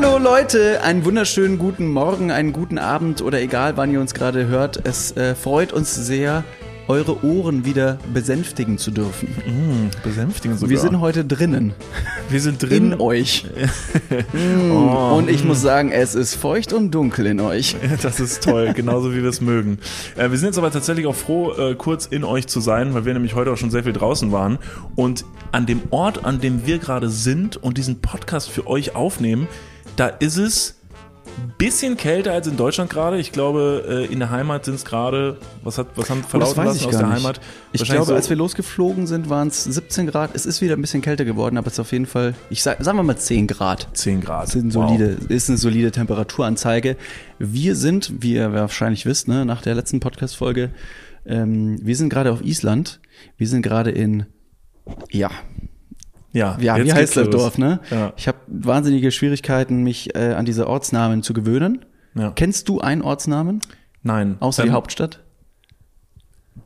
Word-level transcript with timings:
Hallo 0.00 0.16
Leute, 0.16 0.80
einen 0.84 1.04
wunderschönen 1.04 1.58
guten 1.58 1.90
Morgen, 1.90 2.30
einen 2.30 2.52
guten 2.52 2.78
Abend 2.78 3.20
oder 3.20 3.40
egal 3.40 3.76
wann 3.76 3.90
ihr 3.90 4.00
uns 4.00 4.14
gerade 4.14 4.46
hört. 4.46 4.86
Es 4.86 5.10
äh, 5.16 5.34
freut 5.34 5.72
uns 5.72 5.92
sehr, 5.92 6.44
eure 6.86 7.24
Ohren 7.24 7.64
wieder 7.64 7.98
besänftigen 8.14 8.78
zu 8.78 8.92
dürfen. 8.92 9.26
Mm, 9.44 9.90
besänftigen 10.04 10.56
sogar. 10.56 10.70
Wir 10.70 10.78
sind 10.78 11.00
heute 11.00 11.24
drinnen. 11.24 11.74
Wir 12.30 12.40
sind 12.40 12.62
drin. 12.62 12.92
In 12.92 13.00
euch. 13.00 13.44
mm, 14.32 14.70
oh, 14.70 15.16
und 15.16 15.28
ich 15.28 15.42
muss 15.42 15.60
sagen, 15.60 15.90
es 15.90 16.14
ist 16.14 16.36
feucht 16.36 16.72
und 16.72 16.92
dunkel 16.92 17.26
in 17.26 17.40
euch. 17.40 17.74
Das 18.00 18.20
ist 18.20 18.44
toll, 18.44 18.74
genauso 18.74 19.12
wie 19.12 19.22
wir 19.24 19.30
es 19.30 19.40
mögen. 19.40 19.78
Äh, 20.16 20.30
wir 20.30 20.38
sind 20.38 20.50
jetzt 20.50 20.58
aber 20.58 20.70
tatsächlich 20.70 21.08
auch 21.08 21.16
froh, 21.16 21.54
äh, 21.54 21.74
kurz 21.74 22.06
in 22.06 22.22
euch 22.22 22.46
zu 22.46 22.60
sein, 22.60 22.94
weil 22.94 23.04
wir 23.04 23.14
nämlich 23.14 23.34
heute 23.34 23.50
auch 23.50 23.56
schon 23.56 23.72
sehr 23.72 23.82
viel 23.82 23.94
draußen 23.94 24.30
waren. 24.30 24.58
Und 24.94 25.24
an 25.50 25.66
dem 25.66 25.82
Ort, 25.90 26.24
an 26.24 26.40
dem 26.40 26.66
wir 26.66 26.78
gerade 26.78 27.10
sind 27.10 27.56
und 27.56 27.78
diesen 27.78 28.00
Podcast 28.00 28.48
für 28.48 28.68
euch 28.68 28.94
aufnehmen, 28.94 29.48
da 29.98 30.06
ist 30.06 30.36
es 30.36 30.78
bisschen 31.56 31.96
kälter 31.96 32.32
als 32.32 32.46
in 32.46 32.56
Deutschland 32.56 32.90
gerade. 32.90 33.18
Ich 33.18 33.32
glaube, 33.32 33.84
äh, 34.08 34.12
in 34.12 34.18
der 34.18 34.30
Heimat 34.30 34.64
sind 34.64 34.74
es 34.74 34.84
gerade, 34.84 35.38
was, 35.62 35.78
hat, 35.78 35.88
was 35.96 36.10
haben 36.10 36.22
verlauten 36.22 36.60
oh, 36.60 36.64
lassen 36.64 36.86
aus 36.86 36.96
der 36.96 37.06
nicht. 37.06 37.16
Heimat? 37.16 37.40
Ich 37.72 37.84
glaube, 37.84 38.06
so 38.06 38.14
als 38.14 38.28
wir 38.28 38.36
losgeflogen 38.36 39.06
sind, 39.06 39.28
waren 39.28 39.48
es 39.48 39.64
17 39.64 40.06
Grad. 40.06 40.30
Es 40.34 40.46
ist 40.46 40.60
wieder 40.60 40.74
ein 40.74 40.80
bisschen 40.80 41.02
kälter 41.02 41.24
geworden, 41.24 41.56
aber 41.56 41.66
es 41.66 41.74
ist 41.74 41.80
auf 41.80 41.92
jeden 41.92 42.06
Fall, 42.06 42.34
ich 42.50 42.62
sag, 42.62 42.82
sagen 42.82 42.98
wir 42.98 43.02
mal 43.02 43.16
10 43.16 43.46
Grad. 43.46 43.88
10 43.92 44.20
Grad. 44.20 44.54
Ist, 44.54 44.72
solide, 44.72 45.16
wow. 45.20 45.30
ist 45.30 45.48
eine 45.48 45.58
solide 45.58 45.90
Temperaturanzeige. 45.90 46.96
Wir 47.38 47.76
sind, 47.76 48.22
wie 48.22 48.34
ihr 48.34 48.52
wahrscheinlich 48.52 49.06
wisst, 49.06 49.28
ne, 49.28 49.44
nach 49.44 49.62
der 49.62 49.74
letzten 49.74 50.00
Podcast-Folge, 50.00 50.70
ähm, 51.26 51.78
wir 51.82 51.96
sind 51.96 52.08
gerade 52.08 52.32
auf 52.32 52.42
Island. 52.42 53.00
Wir 53.36 53.48
sind 53.48 53.62
gerade 53.62 53.90
in, 53.90 54.26
ja, 55.10 55.30
ja, 56.32 56.58
ja 56.60 56.84
wie 56.84 56.92
heißt 56.92 57.16
das 57.16 57.30
Dorf, 57.30 57.58
ne? 57.58 57.80
Ja. 57.90 58.12
Ich 58.16 58.28
habe 58.28 58.38
wahnsinnige 58.46 59.10
Schwierigkeiten, 59.10 59.82
mich 59.82 60.14
äh, 60.14 60.34
an 60.34 60.44
diese 60.44 60.66
Ortsnamen 60.66 61.22
zu 61.22 61.32
gewöhnen. 61.32 61.84
Ja. 62.14 62.32
Kennst 62.34 62.68
du 62.68 62.80
einen 62.80 63.02
Ortsnamen? 63.02 63.60
Nein. 64.02 64.36
Außer 64.40 64.62
ähm, 64.62 64.68
die 64.68 64.72
Hauptstadt? 64.72 65.20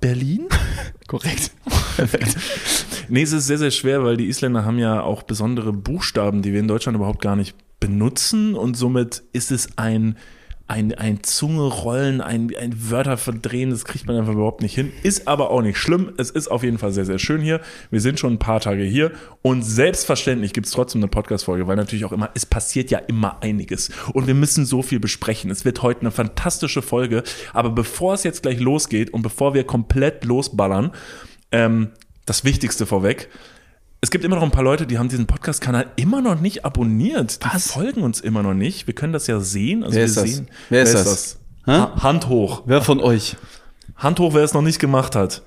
Berlin? 0.01 0.49
Korrekt. 1.07 1.53
Perfekt. 1.97 2.37
nee, 3.09 3.23
es 3.23 3.33
ist 3.33 3.47
sehr, 3.47 3.59
sehr 3.59 3.71
schwer, 3.71 4.05
weil 4.05 4.17
die 4.17 4.29
Isländer 4.29 4.65
haben 4.65 4.79
ja 4.79 5.03
auch 5.03 5.23
besondere 5.23 5.73
Buchstaben, 5.73 6.43
die 6.43 6.53
wir 6.53 6.61
in 6.61 6.69
Deutschland 6.69 6.97
überhaupt 6.97 7.21
gar 7.21 7.37
nicht 7.37 7.57
benutzen 7.81 8.55
und 8.55 8.77
somit 8.77 9.23
ist 9.33 9.51
es 9.51 9.77
ein 9.77 10.17
ein, 10.73 10.95
ein 10.95 11.23
Zungerollen, 11.23 12.23
ein, 12.23 12.51
ein 12.59 12.91
Wörter 12.91 13.19
verdrehen, 13.19 13.71
das 13.71 13.85
kriegt 13.85 14.07
man 14.07 14.17
einfach 14.17 14.33
überhaupt 14.33 14.63
nicht 14.63 14.75
hin. 14.75 14.91
Ist 15.03 15.29
aber 15.29 15.51
auch 15.51 15.61
nicht 15.61 15.77
schlimm. 15.77 16.13
Es 16.17 16.31
ist 16.31 16.49
auf 16.49 16.63
jeden 16.63 16.79
Fall 16.79 16.93
sehr, 16.93 17.05
sehr 17.05 17.19
schön 17.19 17.43
hier. 17.43 17.61
Wir 17.91 18.01
sind 18.01 18.19
schon 18.19 18.33
ein 18.33 18.39
paar 18.39 18.61
Tage 18.61 18.83
hier 18.83 19.13
und 19.43 19.63
selbstverständlich 19.63 20.55
gibt 20.55 20.67
es 20.67 20.73
trotzdem 20.73 21.03
eine 21.03 21.09
Podcast-Folge, 21.09 21.67
weil 21.67 21.77
natürlich 21.77 22.07
auch 22.07 22.13
immer, 22.13 22.31
es 22.35 22.47
passiert 22.47 22.91
ja 22.91 22.99
immer 22.99 23.43
einiges 23.43 23.91
und 24.15 24.27
wir 24.27 24.35
müssen 24.35 24.65
so 24.65 24.81
viel 24.81 24.99
besprechen. 24.99 25.51
Es 25.51 25.67
wird 25.67 25.83
heute 25.83 26.01
eine 26.01 26.11
fantastische 26.11 26.81
Folge, 26.81 27.23
aber 27.53 27.69
bevor 27.69 28.15
es 28.15 28.25
jetzt 28.25 28.43
gleich 28.43 28.59
losgeht 28.59 29.13
und 29.13 29.21
bevor 29.21 29.53
wir 29.53 29.65
komplett 29.65 30.25
losballern, 30.25 30.93
ähm, 31.51 31.91
das 32.25 32.45
Wichtigste 32.45 32.87
vorweg 32.87 33.29
es 34.03 34.11
gibt 34.11 34.25
immer 34.25 34.35
noch 34.35 34.43
ein 34.43 34.51
paar 34.51 34.65
Leute, 34.65 34.85
die 34.85 34.99
haben 34.99 35.09
diesen 35.09 35.29
Podcast-Kanal 35.29 35.87
immer 35.95 36.21
noch 36.21 36.41
nicht 36.41 36.65
abonniert. 36.65 37.45
Die 37.45 37.55
Was? 37.55 37.71
folgen 37.71 38.03
uns 38.03 38.21
immer 38.21 38.43
noch 38.43 38.53
nicht. 38.53 38.89
Wir 38.89 38.95
können 38.95 39.13
das 39.13 39.29
ja 39.29 39.39
sehen. 39.39 39.85
Also 39.85 39.95
wer 39.95 40.05
ist 40.05 40.17
das? 40.17 40.25
Sehen, 40.25 40.49
wer, 40.69 40.79
wer 40.79 40.83
ist 40.83 40.95
das? 40.95 41.39
das? 41.65 42.03
Hand 42.03 42.29
hoch. 42.29 42.65
Wer 42.67 42.83
von 42.83 42.99
euch? 42.99 43.37
Hand 43.95 44.19
hoch, 44.19 44.35
wer 44.35 44.43
es 44.43 44.55
noch 44.55 44.63
nicht 44.63 44.81
gemacht 44.81 45.15
hat. 45.15 45.43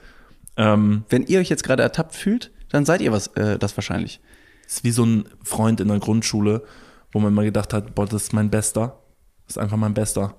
Ähm, 0.56 1.04
Wenn 1.10 1.24
ihr 1.24 1.40
euch 1.40 1.50
jetzt 1.50 1.66
gerade 1.66 1.84
ertappt 1.84 2.16
fühlt, 2.16 2.52
dann 2.70 2.86
seid 2.86 3.02
ihr 3.02 3.12
was, 3.12 3.28
äh, 3.36 3.60
das 3.60 3.76
wahrscheinlich. 3.76 4.22
Ist 4.66 4.86
wie 4.86 4.92
so 4.92 5.04
ein 5.04 5.26
Freund 5.44 5.82
in 5.82 5.90
der 5.90 6.00
Grundschule, 6.00 6.64
wo 7.12 7.20
man 7.20 7.34
immer 7.34 7.44
gedacht 7.44 7.74
hat, 7.74 7.94
boah, 7.94 8.06
das 8.06 8.24
ist 8.24 8.34
mein 8.34 8.50
Bester. 8.50 9.02
Das 9.48 9.58
ist 9.58 9.62
einfach 9.62 9.76
mein 9.76 9.94
Bester. 9.94 10.36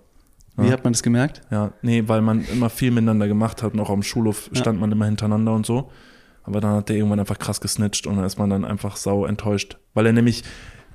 Ja. 0.56 0.64
Wie 0.64 0.72
hat 0.72 0.84
man 0.84 0.94
das 0.94 1.02
gemerkt? 1.02 1.42
Ja, 1.50 1.74
nee, 1.82 2.04
weil 2.06 2.22
man 2.22 2.46
immer 2.46 2.70
viel 2.70 2.92
miteinander 2.92 3.28
gemacht 3.28 3.62
hat 3.62 3.74
und 3.74 3.80
auch 3.80 3.90
am 3.90 4.02
Schulhof 4.02 4.48
stand 4.54 4.78
ja. 4.78 4.80
man 4.80 4.90
immer 4.90 5.04
hintereinander 5.04 5.52
und 5.52 5.66
so. 5.66 5.90
Aber 6.46 6.60
dann 6.60 6.76
hat 6.76 6.88
der 6.88 6.96
irgendwann 6.96 7.20
einfach 7.20 7.38
krass 7.38 7.60
gesnitcht 7.60 8.06
und 8.06 8.16
dann 8.16 8.24
ist 8.24 8.38
man 8.38 8.50
dann 8.50 8.64
einfach 8.64 8.96
sau 8.96 9.26
enttäuscht. 9.26 9.78
Weil 9.94 10.06
er 10.06 10.12
nämlich 10.12 10.44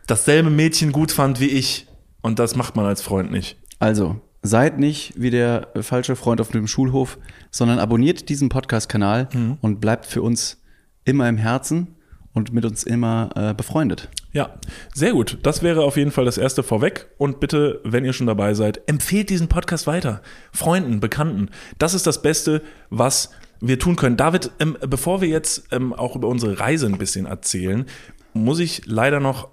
dasselbe 0.07 0.49
Mädchen 0.49 0.91
gut 0.91 1.11
fand 1.11 1.39
wie 1.39 1.49
ich. 1.49 1.87
Und 2.21 2.39
das 2.39 2.55
macht 2.55 2.75
man 2.75 2.85
als 2.85 3.01
Freund 3.01 3.31
nicht. 3.31 3.57
Also, 3.79 4.21
seid 4.41 4.79
nicht 4.79 5.13
wie 5.15 5.29
der 5.29 5.69
falsche 5.81 6.15
Freund 6.15 6.41
auf 6.41 6.49
dem 6.49 6.67
Schulhof, 6.67 7.17
sondern 7.49 7.79
abonniert 7.79 8.29
diesen 8.29 8.49
Podcast-Kanal 8.49 9.29
mhm. 9.33 9.57
und 9.61 9.81
bleibt 9.81 10.05
für 10.05 10.21
uns 10.21 10.61
immer 11.03 11.27
im 11.27 11.37
Herzen 11.37 11.95
und 12.33 12.53
mit 12.53 12.65
uns 12.65 12.83
immer 12.83 13.29
äh, 13.35 13.53
befreundet. 13.53 14.09
Ja, 14.31 14.59
sehr 14.93 15.11
gut. 15.11 15.39
Das 15.43 15.61
wäre 15.63 15.83
auf 15.83 15.97
jeden 15.97 16.11
Fall 16.11 16.25
das 16.25 16.37
erste 16.37 16.63
vorweg. 16.63 17.07
Und 17.17 17.39
bitte, 17.39 17.81
wenn 17.83 18.05
ihr 18.05 18.13
schon 18.13 18.27
dabei 18.27 18.53
seid, 18.53 18.81
empfehlt 18.87 19.29
diesen 19.29 19.49
Podcast 19.49 19.87
weiter. 19.87 20.21
Freunden, 20.53 20.99
Bekannten. 21.01 21.49
Das 21.77 21.93
ist 21.93 22.07
das 22.07 22.21
Beste, 22.21 22.61
was 22.89 23.31
wir 23.61 23.79
tun 23.79 23.95
können. 23.95 24.17
David, 24.17 24.51
ähm, 24.59 24.77
bevor 24.87 25.21
wir 25.21 25.29
jetzt 25.29 25.67
ähm, 25.71 25.93
auch 25.93 26.15
über 26.15 26.27
unsere 26.27 26.59
Reise 26.59 26.87
ein 26.87 26.97
bisschen 26.97 27.25
erzählen, 27.25 27.85
muss 28.33 28.59
ich 28.59 28.81
leider 28.85 29.19
noch 29.19 29.49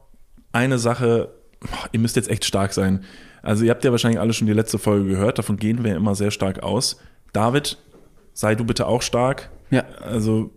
eine 0.53 0.79
Sache, 0.79 1.35
ihr 1.93 2.01
müsst 2.01 2.17
jetzt 2.17 2.31
echt 2.31 2.45
stark 2.45 2.73
sein. 2.73 3.05
Also 3.43 3.65
ihr 3.65 3.71
habt 3.71 3.85
ja 3.85 3.93
wahrscheinlich 3.93 4.21
alle 4.21 4.33
schon 4.33 4.47
die 4.47 4.53
letzte 4.53 4.79
Folge 4.79 5.09
gehört, 5.09 5.39
davon 5.39 5.59
gehen 5.59 5.85
wir 5.85 5.95
immer 5.95 6.15
sehr 6.15 6.31
stark 6.31 6.63
aus. 6.63 7.01
David, 7.33 7.79
sei 8.33 8.55
du 8.55 8.65
bitte 8.65 8.87
auch 8.87 9.03
stark. 9.03 9.51
Ja. 9.71 9.85
Also 10.03 10.51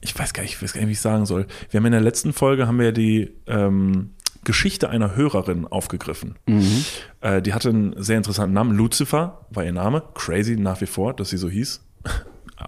ich 0.00 0.16
weiß 0.16 0.32
gar 0.32 0.42
nicht, 0.42 0.54
ich 0.54 0.62
weiß 0.62 0.72
gar 0.72 0.80
nicht, 0.80 0.88
wie 0.88 0.92
ich 0.92 1.00
sagen 1.00 1.26
soll. 1.26 1.46
Wir 1.70 1.78
haben 1.78 1.86
in 1.86 1.92
der 1.92 2.00
letzten 2.00 2.32
Folge 2.32 2.66
haben 2.66 2.78
wir 2.78 2.92
die 2.92 3.34
ähm, 3.46 4.14
Geschichte 4.44 4.88
einer 4.88 5.16
Hörerin 5.16 5.66
aufgegriffen. 5.66 6.36
Mhm. 6.46 6.84
Äh, 7.20 7.42
die 7.42 7.54
hatte 7.54 7.70
einen 7.70 8.02
sehr 8.02 8.16
interessanten 8.16 8.54
Namen. 8.54 8.76
Lucifer 8.76 9.46
war 9.50 9.64
ihr 9.64 9.72
Name. 9.72 10.02
Crazy 10.14 10.56
nach 10.56 10.80
wie 10.80 10.86
vor, 10.86 11.14
dass 11.14 11.30
sie 11.30 11.38
so 11.38 11.48
hieß. 11.48 11.80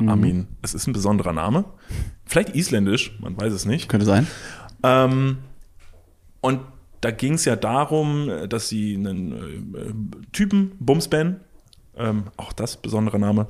Mhm. 0.00 0.08
Armin, 0.08 0.46
es 0.62 0.74
ist 0.74 0.88
ein 0.88 0.92
besonderer 0.92 1.32
Name. 1.32 1.64
Vielleicht 2.26 2.50
isländisch, 2.50 3.16
man 3.20 3.40
weiß 3.40 3.52
es 3.52 3.64
nicht. 3.66 3.88
Könnte 3.88 4.04
sein. 4.04 4.26
Ähm, 4.82 5.38
und 6.40 6.60
da 7.00 7.12
ging 7.12 7.34
es 7.34 7.44
ja 7.44 7.54
darum, 7.56 8.30
dass 8.48 8.68
sie 8.68 8.96
einen 8.96 9.32
äh, 9.32 10.26
Typen, 10.32 10.72
Bumsban, 10.80 11.40
ähm, 11.96 12.24
auch 12.36 12.52
das 12.52 12.76
besondere 12.76 13.18
Name, 13.18 13.46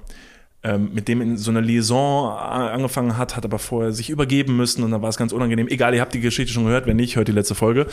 ähm, 0.66 0.90
mit 0.92 1.06
dem 1.06 1.20
in 1.20 1.36
so 1.36 1.50
einer 1.50 1.60
Liaison 1.60 2.32
angefangen 2.32 3.16
hat, 3.16 3.36
hat 3.36 3.44
aber 3.44 3.58
vorher 3.58 3.92
sich 3.92 4.10
übergeben 4.10 4.56
müssen 4.56 4.82
und 4.82 4.90
dann 4.90 5.00
war 5.00 5.08
es 5.08 5.16
ganz 5.16 5.32
unangenehm. 5.32 5.68
Egal, 5.68 5.94
ihr 5.94 6.00
habt 6.00 6.12
die 6.12 6.20
Geschichte 6.20 6.52
schon 6.52 6.64
gehört, 6.64 6.86
wenn 6.86 6.96
nicht, 6.96 7.14
hört 7.16 7.28
die 7.28 7.32
letzte 7.32 7.54
Folge. 7.54 7.86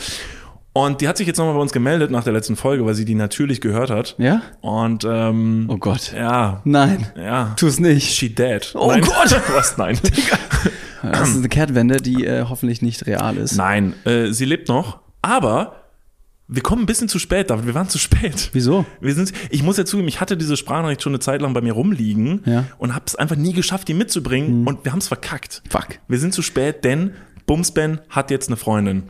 Und 0.72 1.00
die 1.00 1.06
hat 1.06 1.16
sich 1.16 1.28
jetzt 1.28 1.38
nochmal 1.38 1.54
bei 1.54 1.60
uns 1.60 1.72
gemeldet 1.72 2.10
nach 2.10 2.24
der 2.24 2.32
letzten 2.32 2.56
Folge, 2.56 2.84
weil 2.84 2.94
sie 2.94 3.04
die 3.04 3.14
natürlich 3.14 3.60
gehört 3.60 3.90
hat. 3.90 4.16
Ja? 4.18 4.42
Und 4.60 5.06
ähm, 5.08 5.66
Oh 5.70 5.76
Gott. 5.76 6.12
Ja. 6.12 6.62
Nein. 6.64 7.06
Ja. 7.16 7.54
Tu 7.56 7.68
es 7.68 7.78
nicht. 7.78 8.12
She 8.12 8.34
dead. 8.34 8.72
Oh 8.74 8.88
nein. 8.88 9.02
Gott. 9.02 9.40
Was? 9.54 9.78
Nein. 9.78 9.96
das 11.02 11.30
ist 11.30 11.38
eine 11.38 11.48
Kehrtwende, 11.48 11.98
die 11.98 12.24
äh, 12.26 12.46
hoffentlich 12.48 12.82
nicht 12.82 13.06
real 13.06 13.36
ist. 13.36 13.56
Nein, 13.56 13.94
äh, 14.04 14.32
sie 14.32 14.46
lebt 14.46 14.66
noch, 14.66 14.98
aber 15.22 15.83
wir 16.46 16.62
kommen 16.62 16.82
ein 16.82 16.86
bisschen 16.86 17.08
zu 17.08 17.18
spät, 17.18 17.50
David. 17.50 17.66
Wir 17.66 17.74
waren 17.74 17.88
zu 17.88 17.98
spät. 17.98 18.50
Wieso? 18.52 18.84
Wir 19.00 19.14
sind, 19.14 19.32
ich 19.50 19.62
muss 19.62 19.78
ja 19.78 19.84
zugeben, 19.84 20.08
ich 20.08 20.20
hatte 20.20 20.36
diese 20.36 20.56
Sprachnachricht 20.56 21.02
schon 21.02 21.12
eine 21.12 21.20
Zeit 21.20 21.40
lang 21.40 21.54
bei 21.54 21.62
mir 21.62 21.72
rumliegen 21.72 22.42
ja. 22.44 22.66
und 22.78 22.94
habe 22.94 23.04
es 23.06 23.16
einfach 23.16 23.36
nie 23.36 23.52
geschafft, 23.52 23.88
die 23.88 23.94
mitzubringen. 23.94 24.60
Mhm. 24.60 24.66
Und 24.66 24.84
wir 24.84 24.92
haben 24.92 24.98
es 24.98 25.08
verkackt. 25.08 25.62
Fuck. 25.70 26.00
Wir 26.06 26.18
sind 26.18 26.34
zu 26.34 26.42
spät, 26.42 26.84
denn 26.84 27.14
Bumsben 27.46 28.00
hat 28.10 28.30
jetzt 28.30 28.48
eine 28.48 28.56
Freundin. 28.56 29.04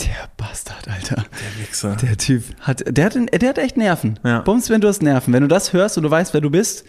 Der 0.00 0.30
Bastard, 0.36 0.88
Alter. 0.88 1.16
Der 1.16 1.62
Wichser. 1.62 1.96
Der 1.96 2.16
Typ 2.18 2.44
hat, 2.60 2.84
der 2.86 3.06
hat, 3.06 3.14
der 3.14 3.48
hat 3.48 3.58
echt 3.58 3.76
Nerven. 3.76 4.20
Ja. 4.24 4.40
Bumsben, 4.40 4.80
du 4.80 4.88
hast 4.88 5.02
Nerven. 5.02 5.32
Wenn 5.32 5.42
du 5.42 5.48
das 5.48 5.72
hörst 5.72 5.96
und 5.96 6.02
du 6.02 6.10
weißt, 6.10 6.34
wer 6.34 6.40
du 6.40 6.50
bist, 6.50 6.84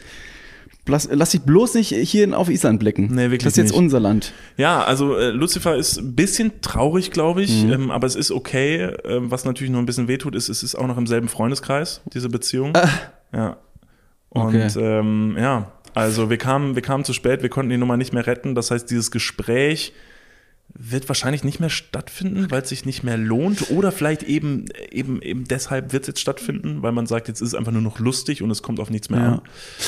Lass, 0.88 1.08
lass 1.12 1.32
dich 1.32 1.42
bloß 1.42 1.74
nicht 1.76 1.90
hier 1.90 2.38
auf 2.38 2.50
Island 2.50 2.80
blicken. 2.80 3.08
Nee, 3.14 3.24
wirklich 3.32 3.44
Das 3.44 3.54
ist 3.54 3.58
jetzt 3.58 3.72
nicht. 3.72 3.80
unser 3.80 4.00
Land. 4.00 4.34
Ja, 4.58 4.84
also 4.84 5.16
äh, 5.18 5.30
Lucifer 5.32 5.76
ist 5.76 5.98
ein 5.98 6.16
bisschen 6.16 6.62
traurig, 6.62 7.12
glaube 7.12 7.44
ich, 7.44 7.64
mhm. 7.64 7.72
ähm, 7.74 7.92
aber 7.92 8.08
es 8.08 8.16
ist 8.16 8.32
okay. 8.32 8.92
Ähm, 9.06 9.30
was 9.32 9.46
natürlich 9.46 9.72
nur 9.72 9.82
ein 9.82 9.86
bisschen 9.86 10.08
wehtut, 10.08 10.36
ist, 10.36 10.50
es 10.50 10.64
ist 10.64 10.76
auch 10.76 10.88
noch 10.88 10.98
im 10.98 11.08
selben 11.08 11.28
Freundeskreis, 11.28 12.02
diese 12.14 12.30
Beziehung. 12.30 12.74
Ah. 12.76 12.88
Ja. 13.34 13.58
Und 14.30 14.48
Okay. 14.56 14.68
ähm, 14.80 15.36
ja, 15.40 15.72
also 15.94 16.30
wir 16.30 16.38
kamen, 16.38 16.76
wir 16.76 16.82
kamen 16.82 17.04
zu 17.04 17.14
spät, 17.14 17.42
wir 17.42 17.50
konnten 17.50 17.70
die 17.72 17.78
Nummer 17.78 17.98
nicht 17.98 18.14
mehr 18.14 18.28
retten. 18.28 18.56
Das 18.56 18.72
heißt, 18.72 18.90
dieses 18.90 19.10
Gespräch 19.12 19.94
wird 20.74 21.08
wahrscheinlich 21.10 21.44
nicht 21.44 21.60
mehr 21.60 21.70
stattfinden, 21.70 22.52
weil 22.52 22.62
es 22.62 22.70
sich 22.70 22.86
nicht 22.86 23.04
mehr 23.04 23.18
lohnt. 23.18 23.72
Oder 23.72 23.92
vielleicht 23.92 24.24
eben, 24.24 24.66
eben, 24.92 25.22
eben 25.22 25.46
deshalb 25.46 25.92
wird 25.94 26.04
es 26.04 26.08
jetzt 26.08 26.20
stattfinden, 26.20 26.82
weil 26.84 26.92
man 26.92 27.08
sagt, 27.08 27.28
jetzt 27.28 27.42
ist 27.42 27.50
es 27.50 27.56
einfach 27.56 27.72
nur 27.72 27.82
noch 27.82 28.00
lustig 28.00 28.42
und 28.44 28.52
es 28.52 28.62
kommt 28.62 28.80
auf 28.80 28.90
nichts 28.90 29.10
mehr 29.10 29.20
Ja. 29.20 29.32
an. 29.34 29.42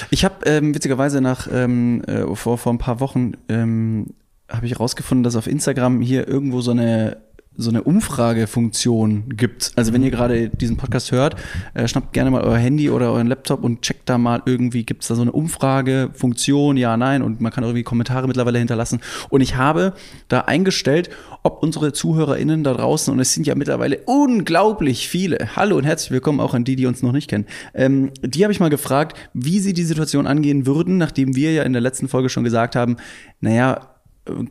Ich 0.10 0.26
habe 0.26 0.46
ähm, 0.46 0.74
witzigerweise 0.74 1.22
nach 1.22 1.48
ähm, 1.52 2.04
äh, 2.06 2.36
vor, 2.36 2.58
vor 2.58 2.74
ein 2.74 2.78
paar 2.80 3.00
Wochen 3.00 3.34
ähm, 3.50 4.08
habe 4.50 4.66
ich 4.66 4.80
rausgefunden, 4.80 5.24
dass 5.24 5.36
auf 5.36 5.46
Instagram 5.48 6.02
hier 6.02 6.28
irgendwo 6.28 6.62
so 6.62 6.72
eine 6.72 7.18
so 7.58 7.70
eine 7.70 7.84
Umfragefunktion 7.84 9.36
gibt. 9.36 9.74
Also 9.76 9.92
wenn 9.92 10.02
ihr 10.02 10.12
gerade 10.12 10.50
diesen 10.50 10.78
Podcast 10.78 11.12
hört, 11.12 11.36
äh, 11.74 11.88
schnappt 11.90 12.14
gerne 12.14 12.32
mal 12.32 12.42
euer 12.42 12.58
Handy 12.58 12.90
oder 12.90 13.12
euren 13.12 13.28
Laptop 13.28 13.64
und 13.66 13.82
checkt 13.82 14.08
da 14.08 14.18
mal 14.18 14.42
irgendwie, 14.46 14.86
gibt 14.86 15.02
es 15.02 15.10
da 15.10 15.16
so 15.16 15.24
eine 15.24 15.34
Umfragefunktion, 15.34 16.78
ja, 16.78 16.96
nein, 16.96 17.22
und 17.22 17.42
man 17.42 17.52
kann 17.52 17.66
irgendwie 17.66 17.84
Kommentare 17.84 18.28
mittlerweile 18.28 18.60
hinterlassen. 18.60 19.02
Und 19.30 19.42
ich 19.42 19.58
habe 19.58 19.94
da 20.30 20.42
eingestellt, 20.42 21.10
ob 21.44 21.62
unsere 21.62 21.92
ZuhörerInnen 21.92 22.64
da 22.64 22.74
draußen, 22.74 23.12
und 23.12 23.20
es 23.20 23.34
sind 23.34 23.46
ja 23.46 23.56
mittlerweile 23.56 24.00
unglaublich 24.06 25.10
viele, 25.10 25.56
hallo 25.58 25.76
und 25.76 25.84
herzlich 25.84 26.12
willkommen 26.12 26.40
auch 26.40 26.54
an 26.54 26.64
die, 26.64 26.78
die 26.78 26.86
uns 26.86 27.04
noch 27.04 27.12
nicht 27.12 27.30
kennen, 27.30 27.46
ähm, 27.74 28.12
die 28.22 28.44
habe 28.44 28.54
ich 28.54 28.62
mal 28.62 28.70
gefragt, 28.70 29.18
wie 29.34 29.60
sie 29.60 29.74
die 29.74 29.84
Situation 29.84 30.28
angehen 30.28 30.66
würden, 30.66 30.98
nachdem 30.98 31.36
wir 31.36 31.52
ja 31.52 31.64
in 31.64 31.74
der 31.74 31.82
letzten 31.82 32.08
Folge 32.08 32.30
schon 32.30 32.46
gesagt 32.46 32.78
haben, 32.78 32.96
naja, 33.42 33.89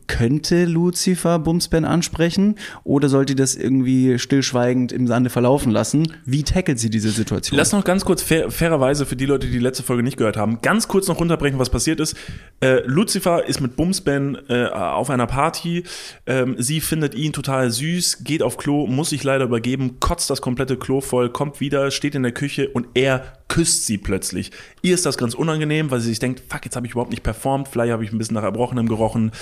könnte 0.07 0.65
Lucifer 0.65 1.39
Bumsben 1.39 1.85
ansprechen 1.85 2.57
oder 2.85 3.09
sollte 3.09 3.35
das 3.35 3.55
irgendwie 3.55 4.19
stillschweigend 4.19 4.93
im 4.93 5.07
Sande 5.07 5.31
verlaufen 5.31 5.73
lassen? 5.73 6.13
Wie 6.25 6.43
tackelt 6.43 6.79
sie 6.79 6.91
diese 6.91 7.11
Situation? 7.11 7.57
Lass 7.57 7.73
noch 7.73 7.85
ganz 7.85 8.05
kurz 8.05 8.23
fair, 8.23 8.51
fairerweise 8.51 9.07
für 9.07 9.17
die 9.17 9.27
Leute, 9.27 9.47
die 9.47 9.55
die 9.55 9.59
letzte 9.59 9.83
Folge 9.83 10.03
nicht 10.03 10.17
gehört 10.17 10.37
haben, 10.37 10.61
ganz 10.63 10.89
kurz 10.89 11.09
noch 11.09 11.21
runterbrechen, 11.21 11.59
was 11.59 11.71
passiert 11.71 12.01
ist. 12.01 12.17
Äh, 12.61 12.83
Lucifer 12.87 13.47
ist 13.47 13.61
mit 13.61 13.77
Bumsben 13.77 14.39
äh, 14.49 14.67
auf 14.67 15.11
einer 15.11 15.27
Party. 15.27 15.85
Ähm, 16.27 16.57
sie 16.59 16.81
findet 16.81 17.15
ihn 17.15 17.33
total 17.33 17.71
süß, 17.71 18.25
geht 18.25 18.43
auf 18.43 18.57
Klo, 18.57 18.87
muss 18.87 19.11
sich 19.11 19.25
leider 19.25 19.45
übergeben, 19.45 20.01
kotzt 20.01 20.31
das 20.31 20.41
komplette 20.41 20.77
Klo 20.77 21.01
voll, 21.01 21.31
kommt 21.31 21.61
wieder, 21.61 21.91
steht 21.91 22.15
in 22.15 22.23
der 22.23 22.33
Küche 22.33 22.69
und 22.69 22.87
er 22.95 23.38
küsst 23.49 23.87
sie 23.87 23.99
plötzlich. 23.99 24.50
Ihr 24.83 24.95
ist 24.95 25.06
das 25.06 25.19
ganz 25.19 25.35
unangenehm, 25.35 25.91
weil 25.91 26.00
sie 26.00 26.11
sich 26.11 26.19
denkt, 26.19 26.43
fuck, 26.49 26.65
jetzt 26.65 26.77
habe 26.77 26.87
ich 26.87 26.93
überhaupt 26.93 27.11
nicht 27.11 27.23
performt, 27.23 27.69
vielleicht 27.69 27.93
habe 27.93 28.05
ich 28.05 28.12
ein 28.12 28.19
bisschen 28.19 28.35
nach 28.35 28.43
Erbrochenem 28.43 28.89
gerochen. 28.89 29.33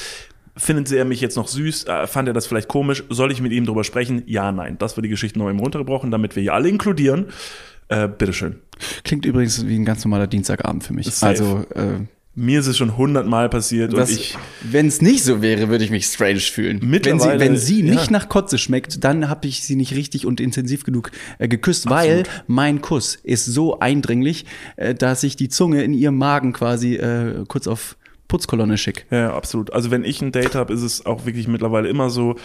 Findet 0.56 0.90
er 0.90 1.04
mich 1.04 1.20
jetzt 1.20 1.36
noch 1.36 1.48
süß? 1.48 1.84
Äh, 1.84 2.06
fand 2.06 2.28
er 2.28 2.34
das 2.34 2.46
vielleicht 2.46 2.68
komisch? 2.68 3.04
Soll 3.10 3.30
ich 3.30 3.42
mit 3.42 3.52
ihm 3.52 3.66
drüber 3.66 3.84
sprechen? 3.84 4.22
Ja, 4.26 4.52
nein. 4.52 4.78
Das 4.78 4.96
war 4.96 5.02
die 5.02 5.10
Geschichte 5.10 5.38
noch 5.38 5.50
eben 5.50 5.58
runtergebrochen, 5.58 6.10
damit 6.10 6.34
wir 6.34 6.42
hier 6.42 6.54
alle 6.54 6.68
inkludieren. 6.68 7.26
Äh, 7.88 8.08
bitteschön. 8.08 8.56
Klingt 9.04 9.26
übrigens 9.26 9.66
wie 9.66 9.76
ein 9.76 9.84
ganz 9.84 10.02
normaler 10.04 10.26
Dienstagabend 10.26 10.82
für 10.82 10.94
mich. 10.94 11.06
Safe. 11.06 11.26
Also 11.26 11.66
äh, 11.74 12.06
Mir 12.38 12.60
ist 12.60 12.66
es 12.66 12.76
schon 12.76 12.98
hundertmal 12.98 13.48
passiert 13.48 13.94
und 13.94 14.10
ich. 14.10 14.36
wenn 14.62 14.86
es 14.86 15.00
nicht 15.00 15.24
so 15.24 15.40
wäre, 15.40 15.70
würde 15.70 15.84
ich 15.84 15.90
mich 15.90 16.04
strange 16.04 16.40
fühlen. 16.40 16.76
Wenn 16.80 16.82
sie, 16.82 16.86
Mittlerweile- 16.90 17.40
wenn 17.40 17.56
sie 17.56 17.82
nicht 17.82 18.06
ja. 18.06 18.10
nach 18.12 18.28
Kotze 18.28 18.58
schmeckt, 18.58 19.02
dann 19.04 19.30
habe 19.30 19.48
ich 19.48 19.62
sie 19.64 19.74
nicht 19.74 19.94
richtig 19.94 20.26
und 20.26 20.38
intensiv 20.38 20.84
genug 20.84 21.12
äh, 21.38 21.48
geküsst, 21.48 21.88
weil 21.88 22.24
mein 22.46 22.82
Kuss 22.82 23.18
ist 23.22 23.46
so 23.46 23.80
eindringlich, 23.80 24.44
äh, 24.76 24.94
dass 24.94 25.22
ich 25.22 25.36
die 25.36 25.48
Zunge 25.48 25.82
in 25.82 25.94
ihrem 25.94 26.18
Magen 26.18 26.52
quasi 26.52 26.96
äh, 26.96 27.44
kurz 27.48 27.66
auf 27.66 27.96
Putzkolonne 28.28 28.76
schick. 28.76 29.06
Ja, 29.10 29.34
absolut. 29.34 29.72
Also 29.72 29.90
wenn 29.90 30.04
ich 30.04 30.20
ein 30.20 30.32
Date 30.32 30.54
habe, 30.54 30.72
ist 30.72 30.82
es 30.82 31.06
auch 31.06 31.26
wirklich 31.26 31.46
mittlerweile 31.48 31.88
immer 31.88 32.10
so, 32.10 32.36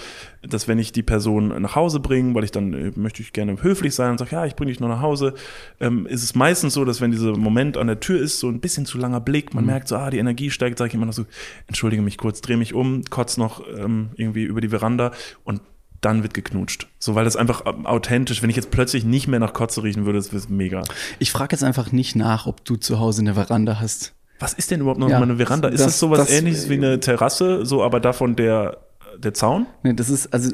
dass 0.43 0.67
wenn 0.67 0.79
ich 0.79 0.91
die 0.91 1.03
Person 1.03 1.61
nach 1.61 1.75
Hause 1.75 1.99
bringe, 1.99 2.35
weil 2.35 2.43
ich 2.43 2.51
dann 2.51 2.73
äh, 2.73 2.91
möchte 2.95 3.21
ich 3.21 3.33
gerne 3.33 3.61
höflich 3.61 3.95
sein 3.95 4.11
und 4.11 4.17
sage, 4.17 4.31
ja, 4.31 4.45
ich 4.45 4.55
bringe 4.55 4.71
dich 4.71 4.79
nur 4.79 4.89
nach 4.89 5.01
Hause, 5.01 5.33
ähm, 5.79 6.05
ist 6.05 6.23
es 6.23 6.35
meistens 6.35 6.73
so, 6.73 6.85
dass 6.85 7.01
wenn 7.01 7.11
dieser 7.11 7.35
Moment 7.35 7.77
an 7.77 7.87
der 7.87 7.99
Tür 7.99 8.21
ist, 8.21 8.39
so 8.39 8.47
ein 8.47 8.59
bisschen 8.59 8.85
zu 8.85 8.97
langer 8.97 9.21
Blick, 9.21 9.53
man 9.53 9.65
merkt 9.65 9.87
so, 9.87 9.95
ah, 9.95 10.09
die 10.09 10.19
Energie 10.19 10.51
steigt, 10.51 10.77
sage 10.77 10.89
ich 10.89 10.93
immer 10.95 11.05
noch 11.05 11.13
so, 11.13 11.25
entschuldige 11.67 12.01
mich 12.01 12.17
kurz, 12.17 12.41
drehe 12.41 12.57
mich 12.57 12.73
um, 12.73 13.03
kotz 13.09 13.37
noch 13.37 13.63
ähm, 13.75 14.09
irgendwie 14.15 14.43
über 14.43 14.61
die 14.61 14.69
Veranda 14.69 15.11
und 15.43 15.61
dann 16.01 16.23
wird 16.23 16.33
geknutscht. 16.33 16.87
So, 16.99 17.15
weil 17.15 17.25
das 17.25 17.35
einfach 17.35 17.63
ähm, 17.65 17.85
authentisch, 17.85 18.41
wenn 18.41 18.49
ich 18.49 18.55
jetzt 18.55 18.71
plötzlich 18.71 19.05
nicht 19.05 19.27
mehr 19.27 19.39
nach 19.39 19.53
Kotze 19.53 19.83
riechen 19.83 20.05
würde, 20.05 20.19
das 20.19 20.33
wäre 20.33 20.43
mega. 20.49 20.83
Ich 21.19 21.31
frage 21.31 21.53
jetzt 21.53 21.63
einfach 21.63 21.91
nicht 21.91 22.15
nach, 22.15 22.47
ob 22.47 22.65
du 22.65 22.75
zu 22.75 22.99
Hause 22.99 23.21
eine 23.21 23.35
Veranda 23.35 23.79
hast. 23.79 24.13
Was 24.41 24.53
ist 24.53 24.71
denn 24.71 24.81
überhaupt 24.81 24.99
noch 24.99 25.09
Ja, 25.09 25.19
mal 25.19 25.25
eine 25.29 25.37
Veranda? 25.37 25.67
Ist 25.69 25.79
das, 25.79 25.87
das- 25.87 25.99
sowas 25.99 26.19
das- 26.19 26.31
ähnliches 26.31 26.69
wie 26.69 26.73
eine 26.73 26.99
Terrasse, 26.99 27.65
so 27.65 27.83
aber 27.83 27.99
davon 27.99 28.35
der, 28.35 28.77
der 29.17 29.33
Zaun? 29.33 29.67
Nee, 29.83 29.93
das 29.93 30.09
ist, 30.09 30.33
also 30.33 30.51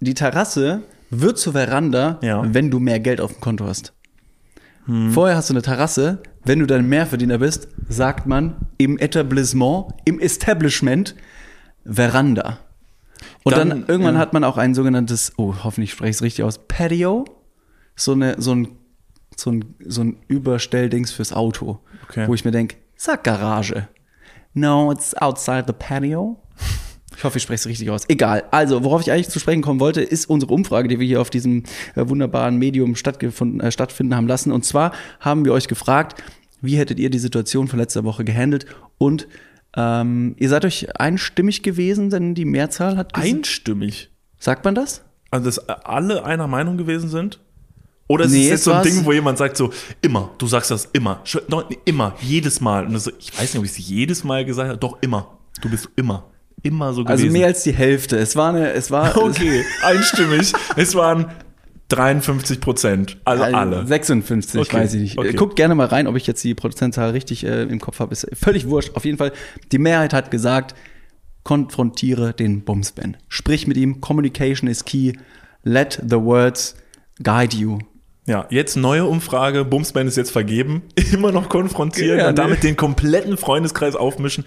die 0.00 0.14
Terrasse 0.14 0.82
wird 1.10 1.38
zur 1.38 1.52
Veranda, 1.52 2.18
Ja. 2.22 2.42
wenn 2.46 2.70
du 2.70 2.78
mehr 2.80 3.00
Geld 3.00 3.20
auf 3.20 3.32
dem 3.32 3.40
Konto 3.40 3.66
hast. 3.66 3.92
Vorher 5.12 5.36
hast 5.36 5.48
du 5.48 5.54
eine 5.54 5.62
Terrasse, 5.62 6.18
wenn 6.44 6.58
du 6.58 6.66
dann 6.66 6.86
Mehrverdiener 6.86 7.38
bist, 7.38 7.68
sagt 7.88 8.26
man 8.26 8.66
im 8.76 8.98
Etablissement, 8.98 9.86
im 10.04 10.20
Establishment 10.20 11.14
Veranda. 11.86 12.58
Und 13.44 13.56
dann, 13.56 13.70
Dann, 13.70 13.84
irgendwann 13.86 14.16
ja. 14.16 14.20
hat 14.20 14.34
man 14.34 14.44
auch 14.44 14.58
ein 14.58 14.74
sogenanntes, 14.74 15.32
oh, 15.38 15.54
hoffentlich 15.64 15.92
spreche 15.92 16.10
ich 16.10 16.16
es 16.16 16.22
richtig 16.22 16.44
aus, 16.44 16.58
Patio. 16.68 17.24
So, 17.96 18.12
eine, 18.12 18.34
so, 18.38 18.54
ein, 18.54 18.68
so, 19.36 19.52
ein, 19.52 19.64
so 19.86 20.02
ein 20.02 20.16
Überstelldings 20.28 21.12
fürs 21.12 21.32
Auto. 21.32 21.78
Okay. 22.08 22.26
Wo 22.28 22.34
ich 22.34 22.44
mir 22.44 22.50
denke, 22.50 22.76
sag 23.04 23.22
Garage. 23.22 23.88
No, 24.54 24.90
it's 24.90 25.14
outside 25.14 25.64
the 25.66 25.72
patio. 25.72 26.40
Ich 27.16 27.22
hoffe, 27.22 27.38
ich 27.38 27.44
spreche 27.44 27.56
es 27.56 27.66
richtig 27.66 27.90
aus. 27.90 28.08
Egal. 28.08 28.44
Also, 28.50 28.82
worauf 28.82 29.00
ich 29.02 29.12
eigentlich 29.12 29.28
zu 29.28 29.38
sprechen 29.38 29.62
kommen 29.62 29.78
wollte, 29.78 30.00
ist 30.00 30.26
unsere 30.26 30.52
Umfrage, 30.52 30.88
die 30.88 30.98
wir 30.98 31.06
hier 31.06 31.20
auf 31.20 31.30
diesem 31.30 31.62
äh, 31.94 32.08
wunderbaren 32.08 32.56
Medium 32.56 32.94
äh, 32.94 33.70
stattfinden 33.70 34.16
haben 34.16 34.26
lassen. 34.26 34.50
Und 34.50 34.64
zwar 34.64 34.92
haben 35.20 35.44
wir 35.44 35.52
euch 35.52 35.68
gefragt, 35.68 36.22
wie 36.60 36.76
hättet 36.76 36.98
ihr 36.98 37.10
die 37.10 37.18
Situation 37.18 37.68
von 37.68 37.78
letzter 37.78 38.04
Woche 38.04 38.24
gehandelt? 38.24 38.66
Und 38.98 39.28
ähm, 39.76 40.34
ihr 40.38 40.48
seid 40.48 40.64
euch 40.64 40.98
einstimmig 40.98 41.62
gewesen, 41.62 42.10
denn 42.10 42.34
die 42.34 42.44
Mehrzahl 42.44 42.96
hat 42.96 43.14
Einstimmig. 43.14 44.10
Sagt 44.38 44.64
man 44.64 44.74
das? 44.74 45.04
Also, 45.30 45.44
dass 45.44 45.68
alle 45.68 46.24
einer 46.24 46.48
Meinung 46.48 46.78
gewesen 46.78 47.08
sind? 47.08 47.40
Oder 48.06 48.26
ist 48.26 48.32
Nee, 48.32 48.40
es 48.40 48.44
es 48.44 48.50
jetzt 48.50 48.64
so 48.64 48.72
ein 48.72 48.82
Ding, 48.82 49.04
wo 49.04 49.12
jemand 49.12 49.38
sagt 49.38 49.56
so, 49.56 49.70
immer, 50.02 50.30
du 50.38 50.46
sagst 50.46 50.70
das 50.70 50.86
immer, 50.92 51.22
doch, 51.48 51.68
immer, 51.84 52.14
jedes 52.20 52.60
Mal. 52.60 52.86
Und 52.86 52.98
so, 52.98 53.10
ich 53.18 53.32
weiß 53.32 53.54
nicht, 53.54 53.58
ob 53.58 53.64
ich 53.64 53.70
es 53.70 53.78
jedes 53.88 54.24
Mal 54.24 54.44
gesagt 54.44 54.68
habe, 54.68 54.78
doch 54.78 54.98
immer. 55.00 55.38
Du 55.62 55.70
bist 55.70 55.88
immer, 55.96 56.24
immer 56.62 56.92
so 56.92 57.02
gewesen. 57.04 57.22
Also 57.24 57.32
mehr 57.32 57.46
als 57.46 57.62
die 57.62 57.72
Hälfte. 57.72 58.18
Es 58.18 58.36
war 58.36 58.50
eine, 58.50 58.72
es 58.72 58.90
war 58.90 59.16
Okay, 59.22 59.64
einstimmig. 59.82 60.52
es 60.76 60.94
waren 60.94 61.26
53 61.88 62.60
Prozent. 62.60 63.16
Also 63.24 63.44
Also 63.44 63.56
alle. 63.56 63.86
56, 63.86 64.60
Okay, 64.60 64.76
weiß 64.76 64.94
ich 64.94 65.00
nicht. 65.00 65.18
okay. 65.18 65.32
Guckt 65.32 65.56
gerne 65.56 65.74
mal 65.74 65.86
rein, 65.86 66.06
ob 66.06 66.16
ich 66.16 66.26
jetzt 66.26 66.42
die 66.44 66.54
Prozentzahl 66.54 67.10
richtig 67.10 67.44
äh, 67.46 67.62
im 67.62 67.80
Kopf 67.80 68.00
habe. 68.00 68.12
Ist 68.12 68.26
völlig 68.34 68.68
wurscht. 68.68 68.94
Auf 68.96 69.04
jeden 69.04 69.16
Fall, 69.18 69.32
die 69.72 69.78
Mehrheit 69.78 70.12
hat 70.12 70.30
gesagt, 70.30 70.74
konfrontiere 71.42 72.32
den 72.34 72.64
Bumsben. 72.64 73.16
Sprich 73.28 73.66
mit 73.66 73.76
ihm. 73.76 74.00
Communication 74.00 74.68
is 74.68 74.84
key. 74.84 75.12
Let 75.62 76.00
the 76.06 76.16
words 76.20 76.74
guide 77.22 77.56
you. 77.56 77.78
Ja, 78.26 78.46
jetzt 78.48 78.76
neue 78.76 79.04
Umfrage. 79.04 79.64
Bumsman 79.66 80.06
ist 80.08 80.16
jetzt 80.16 80.30
vergeben. 80.30 80.82
Immer 81.12 81.30
noch 81.30 81.48
konfrontieren 81.50 82.18
Ja, 82.18 82.28
und 82.28 82.36
nee. 82.38 82.42
damit 82.42 82.62
den 82.62 82.76
kompletten 82.76 83.36
Freundeskreis 83.36 83.96
aufmischen. 83.96 84.44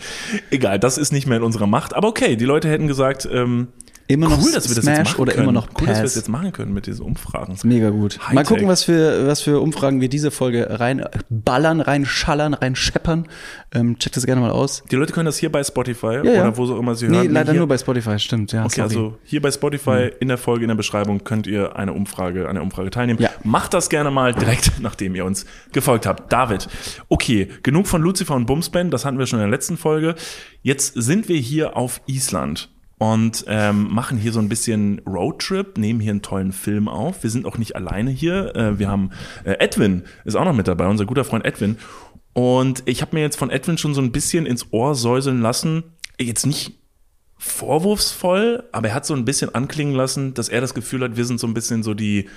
Egal, 0.50 0.80
das 0.80 0.98
ist 0.98 1.12
nicht 1.12 1.28
mehr 1.28 1.38
in 1.38 1.44
unserer 1.44 1.68
Macht. 1.68 1.96
Aber 1.96 2.08
okay, 2.08 2.36
die 2.36 2.46
Leute 2.46 2.70
hätten 2.70 2.88
gesagt, 2.88 3.28
ähm, 3.32 3.68
Immer 4.10 4.30
noch 4.30 4.42
cool, 4.42 4.52
dass 4.54 4.70
wir 4.70 4.76
das 4.76 4.86
Smash 4.86 4.98
jetzt 5.00 5.08
machen 5.10 5.22
oder 5.22 5.32
können. 5.34 5.44
immer 5.44 5.52
noch 5.52 5.68
Cool, 5.68 5.88
dass 5.88 5.88
wir 5.88 5.94
Pass. 5.94 6.02
das 6.04 6.16
jetzt 6.16 6.30
machen 6.30 6.52
können 6.54 6.74
mit 6.74 6.88
diesen 6.88 7.06
Umfragen. 7.06 7.58
Mega 7.64 7.90
gut. 7.90 8.18
Mal 8.20 8.28
Hightech. 8.28 8.48
gucken, 8.48 8.68
was 8.68 8.84
für, 8.84 9.28
was 9.28 9.42
für 9.42 9.60
Umfragen 9.60 10.00
wir 10.00 10.08
diese 10.08 10.32
Folge 10.32 10.80
rein 10.80 11.04
ballern, 11.30 11.82
rein 11.82 12.06
schallern, 12.06 12.54
rein 12.54 12.76
scheppern. 12.76 13.28
Ähm, 13.74 14.00
checkt 14.00 14.16
das 14.16 14.26
gerne 14.26 14.40
mal 14.40 14.52
aus. 14.52 14.84
Die 14.90 14.96
Leute 14.96 15.12
können 15.12 15.26
das 15.26 15.38
hier 15.38 15.52
bei 15.52 15.62
Spotify 15.64 16.08
Ja, 16.08 16.24
ja. 16.24 16.42
oder 16.44 16.58
wo 16.58 16.66
so 16.66 16.80
immer 16.80 16.96
sie 16.96 17.08
Nee, 17.10 17.18
hören. 17.18 17.32
leider 17.34 17.52
hier, 17.52 17.60
nur 17.60 17.68
bei 17.68 17.78
Spotify, 17.78 18.18
stimmt. 18.18 18.54
Ja, 18.54 18.64
Okay, 18.64 18.76
sorry. 18.76 18.84
also 18.84 19.18
hier 19.26 19.42
bei 19.42 19.52
Spotify 19.52 20.10
in 20.20 20.30
der 20.30 20.38
Folge, 20.38 20.64
in 20.64 20.70
der 20.70 20.76
Beschreibung 20.76 21.24
könnt 21.26 21.46
ihr 21.46 21.76
eine 21.76 21.92
Umfrage, 21.92 22.48
an 22.48 22.56
der 22.56 22.64
Umfrage 22.64 22.90
teilnehmen. 22.92 23.20
Ja. 23.22 23.30
Macht 23.44 23.74
das 23.74 23.90
gerne 23.90 24.10
mal 24.10 24.34
direkt, 24.34 24.72
nachdem 24.80 25.16
ihr 25.16 25.26
uns 25.26 25.46
gefolgt 25.74 26.06
habt. 26.06 26.32
David, 26.32 26.68
okay, 27.10 27.50
genug 27.62 27.88
von 27.88 28.02
Lucifer 28.02 28.36
und 28.36 28.46
Bumsben, 28.46 28.90
das 28.90 29.04
hatten 29.04 29.20
wir 29.20 29.28
schon 29.28 29.40
in 29.40 29.44
der 29.50 29.52
letzten 29.52 29.76
Folge. 29.78 30.16
Jetzt 30.62 30.94
sind 30.96 31.28
wir 31.28 31.38
hier 31.38 31.76
auf 31.76 32.00
Island 32.08 32.70
und 33.00 33.46
ähm, 33.48 33.94
machen 33.94 34.18
hier 34.18 34.32
so 34.32 34.40
ein 34.40 34.50
bisschen 34.50 35.00
Roadtrip, 35.06 35.78
nehmen 35.78 36.00
hier 36.00 36.12
einen 36.12 36.22
tollen 36.22 36.52
Film 36.52 36.88
auf. 36.88 37.24
Wir 37.24 37.30
sind 37.30 37.46
auch 37.46 37.58
nicht 37.58 37.76
alleine 37.76 38.10
hier. 38.10 38.56
Äh, 38.56 38.80
wir 38.80 38.90
haben 38.90 39.12
äh, 39.44 39.54
Edwin 39.60 40.04
ist 40.26 40.36
auch 40.36 40.46
noch 40.46 40.56
mit 40.56 40.68
dabei, 40.68 40.88
unser 40.88 41.06
guter 41.06 41.24
Freund 41.24 41.46
Edwin. 41.46 41.78
Und 42.34 42.84
ich 42.86 43.02
habe 43.02 43.16
mir 43.16 43.22
jetzt 43.22 43.38
von 43.38 43.50
Edwin 43.50 43.78
schon 43.78 43.94
so 43.94 44.02
ein 44.02 44.12
bisschen 44.12 44.46
ins 44.46 44.72
Ohr 44.72 44.96
säuseln 44.96 45.42
lassen. 45.42 45.84
Jetzt 46.20 46.46
nicht 46.46 46.80
vorwurfsvoll, 47.38 48.64
aber 48.72 48.90
er 48.90 48.96
hat 48.96 49.06
so 49.06 49.14
ein 49.14 49.26
bisschen 49.26 49.54
anklingen 49.54 49.94
lassen, 49.94 50.34
dass 50.34 50.50
er 50.50 50.62
das 50.62 50.74
Gefühl 50.74 51.04
hat, 51.04 51.18
wir 51.18 51.26
sind 51.26 51.40
so 51.40 51.46
ein 51.46 51.54
bisschen 51.54 51.84
so 51.84 51.94
die, 51.94 52.30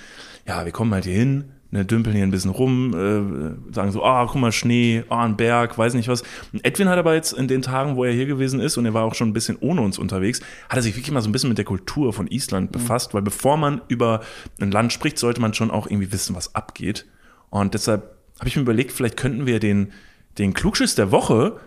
ja, 0.47 0.63
wir 0.63 0.71
kommen 0.71 0.93
halt 0.93 1.05
hier 1.05 1.15
hin, 1.15 1.51
ne, 1.71 1.85
dümpeln 1.85 2.15
hier 2.15 2.23
ein 2.23 2.31
bisschen 2.31 2.51
rum, 2.51 2.93
äh, 2.93 3.73
sagen 3.73 3.91
so, 3.91 4.03
ah, 4.03 4.25
guck 4.25 4.39
mal, 4.39 4.51
Schnee, 4.51 5.03
ah, 5.09 5.23
ein 5.23 5.37
Berg, 5.37 5.77
weiß 5.77 5.93
nicht 5.93 6.09
was. 6.09 6.23
Und 6.53 6.63
Edwin 6.65 6.89
hat 6.89 6.99
aber 6.99 7.15
jetzt 7.15 7.31
in 7.33 7.47
den 7.47 7.61
Tagen, 7.61 7.95
wo 7.95 8.03
er 8.03 8.13
hier 8.13 8.25
gewesen 8.25 8.59
ist, 8.59 8.77
und 8.77 8.85
er 8.85 8.93
war 8.93 9.05
auch 9.05 9.15
schon 9.15 9.29
ein 9.29 9.33
bisschen 9.33 9.57
ohne 9.59 9.81
uns 9.81 9.97
unterwegs, 9.97 10.41
hat 10.69 10.77
er 10.77 10.81
sich 10.81 10.95
wirklich 10.95 11.11
mal 11.11 11.21
so 11.21 11.29
ein 11.29 11.31
bisschen 11.31 11.49
mit 11.49 11.57
der 11.57 11.65
Kultur 11.65 12.13
von 12.13 12.27
Island 12.27 12.71
befasst, 12.71 13.13
weil 13.13 13.21
bevor 13.21 13.57
man 13.57 13.81
über 13.87 14.21
ein 14.59 14.71
Land 14.71 14.93
spricht, 14.93 15.17
sollte 15.17 15.41
man 15.41 15.53
schon 15.53 15.71
auch 15.71 15.87
irgendwie 15.87 16.11
wissen, 16.11 16.35
was 16.35 16.53
abgeht. 16.53 17.05
Und 17.49 17.73
deshalb 17.73 18.15
habe 18.39 18.47
ich 18.47 18.55
mir 18.55 18.63
überlegt, 18.63 18.91
vielleicht 18.91 19.17
könnten 19.17 19.45
wir 19.45 19.59
den, 19.59 19.91
den 20.37 20.53
Klugschiss 20.53 20.95
der 20.95 21.11
Woche 21.11 21.57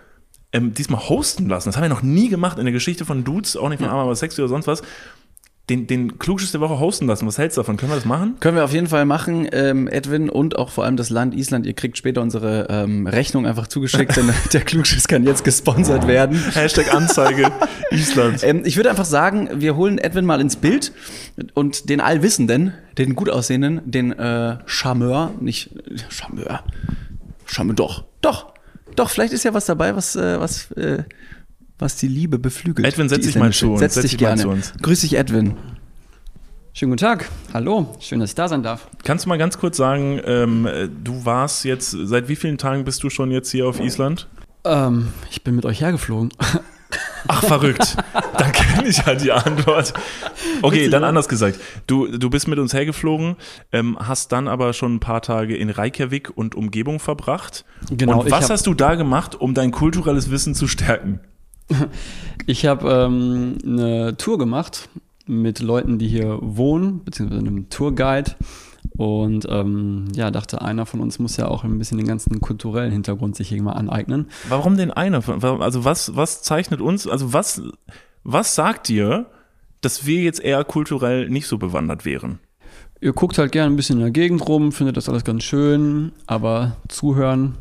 ähm, 0.52 0.74
diesmal 0.74 1.08
hosten 1.08 1.48
lassen. 1.48 1.68
Das 1.68 1.76
haben 1.76 1.82
wir 1.82 1.88
noch 1.88 2.02
nie 2.02 2.28
gemacht 2.28 2.58
in 2.58 2.64
der 2.64 2.72
Geschichte 2.72 3.04
von 3.04 3.24
Dudes, 3.24 3.56
auch 3.56 3.68
nicht 3.68 3.80
von 3.80 3.88
Arm 3.88 3.98
aber 3.98 4.14
Sexy 4.14 4.40
oder 4.40 4.48
sonst 4.48 4.66
was. 4.66 4.82
Den, 5.70 5.86
den 5.86 6.18
Klugschiss 6.18 6.52
der 6.52 6.60
Woche 6.60 6.78
hosten 6.78 7.06
lassen. 7.06 7.26
Was 7.26 7.38
hältst 7.38 7.56
du 7.56 7.62
davon? 7.62 7.78
Können 7.78 7.90
wir 7.90 7.96
das 7.96 8.04
machen? 8.04 8.36
Können 8.40 8.56
wir 8.56 8.64
auf 8.64 8.72
jeden 8.72 8.86
Fall 8.86 9.06
machen, 9.06 9.48
ähm, 9.50 9.88
Edwin 9.88 10.28
und 10.28 10.58
auch 10.58 10.68
vor 10.68 10.84
allem 10.84 10.98
das 10.98 11.08
Land 11.08 11.34
Island. 11.34 11.64
Ihr 11.64 11.72
kriegt 11.72 11.96
später 11.96 12.20
unsere 12.20 12.66
ähm, 12.68 13.06
Rechnung 13.06 13.46
einfach 13.46 13.66
zugeschickt, 13.66 14.14
denn 14.16 14.30
der 14.52 14.60
Klugschiss 14.60 15.08
kann 15.08 15.24
jetzt 15.24 15.42
gesponsert 15.42 16.06
werden. 16.06 16.38
Hashtag 16.52 16.92
Anzeige 16.92 17.50
Island. 17.90 18.42
Ähm, 18.42 18.62
ich 18.66 18.76
würde 18.76 18.90
einfach 18.90 19.06
sagen, 19.06 19.48
wir 19.54 19.74
holen 19.74 19.96
Edwin 19.96 20.26
mal 20.26 20.40
ins 20.40 20.56
Bild 20.56 20.92
und 21.54 21.88
den 21.88 22.02
Allwissenden, 22.02 22.74
den 22.98 23.14
gut 23.14 23.30
aussehenden, 23.30 23.80
den 23.86 24.12
äh, 24.12 24.58
Charmeur, 24.66 25.32
nicht 25.40 25.70
Charmeur, 26.10 26.62
Charmeur, 27.46 27.74
doch, 27.74 28.04
doch, 28.20 28.52
doch, 28.96 29.08
vielleicht 29.08 29.32
ist 29.32 29.44
ja 29.44 29.54
was 29.54 29.64
dabei, 29.64 29.96
was, 29.96 30.14
äh, 30.14 30.38
was, 30.38 30.70
äh, 30.72 31.04
was 31.78 31.96
die 31.96 32.08
Liebe 32.08 32.38
beflügelt. 32.38 32.86
Edwin, 32.86 33.08
setz 33.08 33.26
dich 33.26 33.36
mal 33.36 33.52
zu 33.52 33.72
uns, 33.72 33.80
Setz 33.80 33.94
setz 33.94 34.02
dich 34.10 34.18
gerne. 34.18 34.42
zu 34.42 34.48
uns. 34.48 34.72
Grüß 34.80 35.00
dich, 35.00 35.16
Edwin. 35.16 35.56
Schönen 36.72 36.90
guten 36.90 37.00
Tag. 37.04 37.28
Hallo. 37.52 37.94
Schön, 38.00 38.18
dass 38.20 38.30
ich 38.30 38.34
da 38.34 38.48
sein 38.48 38.62
darf. 38.62 38.88
Kannst 39.04 39.24
du 39.24 39.28
mal 39.28 39.38
ganz 39.38 39.58
kurz 39.58 39.76
sagen, 39.76 40.20
ähm, 40.24 40.68
du 41.04 41.24
warst 41.24 41.64
jetzt, 41.64 41.90
seit 41.92 42.28
wie 42.28 42.36
vielen 42.36 42.58
Tagen 42.58 42.84
bist 42.84 43.02
du 43.02 43.10
schon 43.10 43.30
jetzt 43.30 43.50
hier 43.50 43.68
auf 43.68 43.78
Island? 43.80 44.28
Ähm, 44.64 45.08
ich 45.30 45.44
bin 45.44 45.54
mit 45.54 45.64
euch 45.66 45.80
hergeflogen. 45.80 46.30
Ach, 47.28 47.42
verrückt. 47.44 47.96
Dann 48.38 48.52
kenne 48.52 48.88
ich 48.88 48.98
ja 48.98 49.14
die 49.14 49.32
Antwort. 49.32 49.94
Okay, 50.62 50.76
Witzig, 50.76 50.90
dann 50.90 51.02
oder? 51.02 51.08
anders 51.08 51.28
gesagt. 51.28 51.58
Du, 51.86 52.06
du 52.06 52.30
bist 52.30 52.46
mit 52.48 52.58
uns 52.58 52.72
hergeflogen, 52.74 53.36
ähm, 53.72 53.96
hast 54.00 54.30
dann 54.32 54.46
aber 54.46 54.72
schon 54.72 54.96
ein 54.96 55.00
paar 55.00 55.22
Tage 55.22 55.56
in 55.56 55.70
Reykjavik 55.70 56.30
und 56.36 56.54
Umgebung 56.54 57.00
verbracht. 57.00 57.64
Genau, 57.90 58.20
Und 58.20 58.30
was 58.30 58.50
hast 58.50 58.66
du 58.66 58.74
da 58.74 58.94
gemacht, 58.94 59.34
um 59.34 59.54
dein 59.54 59.70
kulturelles 59.70 60.30
Wissen 60.30 60.54
zu 60.54 60.68
stärken? 60.68 61.20
Ich 62.46 62.66
habe 62.66 62.90
ähm, 62.90 63.56
eine 63.64 64.18
Tour 64.18 64.36
gemacht 64.36 64.90
mit 65.26 65.60
Leuten, 65.60 65.98
die 65.98 66.08
hier 66.08 66.38
wohnen, 66.42 67.02
beziehungsweise 67.02 67.40
einem 67.40 67.70
Tourguide. 67.70 68.32
Und 68.96 69.46
ähm, 69.48 70.08
ja, 70.14 70.30
dachte, 70.30 70.62
einer 70.62 70.86
von 70.86 71.00
uns 71.00 71.18
muss 71.18 71.36
ja 71.36 71.48
auch 71.48 71.64
ein 71.64 71.78
bisschen 71.78 71.98
den 71.98 72.06
ganzen 72.06 72.40
kulturellen 72.40 72.92
Hintergrund 72.92 73.34
sich 73.34 73.50
irgendwann 73.50 73.76
aneignen. 73.76 74.28
Warum 74.48 74.76
denn 74.76 74.90
einer? 74.90 75.22
Also 75.60 75.84
was, 75.84 76.14
was 76.16 76.42
zeichnet 76.42 76.80
uns, 76.80 77.08
also 77.08 77.32
was, 77.32 77.62
was 78.22 78.54
sagt 78.54 78.88
dir, 78.88 79.26
dass 79.80 80.06
wir 80.06 80.22
jetzt 80.22 80.40
eher 80.40 80.62
kulturell 80.64 81.28
nicht 81.28 81.46
so 81.46 81.58
bewandert 81.58 82.04
wären? 82.04 82.38
Ihr 83.00 83.12
guckt 83.12 83.36
halt 83.38 83.52
gerne 83.52 83.72
ein 83.72 83.76
bisschen 83.76 83.96
in 83.96 84.02
der 84.02 84.10
Gegend 84.12 84.46
rum, 84.48 84.70
findet 84.70 84.96
das 84.96 85.08
alles 85.08 85.24
ganz 85.24 85.42
schön, 85.42 86.12
aber 86.26 86.76
zuhören, 86.88 87.56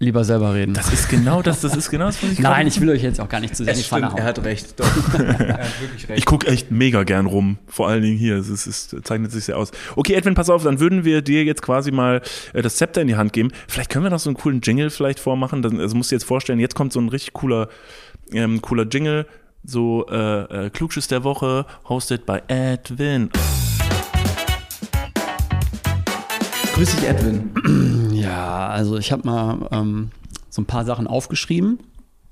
lieber 0.00 0.24
selber 0.24 0.54
reden. 0.54 0.74
Das 0.74 0.92
ist 0.92 1.08
genau 1.08 1.42
das, 1.42 1.60
das 1.60 1.76
ist 1.76 1.90
genau 1.90 2.06
das, 2.06 2.22
was 2.22 2.32
ich 2.32 2.38
Nein, 2.38 2.66
ich 2.66 2.80
will 2.80 2.88
euch 2.90 3.02
jetzt 3.02 3.20
auch 3.20 3.28
gar 3.28 3.40
nicht 3.40 3.56
zu 3.56 3.64
sehr 3.64 3.72
in 3.72 3.78
die 3.78 3.84
Pfanne 3.84 4.12
hauen. 4.12 4.22
hat 4.22 4.44
recht. 4.44 4.78
Doch. 4.78 4.86
er 5.18 5.58
hat 5.58 5.80
wirklich 5.80 6.08
recht. 6.08 6.18
Ich 6.18 6.24
gucke 6.24 6.46
echt 6.46 6.70
mega 6.70 7.02
gern 7.02 7.26
rum, 7.26 7.58
vor 7.66 7.88
allen 7.88 8.02
Dingen 8.02 8.16
hier. 8.16 8.36
Es, 8.36 8.48
ist, 8.48 8.66
es 8.66 8.94
zeichnet 9.02 9.32
sich 9.32 9.44
sehr 9.44 9.58
aus. 9.58 9.72
Okay, 9.96 10.14
Edwin, 10.14 10.34
pass 10.34 10.50
auf, 10.50 10.62
dann 10.62 10.78
würden 10.78 11.04
wir 11.04 11.22
dir 11.22 11.44
jetzt 11.44 11.62
quasi 11.62 11.90
mal 11.90 12.22
äh, 12.52 12.62
das 12.62 12.76
Zepter 12.76 13.00
in 13.00 13.08
die 13.08 13.16
Hand 13.16 13.32
geben. 13.32 13.50
Vielleicht 13.66 13.90
können 13.90 14.04
wir 14.04 14.10
noch 14.10 14.20
so 14.20 14.30
einen 14.30 14.36
coolen 14.36 14.60
Jingle 14.60 14.90
vielleicht 14.90 15.18
vormachen. 15.18 15.62
Dann, 15.62 15.80
also 15.80 15.96
musst 15.96 16.10
du 16.10 16.14
dir 16.14 16.18
jetzt 16.18 16.28
vorstellen, 16.28 16.60
jetzt 16.60 16.74
kommt 16.74 16.92
so 16.92 17.00
ein 17.00 17.08
richtig 17.08 17.32
cooler, 17.32 17.68
ähm, 18.32 18.62
cooler 18.62 18.84
Jingle. 18.84 19.26
So 19.64 20.06
äh, 20.08 20.66
äh, 20.66 20.70
Klugschiss 20.70 21.08
der 21.08 21.24
Woche, 21.24 21.66
hosted 21.88 22.24
by 22.24 22.38
Edwin. 22.46 23.30
Grüß 26.74 26.94
dich, 26.94 27.08
Edwin. 27.08 28.07
Ja, 28.28 28.68
also 28.68 28.98
ich 28.98 29.10
habe 29.12 29.22
mal 29.26 29.68
ähm, 29.72 30.10
so 30.50 30.62
ein 30.62 30.66
paar 30.66 30.84
Sachen 30.84 31.06
aufgeschrieben. 31.06 31.78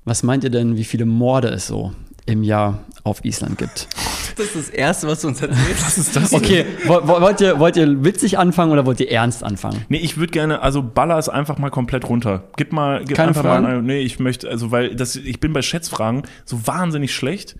Was 0.05 0.23
meint 0.23 0.43
ihr 0.43 0.49
denn, 0.49 0.77
wie 0.77 0.83
viele 0.85 1.05
Morde 1.05 1.49
es 1.49 1.67
so 1.67 1.91
im 2.25 2.43
Jahr 2.43 2.79
auf 3.03 3.23
Island 3.25 3.57
gibt? 3.57 3.87
Das 4.37 4.45
ist 4.53 4.55
das 4.55 4.69
Erste, 4.69 5.07
was 5.07 5.21
du 5.21 5.29
uns 5.29 5.41
erzählst. 5.41 5.83
Was 5.83 5.97
ist 5.97 6.15
das? 6.15 6.31
Okay, 6.31 6.63
wo- 6.85 6.99
wo- 7.07 7.21
wollt 7.21 7.41
ihr, 7.41 7.57
wollt 7.57 7.75
ihr 7.75 8.03
witzig 8.03 8.37
anfangen 8.37 8.71
oder 8.71 8.85
wollt 8.85 8.99
ihr 8.99 9.09
ernst 9.09 9.43
anfangen? 9.43 9.83
Nee, 9.89 9.97
ich 9.97 10.17
würde 10.17 10.29
gerne, 10.31 10.61
also 10.61 10.83
baller 10.83 11.17
es 11.17 11.27
einfach 11.27 11.57
mal 11.57 11.71
komplett 11.71 12.07
runter. 12.07 12.43
Gib 12.55 12.71
mal, 12.71 13.03
gib 13.03 13.17
Keine 13.17 13.29
einfach 13.29 13.41
Fragen? 13.41 13.63
mal, 13.63 13.81
nee, 13.81 13.97
ich 14.01 14.19
möchte, 14.19 14.47
also 14.47 14.69
weil 14.69 14.95
das, 14.95 15.15
ich 15.15 15.39
bin 15.39 15.53
bei 15.53 15.63
Schätzfragen 15.63 16.21
so 16.45 16.67
wahnsinnig 16.67 17.15
schlecht. 17.15 17.55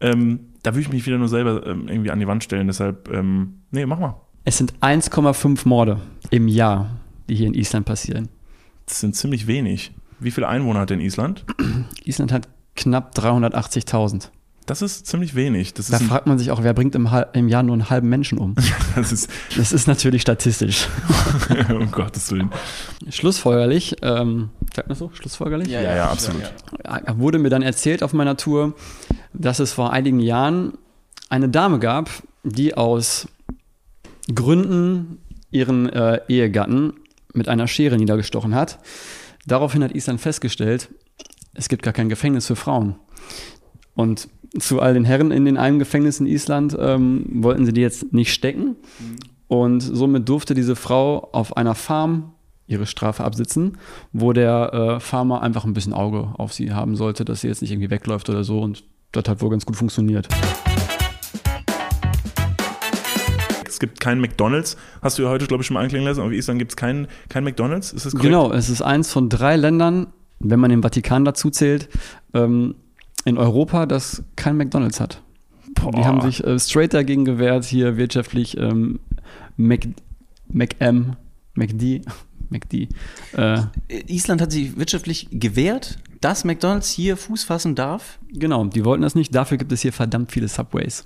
Ähm, 0.00 0.40
da 0.62 0.70
würde 0.72 0.80
ich 0.80 0.88
mich 0.88 1.04
wieder 1.04 1.18
nur 1.18 1.28
selber 1.28 1.66
ähm, 1.66 1.88
irgendwie 1.88 2.10
an 2.10 2.18
die 2.20 2.26
Wand 2.26 2.42
stellen. 2.42 2.68
Deshalb, 2.68 3.10
ähm, 3.12 3.58
nee, 3.70 3.84
mach 3.84 3.98
mal. 3.98 4.14
Es 4.44 4.56
sind 4.56 4.72
1,5 4.80 5.68
Morde 5.68 5.98
im 6.30 6.48
Jahr, 6.48 6.88
die 7.28 7.34
hier 7.34 7.46
in 7.46 7.54
Island 7.54 7.86
passieren. 7.86 8.28
Das 8.86 9.00
sind 9.00 9.16
ziemlich 9.16 9.46
wenig. 9.46 9.92
Wie 10.20 10.30
viele 10.30 10.48
Einwohner 10.48 10.80
hat 10.80 10.90
denn 10.90 11.00
Island? 11.00 11.44
Island 12.04 12.32
hat 12.32 12.48
knapp 12.76 13.16
380.000. 13.16 14.28
Das 14.66 14.80
ist 14.80 15.06
ziemlich 15.06 15.34
wenig. 15.34 15.74
Das 15.74 15.88
Da 15.88 15.96
ist, 15.96 16.02
ein, 16.02 16.08
fragt 16.08 16.26
man 16.26 16.38
sich 16.38 16.50
auch, 16.50 16.62
wer 16.62 16.72
bringt 16.72 16.94
im, 16.94 17.08
im 17.34 17.48
Jahr 17.48 17.62
nur 17.62 17.74
einen 17.74 17.90
halben 17.90 18.08
Menschen 18.08 18.38
um? 18.38 18.54
das 18.94 19.12
ist 19.12 19.30
Das 19.56 19.72
ist 19.72 19.86
natürlich 19.86 20.22
statistisch. 20.22 20.88
um 21.68 21.90
Gottes 21.90 22.30
Willen. 22.30 22.50
Schlussfolgerlich, 23.10 23.96
ähm, 24.00 24.48
sagt 24.74 24.88
man 24.88 24.96
so? 24.96 25.10
Schlussfolgerlich? 25.12 25.68
Ja, 25.68 25.82
ja, 25.82 26.10
absolut. 26.10 26.42
wurde 27.16 27.38
mir 27.38 27.50
dann 27.50 27.62
erzählt 27.62 28.02
auf 28.02 28.14
meiner 28.14 28.38
Tour, 28.38 28.74
dass 29.34 29.58
es 29.58 29.72
vor 29.72 29.92
einigen 29.92 30.20
Jahren 30.20 30.78
eine 31.28 31.50
Dame 31.50 31.78
gab, 31.78 32.08
die 32.42 32.74
aus 32.74 33.28
Gründen 34.34 35.18
ihren 35.50 35.90
äh, 35.90 36.20
Ehegatten 36.28 36.94
mit 37.34 37.48
einer 37.48 37.66
Schere 37.66 37.96
niedergestochen 37.96 38.54
hat. 38.54 38.78
Daraufhin 39.46 39.84
hat 39.84 39.94
Island 39.94 40.20
festgestellt, 40.20 40.88
es 41.54 41.68
gibt 41.68 41.82
gar 41.82 41.92
kein 41.92 42.08
Gefängnis 42.08 42.46
für 42.46 42.56
Frauen. 42.56 42.96
Und 43.94 44.28
zu 44.58 44.80
all 44.80 44.94
den 44.94 45.04
Herren 45.04 45.30
in 45.30 45.44
den 45.44 45.56
einem 45.56 45.78
Gefängnis 45.78 46.20
in 46.20 46.26
Island 46.26 46.76
ähm, 46.78 47.26
wollten 47.32 47.66
sie 47.66 47.72
die 47.72 47.80
jetzt 47.80 48.12
nicht 48.12 48.32
stecken. 48.32 48.76
Und 49.48 49.80
somit 49.80 50.28
durfte 50.28 50.54
diese 50.54 50.76
Frau 50.76 51.28
auf 51.32 51.56
einer 51.56 51.74
Farm 51.74 52.32
ihre 52.66 52.86
Strafe 52.86 53.24
absitzen, 53.24 53.78
wo 54.12 54.32
der 54.32 54.72
äh, 54.72 55.00
Farmer 55.00 55.42
einfach 55.42 55.64
ein 55.64 55.74
bisschen 55.74 55.92
Auge 55.92 56.34
auf 56.38 56.52
sie 56.52 56.72
haben 56.72 56.96
sollte, 56.96 57.24
dass 57.24 57.42
sie 57.42 57.48
jetzt 57.48 57.60
nicht 57.60 57.70
irgendwie 57.70 57.90
wegläuft 57.90 58.30
oder 58.30 58.42
so. 58.42 58.60
Und 58.60 58.84
das 59.12 59.24
hat 59.28 59.42
wohl 59.42 59.50
ganz 59.50 59.66
gut 59.66 59.76
funktioniert. 59.76 60.28
Gibt 63.84 64.00
keinen 64.00 64.20
McDonalds. 64.20 64.76
Hast 65.02 65.18
du 65.18 65.22
ja 65.22 65.28
heute, 65.28 65.46
glaube 65.46 65.62
ich, 65.62 65.66
schon 65.66 65.74
mal 65.74 65.82
anklingen 65.82 66.06
lassen. 66.06 66.20
Auf 66.20 66.32
Island 66.32 66.58
gibt 66.58 66.72
es 66.72 66.76
keinen 66.76 67.06
kein 67.28 67.44
McDonalds. 67.44 67.92
Ist 67.92 68.06
das 68.06 68.12
korrekt? 68.12 68.30
Genau, 68.30 68.52
es 68.52 68.68
ist 68.70 68.82
eins 68.82 69.12
von 69.12 69.28
drei 69.28 69.56
Ländern, 69.56 70.08
wenn 70.40 70.60
man 70.60 70.70
den 70.70 70.82
Vatikan 70.82 71.24
dazu 71.24 71.50
zählt, 71.50 71.88
ähm, 72.32 72.74
in 73.24 73.38
Europa, 73.38 73.86
das 73.86 74.22
kein 74.36 74.56
McDonalds 74.56 75.00
hat. 75.00 75.22
Die 75.96 76.04
haben 76.04 76.20
sich 76.20 76.44
äh, 76.44 76.58
straight 76.58 76.94
dagegen 76.94 77.24
gewehrt, 77.24 77.64
hier 77.64 77.96
wirtschaftlich 77.96 78.56
ähm, 78.56 79.00
Mac, 79.56 79.86
McM, 80.48 81.16
McD, 81.54 82.02
McD. 82.50 82.88
Äh, 83.36 83.62
Island 84.06 84.40
hat 84.40 84.52
sich 84.52 84.76
wirtschaftlich 84.76 85.28
gewehrt, 85.30 85.98
dass 86.20 86.44
McDonalds 86.44 86.90
hier 86.90 87.16
Fuß 87.16 87.44
fassen 87.44 87.74
darf. 87.74 88.18
genau, 88.32 88.64
die 88.64 88.84
wollten 88.84 89.02
das 89.02 89.14
nicht, 89.14 89.34
dafür 89.34 89.58
gibt 89.58 89.72
es 89.72 89.82
hier 89.82 89.92
verdammt 89.92 90.32
viele 90.32 90.48
Subways. 90.48 91.04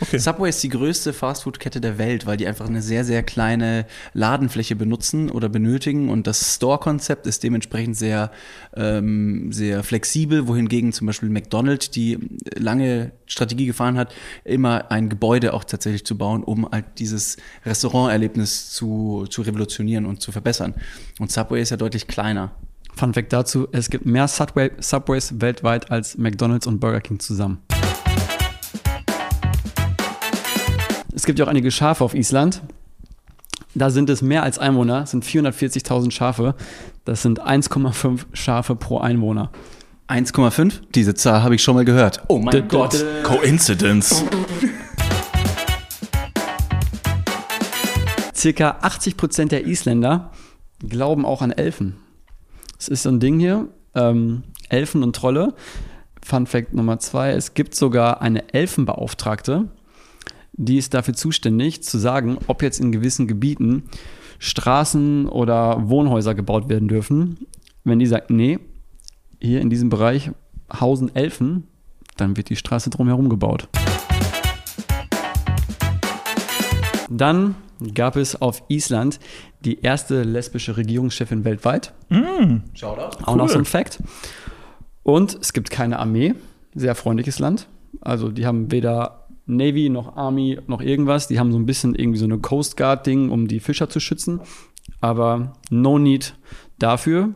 Okay. 0.00 0.18
Subway 0.18 0.48
ist 0.48 0.62
die 0.62 0.70
größte 0.70 1.12
Fastfood-Kette 1.12 1.80
der 1.80 1.98
Welt, 1.98 2.26
weil 2.26 2.36
die 2.36 2.48
einfach 2.48 2.66
eine 2.66 2.82
sehr, 2.82 3.04
sehr 3.04 3.22
kleine 3.22 3.86
Ladenfläche 4.12 4.74
benutzen 4.74 5.30
oder 5.30 5.48
benötigen 5.48 6.10
und 6.10 6.26
das 6.26 6.56
Store-Konzept 6.56 7.28
ist 7.28 7.44
dementsprechend 7.44 7.96
sehr, 7.96 8.32
ähm, 8.76 9.52
sehr 9.52 9.84
flexibel, 9.84 10.48
wohingegen 10.48 10.92
zum 10.92 11.06
Beispiel 11.06 11.28
McDonald's, 11.28 11.90
die 11.90 12.18
lange 12.56 13.12
Strategie 13.26 13.66
gefahren 13.66 13.96
hat, 13.96 14.12
immer 14.44 14.90
ein 14.90 15.08
Gebäude 15.08 15.54
auch 15.54 15.62
tatsächlich 15.62 16.04
zu 16.04 16.18
bauen, 16.18 16.42
um 16.42 16.68
halt 16.68 16.86
dieses 16.98 17.36
Restauranterlebnis 17.64 18.72
zu, 18.72 19.26
zu 19.30 19.42
revolutionieren 19.42 20.06
und 20.06 20.20
zu 20.20 20.32
verbessern. 20.32 20.74
Und 21.20 21.30
Subway 21.30 21.62
ist 21.62 21.70
ja 21.70 21.76
deutlich 21.76 22.08
kleiner. 22.08 22.52
Fun 22.96 23.14
Fact 23.14 23.32
dazu, 23.32 23.68
es 23.70 23.90
gibt 23.90 24.06
mehr 24.06 24.26
Subway, 24.26 24.72
Subways 24.80 25.40
weltweit 25.40 25.90
als 25.92 26.18
McDonalds 26.18 26.66
und 26.66 26.80
Burger 26.80 27.00
King 27.00 27.20
zusammen. 27.20 27.58
Es 31.24 31.26
gibt 31.26 31.38
ja 31.38 31.46
auch 31.46 31.48
einige 31.48 31.70
Schafe 31.70 32.04
auf 32.04 32.14
Island. 32.14 32.60
Da 33.74 33.88
sind 33.88 34.10
es 34.10 34.20
mehr 34.20 34.42
als 34.42 34.58
Einwohner, 34.58 35.04
es 35.04 35.12
sind 35.12 35.24
440.000 35.24 36.10
Schafe. 36.10 36.54
Das 37.06 37.22
sind 37.22 37.40
1,5 37.40 38.26
Schafe 38.34 38.76
pro 38.76 38.98
Einwohner. 38.98 39.50
1,5? 40.06 40.82
Diese 40.94 41.14
Zahl 41.14 41.42
habe 41.42 41.54
ich 41.54 41.62
schon 41.62 41.76
mal 41.76 41.86
gehört. 41.86 42.20
Oh 42.28 42.36
mein 42.36 42.52
D- 42.52 42.60
d- 42.60 42.68
Gott. 42.68 42.92
d- 42.92 43.22
Coincidence. 43.22 44.22
Circa 48.34 48.76
80 48.82 49.16
Prozent 49.16 49.50
der 49.50 49.64
Isländer 49.66 50.30
glauben 50.86 51.24
auch 51.24 51.40
an 51.40 51.52
Elfen. 51.52 51.96
Es 52.78 52.88
ist 52.88 53.04
so 53.04 53.08
ein 53.08 53.18
Ding 53.18 53.38
hier, 53.40 53.68
ähm, 53.94 54.42
Elfen 54.68 55.02
und 55.02 55.16
Trolle. 55.16 55.54
Fun 56.22 56.46
Fact 56.46 56.74
Nummer 56.74 56.98
zwei, 56.98 57.30
es 57.30 57.54
gibt 57.54 57.74
sogar 57.74 58.20
eine 58.20 58.52
Elfenbeauftragte, 58.52 59.68
die 60.56 60.78
ist 60.78 60.94
dafür 60.94 61.14
zuständig, 61.14 61.82
zu 61.82 61.98
sagen, 61.98 62.38
ob 62.46 62.62
jetzt 62.62 62.80
in 62.80 62.92
gewissen 62.92 63.26
Gebieten 63.26 63.84
Straßen 64.38 65.28
oder 65.28 65.88
Wohnhäuser 65.88 66.34
gebaut 66.34 66.68
werden 66.68 66.88
dürfen. 66.88 67.46
Wenn 67.82 67.98
die 67.98 68.06
sagt, 68.06 68.30
nee, 68.30 68.58
hier 69.40 69.60
in 69.60 69.70
diesem 69.70 69.90
Bereich 69.90 70.30
hausen 70.72 71.14
Elfen, 71.14 71.64
dann 72.16 72.36
wird 72.36 72.48
die 72.48 72.56
Straße 72.56 72.90
drumherum 72.90 73.28
gebaut. 73.28 73.68
Dann 77.10 77.54
gab 77.94 78.16
es 78.16 78.40
auf 78.40 78.62
Island 78.68 79.20
die 79.64 79.80
erste 79.80 80.22
lesbische 80.22 80.76
Regierungschefin 80.76 81.44
weltweit. 81.44 81.92
Shoutout. 82.74 83.24
Auch 83.24 83.36
noch 83.36 83.48
so 83.48 83.58
ein 83.58 83.64
Fact. 83.64 84.02
Und 85.02 85.36
es 85.40 85.52
gibt 85.52 85.70
keine 85.70 85.98
Armee. 85.98 86.34
Sehr 86.74 86.94
freundliches 86.94 87.38
Land. 87.38 87.68
Also 88.00 88.30
die 88.30 88.46
haben 88.46 88.70
weder 88.72 89.23
Navy 89.46 89.90
noch 89.90 90.16
Army 90.16 90.58
noch 90.66 90.80
irgendwas. 90.80 91.28
Die 91.28 91.38
haben 91.38 91.52
so 91.52 91.58
ein 91.58 91.66
bisschen 91.66 91.94
irgendwie 91.94 92.18
so 92.18 92.24
eine 92.24 92.38
Coast 92.38 92.76
Guard-Ding, 92.76 93.30
um 93.30 93.46
die 93.46 93.60
Fischer 93.60 93.88
zu 93.88 94.00
schützen. 94.00 94.40
Aber 95.00 95.52
no 95.70 95.98
need 95.98 96.34
dafür. 96.78 97.34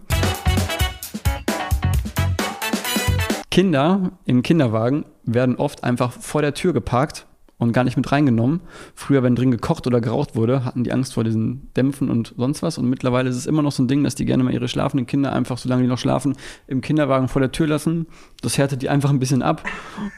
Kinder 3.50 4.12
im 4.24 4.42
Kinderwagen 4.42 5.04
werden 5.24 5.56
oft 5.56 5.84
einfach 5.84 6.12
vor 6.12 6.42
der 6.42 6.54
Tür 6.54 6.72
geparkt 6.72 7.26
und 7.58 7.72
gar 7.72 7.84
nicht 7.84 7.96
mit 7.96 8.10
reingenommen. 8.10 8.60
Früher, 8.94 9.22
wenn 9.22 9.34
drin 9.34 9.50
gekocht 9.50 9.86
oder 9.86 10.00
geraucht 10.00 10.36
wurde, 10.36 10.64
hatten 10.64 10.84
die 10.84 10.92
Angst 10.92 11.14
vor 11.14 11.24
diesen 11.24 11.72
Dämpfen 11.74 12.08
und 12.08 12.34
sonst 12.36 12.62
was. 12.62 12.78
Und 12.78 12.88
mittlerweile 12.88 13.28
ist 13.28 13.36
es 13.36 13.46
immer 13.46 13.62
noch 13.62 13.72
so 13.72 13.82
ein 13.82 13.88
Ding, 13.88 14.04
dass 14.04 14.14
die 14.14 14.24
gerne 14.24 14.44
mal 14.44 14.52
ihre 14.54 14.68
schlafenden 14.68 15.06
Kinder 15.06 15.32
einfach, 15.32 15.58
solange 15.58 15.82
die 15.82 15.88
noch 15.88 15.98
schlafen, 15.98 16.36
im 16.68 16.80
Kinderwagen 16.80 17.28
vor 17.28 17.40
der 17.40 17.52
Tür 17.52 17.66
lassen. 17.66 18.06
Das 18.42 18.58
härtet 18.58 18.82
die 18.82 18.88
einfach 18.88 19.10
ein 19.10 19.18
bisschen 19.18 19.42
ab 19.42 19.62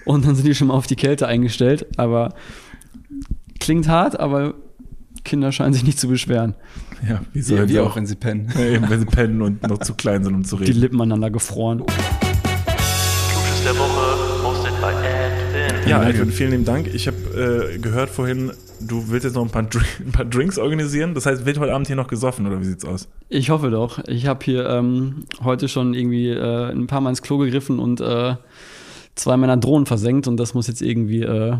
und 0.04 0.26
dann 0.26 0.34
sind 0.34 0.46
die 0.46 0.54
schon 0.54 0.68
mal 0.68 0.74
auf 0.74 0.86
die 0.86 0.96
Kälte 0.96 1.26
eingestellt. 1.26 1.86
Aber 1.96 2.34
klingt 3.58 3.88
hart, 3.88 4.20
aber 4.20 4.54
Kinder 5.24 5.52
scheinen 5.52 5.72
sich 5.72 5.84
nicht 5.84 5.98
zu 5.98 6.08
beschweren. 6.08 6.54
Ja, 7.08 7.20
wie 7.32 7.38
Wie, 7.38 7.42
sollen 7.42 7.68
wie 7.68 7.72
sie 7.72 7.80
auch, 7.80 7.96
wenn 7.96 8.06
sie 8.06 8.16
pennen. 8.16 8.52
Ja, 8.54 8.66
eben, 8.66 8.88
wenn 8.88 9.00
sie 9.00 9.06
pennen 9.06 9.40
und 9.42 9.62
noch 9.62 9.78
zu 9.78 9.94
klein 9.94 10.24
sind, 10.24 10.34
um 10.34 10.44
zu 10.44 10.56
Die 10.56 10.64
reden. 10.64 10.80
Lippen 10.80 11.00
aneinander 11.00 11.30
gefroren. 11.30 11.82
Ja, 15.90 16.08
Edwin, 16.08 16.30
vielen 16.30 16.52
lieben 16.52 16.64
Dank. 16.64 16.86
Ich 16.94 17.08
habe 17.08 17.72
äh, 17.74 17.78
gehört 17.78 18.10
vorhin, 18.10 18.52
du 18.80 19.08
willst 19.08 19.24
jetzt 19.24 19.34
noch 19.34 19.42
ein 19.42 19.50
paar, 19.50 19.66
ein 19.98 20.12
paar 20.12 20.24
Drinks 20.24 20.56
organisieren. 20.56 21.14
Das 21.14 21.26
heißt, 21.26 21.44
wird 21.46 21.58
heute 21.58 21.74
Abend 21.74 21.88
hier 21.88 21.96
noch 21.96 22.06
gesoffen 22.06 22.46
oder 22.46 22.60
wie 22.60 22.64
sieht's 22.64 22.84
aus? 22.84 23.08
Ich 23.28 23.50
hoffe 23.50 23.70
doch. 23.70 23.98
Ich 24.06 24.26
habe 24.26 24.44
hier 24.44 24.68
ähm, 24.68 25.24
heute 25.42 25.68
schon 25.68 25.94
irgendwie 25.94 26.28
äh, 26.28 26.70
ein 26.70 26.86
paar 26.86 27.00
Mal 27.00 27.10
ins 27.10 27.22
Klo 27.22 27.38
gegriffen 27.38 27.80
und 27.80 28.00
äh, 28.00 28.36
zwei 29.16 29.36
meiner 29.36 29.56
Drohnen 29.56 29.86
versenkt 29.86 30.28
und 30.28 30.36
das 30.36 30.54
muss 30.54 30.68
jetzt 30.68 30.80
irgendwie 30.80 31.22
äh, 31.22 31.56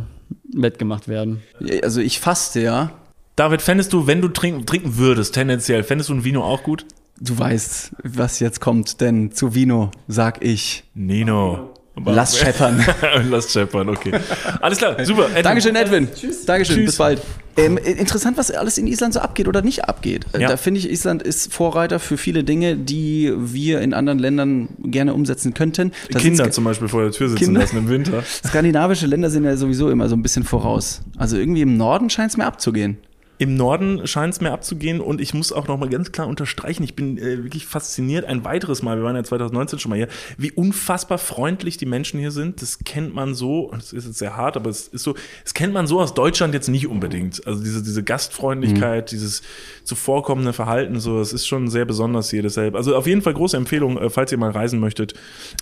wettgemacht 0.55 1.09
werden. 1.09 1.43
Also 1.83 2.01
ich 2.01 2.21
faste 2.21 2.61
ja. 2.61 2.93
David, 3.35 3.63
fändest 3.63 3.93
du, 3.93 4.07
wenn 4.07 4.21
du 4.21 4.29
trinken, 4.29 4.65
trinken 4.65 4.97
würdest, 4.97 5.35
tendenziell, 5.35 5.83
fändest 5.83 6.09
du 6.09 6.15
ein 6.15 6.25
Vino 6.25 6.45
auch 6.45 6.63
gut? 6.63 6.87
Du 7.19 7.37
weißt, 7.37 7.97
was 8.05 8.39
jetzt 8.39 8.61
kommt, 8.61 9.01
denn 9.01 9.33
zu 9.33 9.57
Vino 9.57 9.91
sag 10.07 10.45
ich, 10.45 10.85
Nino. 10.95 11.75
Lass 12.05 12.39
scheppern. 12.39 12.85
Lass 13.31 13.53
scheppern, 13.53 13.89
okay. 13.89 14.13
Alles 14.61 14.79
klar, 14.79 15.05
super. 15.05 15.27
Edwin. 15.31 15.43
Dankeschön, 15.43 15.77
Edwin. 15.77 16.09
Tschüss. 16.15 16.45
Dankeschön, 16.47 16.77
Tschüss. 16.77 16.87
bis 16.87 16.97
bald. 16.97 17.21
Ähm, 17.57 17.77
interessant, 17.79 18.39
was 18.39 18.51
alles 18.51 18.79
in 18.79 18.87
Island 18.87 19.13
so 19.13 19.21
abgeht 19.21 19.49
oder 19.49 19.61
nicht 19.61 19.85
abgeht. 19.85 20.25
Äh, 20.33 20.43
Ja. 20.43 20.49
Da 20.49 20.57
finde 20.57 20.79
ich, 20.81 20.89
Island 20.91 21.23
ist 21.23 21.53
Vorreiter 21.53 21.99
für 21.99 22.17
viele 22.17 22.45
Dinge, 22.45 22.77
die 22.77 23.33
wir 23.37 23.81
in 23.81 23.93
anderen 23.93 24.19
Ländern 24.19 24.69
gerne 24.85 25.13
umsetzen 25.15 25.53
könnten. 25.53 25.93
Da 26.11 26.19
Kinder 26.21 26.51
zum 26.51 26.65
Beispiel 26.65 26.89
vor 26.89 27.03
der 27.03 27.11
Tür 27.13 27.29
sitzen 27.29 27.45
Kinder. 27.45 27.61
lassen 27.61 27.77
im 27.79 27.89
Winter. 27.89 28.23
Skandinavische 28.47 29.07
Länder 29.07 29.29
sind 29.29 29.45
ja 29.45 29.57
sowieso 29.57 29.91
immer 29.91 30.09
so 30.09 30.15
ein 30.17 30.23
bisschen 30.23 30.45
voraus. 30.45 31.03
Also 31.19 31.37
irgendwie 31.37 31.63
im 31.63 31.77
Norden 31.77 32.09
scheint 32.09 32.31
es 32.31 32.37
mir 32.37 32.47
abzugehen. 32.47 32.99
Im 33.41 33.57
Norden 33.57 34.07
scheint 34.07 34.35
es 34.35 34.43
mir 34.43 34.53
abzugehen 34.53 35.01
und 35.01 35.19
ich 35.19 35.33
muss 35.33 35.51
auch 35.51 35.67
noch 35.67 35.79
mal 35.79 35.89
ganz 35.89 36.13
klar 36.13 36.29
unterstreichen, 36.29 36.83
ich 36.83 36.95
bin 36.95 37.17
äh, 37.17 37.43
wirklich 37.43 37.65
fasziniert, 37.65 38.27
ein 38.27 38.45
weiteres 38.45 38.83
Mal, 38.83 38.99
wir 38.99 39.05
waren 39.05 39.17
ja 39.17 39.25
2019 39.25 39.79
schon 39.79 39.89
mal 39.89 39.97
hier, 39.97 40.09
wie 40.37 40.53
unfassbar 40.53 41.17
freundlich 41.17 41.79
die 41.79 41.87
Menschen 41.87 42.21
hier 42.21 42.33
sind. 42.33 42.61
Das 42.61 42.81
kennt 42.85 43.15
man 43.15 43.35
so, 43.35 43.71
das 43.73 43.95
ist 43.95 44.05
jetzt 44.05 44.19
sehr 44.19 44.37
hart, 44.37 44.59
aber 44.59 44.69
es 44.69 44.89
ist 44.89 45.05
so, 45.05 45.15
das 45.43 45.55
kennt 45.55 45.73
man 45.73 45.87
so 45.87 46.01
aus 46.01 46.13
Deutschland 46.13 46.53
jetzt 46.53 46.69
nicht 46.69 46.87
unbedingt. 46.87 47.47
Also 47.47 47.65
diese, 47.65 47.83
diese 47.83 48.03
Gastfreundlichkeit, 48.03 49.11
dieses 49.11 49.41
zuvorkommende 49.85 50.53
Verhalten, 50.53 51.01
so, 51.01 51.19
das 51.19 51.33
ist 51.33 51.47
schon 51.47 51.69
sehr 51.69 51.87
besonders 51.87 52.29
hier 52.29 52.43
deshalb. 52.43 52.75
Also 52.75 52.95
auf 52.95 53.07
jeden 53.07 53.23
Fall 53.23 53.33
große 53.33 53.57
Empfehlung, 53.57 53.97
äh, 53.97 54.11
falls 54.11 54.31
ihr 54.33 54.39
mal 54.39 54.51
reisen 54.51 54.81
möchtet 54.81 55.15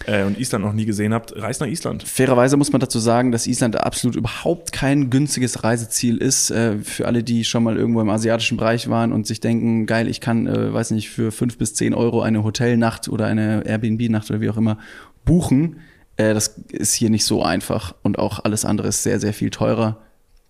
äh, 0.06 0.24
und 0.24 0.36
Island 0.36 0.64
noch 0.64 0.72
nie 0.72 0.84
gesehen 0.84 1.14
habt, 1.14 1.40
reist 1.40 1.60
nach 1.60 1.68
Island. 1.68 2.02
Fairerweise 2.02 2.56
muss 2.56 2.72
man 2.72 2.80
dazu 2.80 2.98
sagen, 2.98 3.30
dass 3.30 3.46
Island 3.46 3.80
absolut 3.80 4.16
überhaupt 4.16 4.72
kein 4.72 5.10
günstiges 5.10 5.62
Reiseziel 5.62 6.16
ist. 6.16 6.50
Äh, 6.50 6.78
für 6.78 7.06
alle, 7.06 7.22
die 7.22 7.44
schon 7.44 7.62
mal 7.62 7.67
irgendwo 7.76 8.00
im 8.00 8.08
asiatischen 8.08 8.56
Bereich 8.56 8.88
waren 8.88 9.12
und 9.12 9.26
sich 9.26 9.40
denken, 9.40 9.86
geil, 9.86 10.08
ich 10.08 10.20
kann, 10.20 10.46
äh, 10.46 10.72
weiß 10.72 10.92
nicht, 10.92 11.10
für 11.10 11.32
fünf 11.32 11.58
bis 11.58 11.74
zehn 11.74 11.94
Euro 11.94 12.22
eine 12.22 12.44
Hotelnacht 12.44 13.08
oder 13.08 13.26
eine 13.26 13.64
Airbnb-Nacht 13.66 14.30
oder 14.30 14.40
wie 14.40 14.50
auch 14.50 14.56
immer 14.56 14.78
buchen. 15.24 15.80
Äh, 16.16 16.34
das 16.34 16.48
ist 16.70 16.94
hier 16.94 17.10
nicht 17.10 17.24
so 17.24 17.42
einfach 17.42 17.94
und 18.02 18.18
auch 18.18 18.44
alles 18.44 18.64
andere 18.64 18.88
ist 18.88 19.02
sehr, 19.02 19.20
sehr 19.20 19.32
viel 19.32 19.50
teurer. 19.50 19.98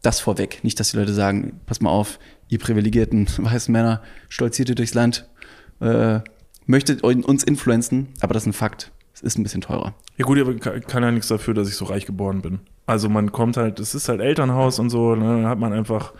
Das 0.03 0.21
vorweg. 0.21 0.61
Nicht, 0.63 0.79
dass 0.79 0.93
die 0.93 0.97
Leute 0.97 1.13
sagen, 1.13 1.61
pass 1.67 1.81
mal 1.81 1.91
auf, 1.91 2.19
ihr 2.49 2.59
privilegierten 2.59 3.27
weißen 3.39 3.73
Männer, 3.73 4.03
stolziert 4.29 4.69
ihr 4.69 4.75
durchs 4.75 4.95
Land, 4.95 5.29
äh, 5.81 6.21
möchtet 6.67 7.03
uns 7.03 7.43
influenzen, 7.45 8.09
aber 8.21 8.35
das 8.35 8.45
ist 8.45 8.49
ein 8.49 8.53
Fakt. 8.53 8.93
Es 9.15 9.23
ist 9.23 9.37
ein 9.37 9.43
bisschen 9.43 9.63
teurer. 9.63 9.95
Ja 10.17 10.25
gut, 10.25 10.39
aber 10.39 10.55
kann 10.55 11.03
ja 11.03 11.11
nichts 11.11 11.27
dafür, 11.27 11.53
dass 11.53 11.69
ich 11.69 11.75
so 11.75 11.87
reich 11.87 12.07
geboren 12.07 12.41
bin. 12.41 12.61
Also 12.89 13.11
man 13.11 13.33
kommt 13.33 13.59
halt, 13.59 13.81
es 13.81 13.95
ist 13.95 14.09
halt 14.09 14.23
Elternhaus 14.23 14.79
und 14.79 14.89
so, 14.89 15.15
ne, 15.15 15.43
dann 15.43 15.47
hat 15.47 15.59
man 15.59 15.75
einfach, 15.75 16.15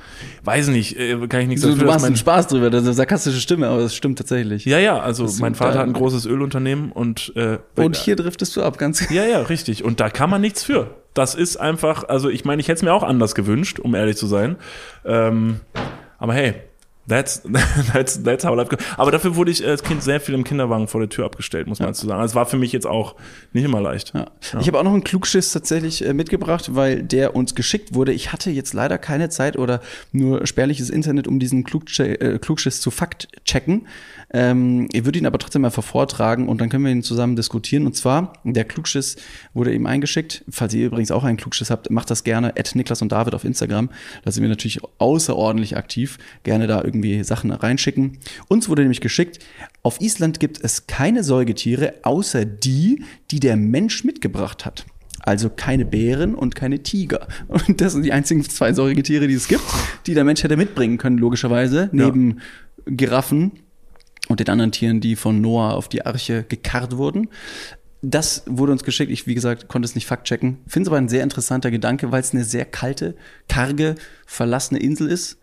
weiß 0.45 0.69
nicht, 0.69 0.99
äh, 0.99 1.17
kann 1.27 1.41
ich 1.41 1.49
nichts 1.49 1.63
Du, 1.63 1.69
dafür, 1.69 1.85
du 1.85 1.91
machst 1.91 2.05
einen 2.05 2.17
Spaß 2.17 2.49
drüber, 2.49 2.69
das 2.69 2.83
ist 2.83 2.89
eine 2.89 2.95
sarkastische 2.95 3.41
Stimme, 3.41 3.69
aber 3.69 3.81
das 3.81 3.95
stimmt 3.97 4.19
tatsächlich. 4.19 4.67
Ja, 4.67 4.79
ja, 4.79 5.01
also 5.01 5.27
mein 5.41 5.55
Vater 5.55 5.79
hat 5.79 5.87
ein 5.87 5.95
großes 5.95 6.27
Ölunternehmen 6.27 6.93
und 6.93 7.33
äh, 7.37 7.57
Und 7.75 7.97
hier 7.97 8.17
driftest 8.17 8.55
du 8.55 8.63
ab, 8.63 8.77
ganz 8.77 9.09
Ja, 9.09 9.25
ja, 9.25 9.41
richtig. 9.41 9.83
Und 9.83 9.99
da 9.99 10.11
kann 10.11 10.29
man 10.29 10.43
nichts 10.43 10.63
für. 10.63 10.95
Das 11.15 11.35
ist 11.35 11.57
einfach, 11.57 12.05
also 12.05 12.29
ich 12.29 12.45
meine, 12.45 12.61
ich 12.61 12.69
hätte 12.69 12.77
es 12.77 12.83
mir 12.83 12.93
auch 12.93 13.03
anders 13.03 13.35
gewünscht, 13.35 13.81
um 13.81 13.95
ehrlich 13.95 14.19
zu 14.19 14.27
sein. 14.27 14.57
Ähm, 15.07 15.61
aber 16.19 16.35
hey, 16.35 16.55
that's, 17.09 17.43
that's, 17.93 18.23
that's 18.23 18.45
how 18.45 18.55
life 18.55 18.69
goes. 18.69 18.85
Aber 18.97 19.11
dafür 19.11 19.37
wurde 19.37 19.51
ich 19.51 19.67
als 19.67 19.83
Kind 19.83 20.03
sehr 20.03 20.21
viel 20.21 20.35
im 20.35 20.45
Kinderwagen 20.45 20.89
vor 20.89 21.01
der 21.01 21.09
Tür 21.09 21.25
abgestellt, 21.25 21.67
muss 21.67 21.81
man 21.81 21.89
dazu 21.89 22.07
sagen. 22.07 22.21
Also 22.21 22.33
es 22.33 22.35
war 22.37 22.47
für 22.47 22.57
mich 22.57 22.73
jetzt 22.73 22.87
auch 22.87 23.17
nicht 23.53 23.65
immer 23.65 23.81
leicht. 23.81 24.13
Ja. 24.15 24.27
Ich 24.61 24.67
habe 24.67 24.79
auch 24.79 24.85
noch 24.85 24.93
einen 24.93 25.05
Klugschiss 25.05 25.53
tatsächlich 25.53 26.05
äh, 26.05 26.13
mitgebracht, 26.13 26.75
weil 26.75 27.03
der 27.03 27.35
uns 27.35 27.55
geschickt 27.55 27.95
wurde. 27.95 28.13
Ich 28.13 28.33
hatte 28.33 28.51
jetzt 28.51 28.75
leider 28.75 28.99
keine 28.99 29.29
Zeit 29.29 29.57
oder 29.57 29.81
nur 30.13 30.47
spärliches 30.47 30.91
Internet, 30.91 31.27
um 31.27 31.39
diesen 31.39 31.65
Klugschiss, 31.65 32.17
äh, 32.19 32.39
Klugschiss 32.39 32.81
zu 32.81 32.91
fact-checken. 32.91 33.87
Ähm, 34.31 34.89
ich 34.93 35.05
würde 35.05 35.19
ihn 35.19 35.27
aber 35.27 35.39
trotzdem 35.39 35.63
mal 35.63 35.71
vortragen 35.71 36.49
und 36.49 36.61
dann 36.61 36.69
können 36.69 36.85
wir 36.85 36.93
ihn 36.93 37.03
zusammen 37.03 37.37
diskutieren. 37.37 37.87
Und 37.87 37.97
zwar, 37.97 38.35
der 38.45 38.65
Klugschiss 38.65 39.17
wurde 39.55 39.73
eben 39.73 39.87
eingeschickt. 39.87 40.45
Falls 40.51 40.75
ihr 40.75 40.87
übrigens 40.87 41.11
auch 41.11 41.25
einen 41.25 41.39
Klugschiss 41.39 41.71
habt, 41.71 41.91
macht 41.91 42.11
das 42.11 42.25
gerne. 42.25 42.49
At 42.59 42.75
Niklas 42.75 43.01
und 43.01 43.13
David 43.13 43.35
auf 43.35 43.45
Instagram. 43.45 43.91
Da 44.25 44.31
sind 44.31 44.43
wir 44.43 44.51
natürlich 44.51 44.81
außerordentlich 44.99 45.77
aktiv. 45.77 46.19
Gerne 46.43 46.67
da 46.67 46.83
irgendwie 46.83 46.98
Sachen 47.23 47.51
reinschicken. 47.51 48.19
Uns 48.49 48.69
wurde 48.69 48.83
nämlich 48.83 49.01
geschickt, 49.01 49.39
auf 49.83 50.01
Island 50.01 50.41
gibt 50.41 50.63
es 50.63 50.87
keine 50.87 51.25
Säugetiere, 51.25 51.95
außer 52.03 52.45
die, 52.45 53.05
die 53.31 53.41
der 53.41 53.57
Mensch 53.57 54.05
mitgebracht 54.05 54.67
hat. 54.67 54.87
Also 55.21 55.51
keine 55.51 55.85
Bären 55.85 56.35
und 56.35 56.55
keine 56.55 56.83
Tiger. 56.83 57.29
Und 57.49 57.81
das 57.81 57.93
sind 57.93 58.05
die 58.05 58.13
einzigen 58.13 58.43
zwei 58.45 58.73
Säugetiere, 58.73 59.27
die 59.27 59.35
es 59.35 59.49
gibt, 59.49 59.65
die 60.07 60.15
der 60.15 60.25
Mensch 60.25 60.43
hätte 60.43 60.57
mitbringen 60.57 60.97
können, 60.97 61.19
logischerweise, 61.19 61.91
neben 61.93 62.41
Giraffen 62.87 63.53
und 64.29 64.41
den 64.41 64.49
anderen 64.49 64.73
Tieren, 64.73 65.01
die 65.01 65.17
von 65.17 65.41
Noah 65.41 65.75
auf 65.75 65.89
die 65.89 66.07
Arche 66.07 66.45
gekarrt 66.49 66.97
wurden. 66.97 67.29
Das 68.01 68.45
wurde 68.47 68.73
uns 68.73 68.85
geschickt. 68.85 69.11
Ich, 69.11 69.27
wie 69.27 69.35
gesagt, 69.35 69.69
konnte 69.69 69.87
es 69.87 69.95
nicht 69.95 70.07
faktchecken. 70.07 70.59
Finde 70.69 70.87
es 70.87 70.89
aber 70.89 70.99
ein 70.99 71.09
sehr 71.09 71.25
interessanter 71.25 71.71
Gedanke, 71.71 72.13
weil 72.13 72.21
es 72.21 72.33
eine 72.33 72.45
sehr 72.45 72.65
kalte, 72.65 73.17
karge, 73.49 73.97
verlassene 74.27 74.79
Insel 74.79 75.09
ist, 75.09 75.39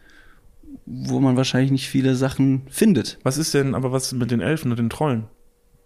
wo 0.86 1.20
man 1.20 1.38
wahrscheinlich 1.38 1.72
nicht 1.72 1.90
viele 1.90 2.16
Sachen 2.16 2.64
findet. 2.70 3.18
Was 3.24 3.38
ist 3.38 3.54
denn, 3.54 3.76
aber 3.76 3.92
was 3.92 4.12
mit 4.14 4.32
den 4.32 4.42
Elfen 4.42 4.72
und 4.72 4.78
den 4.80 4.90
Trollen? 4.90 5.26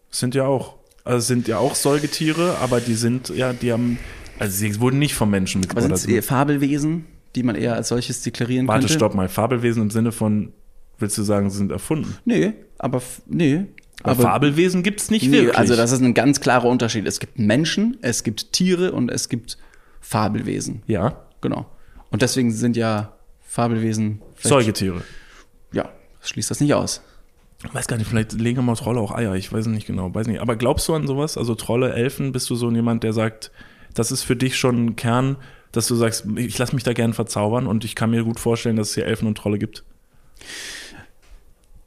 Das 0.10 0.20
sind 0.20 0.36
ja 0.36 0.46
auch, 0.46 0.76
also 1.04 1.18
es 1.20 1.28
sind 1.28 1.48
ja 1.48 1.58
auch 1.60 1.76
Säugetiere, 1.76 2.58
aber 2.60 2.82
die 2.82 2.96
sind, 2.96 3.30
ja, 3.30 3.54
die 3.54 3.72
haben, 3.72 4.00
also 4.40 4.56
sie 4.58 4.80
wurden 4.80 5.00
nicht 5.00 5.14
vom 5.16 5.30
Menschen 5.30 5.60
Aber 5.60 5.68
mitgebracht. 5.82 5.98
sind 6.02 6.10
es 6.10 6.16
eher 6.16 6.24
Fabelwesen, 6.24 7.06
die 7.36 7.44
man 7.44 7.56
eher 7.56 7.76
als 7.76 7.90
solches 7.90 8.22
deklarieren 8.22 8.68
Warte, 8.68 8.82
könnte? 8.82 8.94
stopp 8.94 9.14
mal. 9.16 9.30
Fabelwesen 9.30 9.84
im 9.84 9.90
Sinne 9.92 10.12
von, 10.12 10.52
willst 10.98 11.18
du 11.18 11.24
sagen, 11.24 11.50
sie 11.50 11.58
sind 11.58 11.72
erfunden? 11.72 12.16
Nee, 12.26 12.54
aber 12.78 13.02
nee. 13.28 13.66
Aber, 14.02 14.24
Fabelwesen 14.24 14.82
gibt's 14.82 15.12
nicht 15.12 15.28
nee, 15.28 15.34
wirklich. 15.34 15.58
also 15.58 15.76
das 15.76 15.92
ist 15.92 16.02
ein 16.02 16.14
ganz 16.14 16.40
klarer 16.40 16.70
Unterschied. 16.70 17.06
Es 17.06 17.20
gibt 17.20 17.38
Menschen, 17.38 17.98
es 18.02 18.24
gibt 18.24 18.54
Tiere 18.54 18.94
und 18.94 19.12
es 19.12 19.28
gibt 19.30 19.58
Fabelwesen. 20.02 20.84
ja, 20.88 21.22
Genau. 21.42 21.66
Und 22.12 22.22
deswegen 22.22 22.52
sind 22.52 22.76
ja 22.76 23.14
Fabelwesen 23.42 24.22
vielleicht- 24.40 24.66
Säugetiere. 24.66 25.04
Ja, 25.72 25.90
das 26.20 26.30
schließt 26.30 26.50
das 26.52 26.60
nicht 26.60 26.74
aus. 26.74 27.02
Ich 27.64 27.74
weiß 27.74 27.88
gar 27.88 27.98
nicht, 27.98 28.08
vielleicht 28.10 28.34
legen 28.34 28.64
mal 28.64 28.76
Trolle 28.76 29.02
auch 29.02 29.12
Eier, 29.14 29.36
ich 29.36 29.52
weiß 29.52 29.66
nicht 29.68 29.86
genau, 29.86 30.14
weiß 30.16 30.28
nicht. 30.28 30.40
Aber 30.40 30.56
glaubst 30.56 30.88
du 30.88 30.94
an 30.96 31.06
sowas? 31.08 31.38
Also 31.38 31.56
Trolle, 31.56 31.94
Elfen, 31.94 32.32
bist 32.32 32.50
du 32.50 32.56
so 32.56 32.72
jemand, 32.72 33.04
der 33.04 33.12
sagt, 33.14 33.52
das 33.94 34.12
ist 34.12 34.24
für 34.24 34.36
dich 34.38 34.58
schon 34.58 34.86
ein 34.86 34.96
Kern, 34.96 35.36
dass 35.74 35.88
du 35.88 35.96
sagst, 35.96 36.26
ich 36.38 36.58
lasse 36.58 36.74
mich 36.74 36.84
da 36.84 36.94
gern 36.94 37.14
verzaubern 37.14 37.68
und 37.68 37.84
ich 37.84 37.96
kann 37.96 38.12
mir 38.12 38.24
gut 38.24 38.40
vorstellen, 38.40 38.76
dass 38.78 38.90
es 38.90 38.96
hier 38.96 39.06
Elfen 39.06 39.28
und 39.28 39.38
Trolle 39.38 39.60
gibt. 39.60 39.84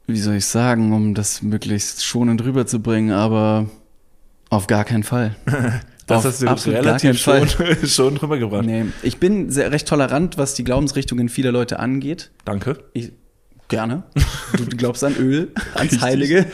Wie 0.05 0.19
soll 0.19 0.35
ich 0.35 0.45
sagen, 0.45 0.93
um 0.93 1.15
das 1.15 1.41
möglichst 1.41 2.05
schonend 2.05 2.43
rüberzubringen, 2.43 3.11
aber 3.11 3.67
auf 4.49 4.67
gar 4.67 4.83
keinen 4.85 5.03
Fall. 5.03 5.35
Das 6.21 6.41
hast 6.45 6.65
du 6.65 6.71
relativ 6.71 7.17
schon, 7.19 7.47
schon 7.85 8.15
drüber 8.15 8.37
gebracht. 8.37 8.65
Nee, 8.65 8.85
ich 9.01 9.17
bin 9.17 9.49
sehr, 9.49 9.71
recht 9.71 9.87
tolerant, 9.87 10.37
was 10.37 10.53
die 10.53 10.63
Glaubensrichtungen 10.63 11.29
vieler 11.29 11.51
Leute 11.51 11.79
angeht. 11.79 12.31
Danke. 12.45 12.77
Ich, 12.93 13.11
gerne. 13.67 14.03
Du 14.55 14.65
glaubst 14.77 15.03
an 15.03 15.15
Öl, 15.17 15.51
ans 15.73 15.81
Richtig. 15.81 16.01
Heilige. 16.01 16.45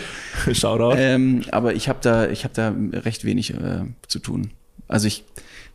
Shoutout. 0.52 0.96
Ähm, 0.98 1.44
aber 1.52 1.74
ich 1.76 1.90
habe 1.90 2.00
da, 2.02 2.30
ich 2.30 2.46
hab 2.46 2.54
da 2.54 2.74
recht 2.94 3.26
wenig 3.26 3.54
äh, 3.54 3.82
zu 4.08 4.20
tun. 4.20 4.52
Also 4.88 5.08
ich 5.08 5.24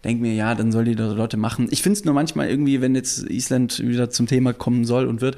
denke 0.05 0.23
mir, 0.23 0.35
ja, 0.35 0.55
dann 0.55 0.73
soll 0.73 0.85
die 0.85 0.95
Leute 0.95 1.37
machen. 1.37 1.69
Ich 1.71 1.83
finde 1.83 1.99
es 1.99 2.05
nur 2.05 2.15
manchmal 2.15 2.49
irgendwie, 2.49 2.81
wenn 2.81 2.95
jetzt 2.95 3.31
Island 3.31 3.81
wieder 3.81 4.11
zum 4.11 4.27
Thema 4.27 4.53
kommen 4.53 4.85
soll 4.85 5.07
und 5.07 5.21
wird, 5.21 5.37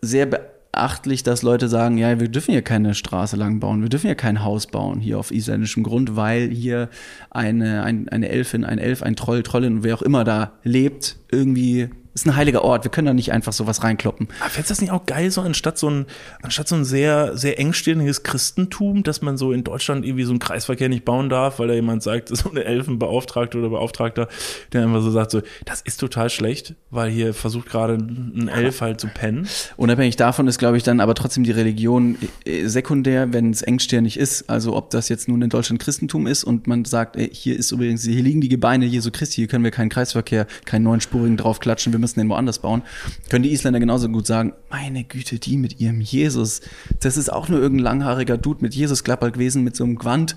sehr 0.00 0.26
beachtlich, 0.72 1.22
dass 1.22 1.42
Leute 1.42 1.68
sagen, 1.68 1.98
ja, 1.98 2.18
wir 2.18 2.28
dürfen 2.28 2.52
hier 2.52 2.62
keine 2.62 2.94
Straße 2.94 3.36
lang 3.36 3.60
bauen, 3.60 3.82
wir 3.82 3.88
dürfen 3.90 4.06
hier 4.06 4.14
kein 4.14 4.42
Haus 4.42 4.66
bauen 4.66 5.00
hier 5.00 5.18
auf 5.18 5.30
isländischem 5.30 5.82
Grund, 5.82 6.16
weil 6.16 6.48
hier 6.48 6.88
eine, 7.30 7.82
ein, 7.82 8.08
eine 8.08 8.28
Elfin, 8.30 8.64
ein 8.64 8.78
Elf, 8.78 9.02
ein 9.02 9.14
Troll, 9.14 9.42
Trollin, 9.42 9.84
wer 9.84 9.94
auch 9.94 10.02
immer 10.02 10.24
da 10.24 10.52
lebt, 10.64 11.16
irgendwie 11.30 11.90
ist 12.14 12.26
ein 12.26 12.36
heiliger 12.36 12.62
Ort. 12.62 12.84
Wir 12.84 12.90
können 12.90 13.06
da 13.06 13.14
nicht 13.14 13.32
einfach 13.32 13.52
sowas 13.52 13.82
reinkloppen. 13.82 14.28
Aber 14.40 14.50
fändest 14.50 14.70
du 14.70 14.72
das 14.72 14.80
nicht 14.82 14.92
auch 14.92 15.06
geil, 15.06 15.30
so 15.30 15.40
anstatt 15.40 15.78
so 15.78 15.88
ein, 15.88 16.06
anstatt 16.42 16.68
so 16.68 16.76
ein 16.76 16.84
sehr, 16.84 17.36
sehr 17.36 17.58
engstirniges 17.58 18.22
Christentum, 18.22 19.02
dass 19.02 19.22
man 19.22 19.38
so 19.38 19.52
in 19.52 19.64
Deutschland 19.64 20.04
irgendwie 20.04 20.24
so 20.24 20.32
einen 20.32 20.38
Kreisverkehr 20.38 20.88
nicht 20.88 21.04
bauen 21.04 21.30
darf, 21.30 21.58
weil 21.58 21.68
da 21.68 21.74
jemand 21.74 22.02
sagt, 22.02 22.28
so 22.36 22.50
eine 22.50 22.64
Elfenbeauftragte 22.64 23.58
oder 23.58 23.70
Beauftragter, 23.70 24.28
der 24.72 24.84
einfach 24.84 25.00
so 25.00 25.10
sagt, 25.10 25.30
so, 25.30 25.42
das 25.64 25.80
ist 25.80 25.98
total 25.98 26.28
schlecht, 26.28 26.74
weil 26.90 27.10
hier 27.10 27.32
versucht 27.32 27.70
gerade 27.70 27.94
ein 27.94 28.48
Elf 28.48 28.80
halt 28.82 29.00
zu 29.00 29.06
pennen. 29.06 29.48
Unabhängig 29.76 30.16
davon 30.16 30.48
ist, 30.48 30.58
glaube 30.58 30.76
ich, 30.76 30.82
dann 30.82 31.00
aber 31.00 31.14
trotzdem 31.14 31.44
die 31.44 31.50
Religion 31.50 32.18
äh, 32.44 32.66
sekundär, 32.66 33.32
wenn 33.32 33.50
es 33.50 33.62
engstirnig 33.62 34.18
ist. 34.18 34.50
Also 34.50 34.76
ob 34.76 34.90
das 34.90 35.08
jetzt 35.08 35.28
nun 35.28 35.40
in 35.40 35.48
Deutschland 35.48 35.80
Christentum 35.80 36.26
ist 36.26 36.44
und 36.44 36.66
man 36.66 36.84
sagt, 36.84 37.16
ey, 37.16 37.30
hier 37.32 37.58
ist 37.58 37.72
übrigens, 37.72 38.04
hier 38.04 38.22
liegen 38.22 38.42
die 38.42 38.50
Gebeine 38.50 38.84
Jesu 38.84 39.10
Christi, 39.10 39.36
hier 39.36 39.48
können 39.48 39.64
wir 39.64 39.70
keinen 39.70 39.88
Kreisverkehr, 39.88 40.46
keinen 40.66 40.82
neunspurigen 40.82 41.38
draufklatschen, 41.38 41.92
wir 41.92 42.01
müssen 42.02 42.20
den 42.20 42.28
woanders 42.28 42.58
bauen. 42.58 42.82
Können 43.30 43.44
die 43.44 43.52
Isländer 43.52 43.80
genauso 43.80 44.08
gut 44.10 44.26
sagen, 44.26 44.52
meine 44.70 45.04
Güte, 45.04 45.38
die 45.38 45.56
mit 45.56 45.80
ihrem 45.80 46.02
Jesus, 46.02 46.60
das 47.00 47.16
ist 47.16 47.32
auch 47.32 47.48
nur 47.48 47.60
irgendein 47.60 47.84
langhaariger 47.84 48.36
Dude 48.36 48.60
mit 48.60 48.74
Jesus-Klapper 48.74 49.30
gewesen, 49.30 49.64
mit 49.64 49.74
so 49.74 49.84
einem 49.84 49.96
Gewand. 49.96 50.36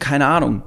Keine 0.00 0.26
Ahnung, 0.26 0.62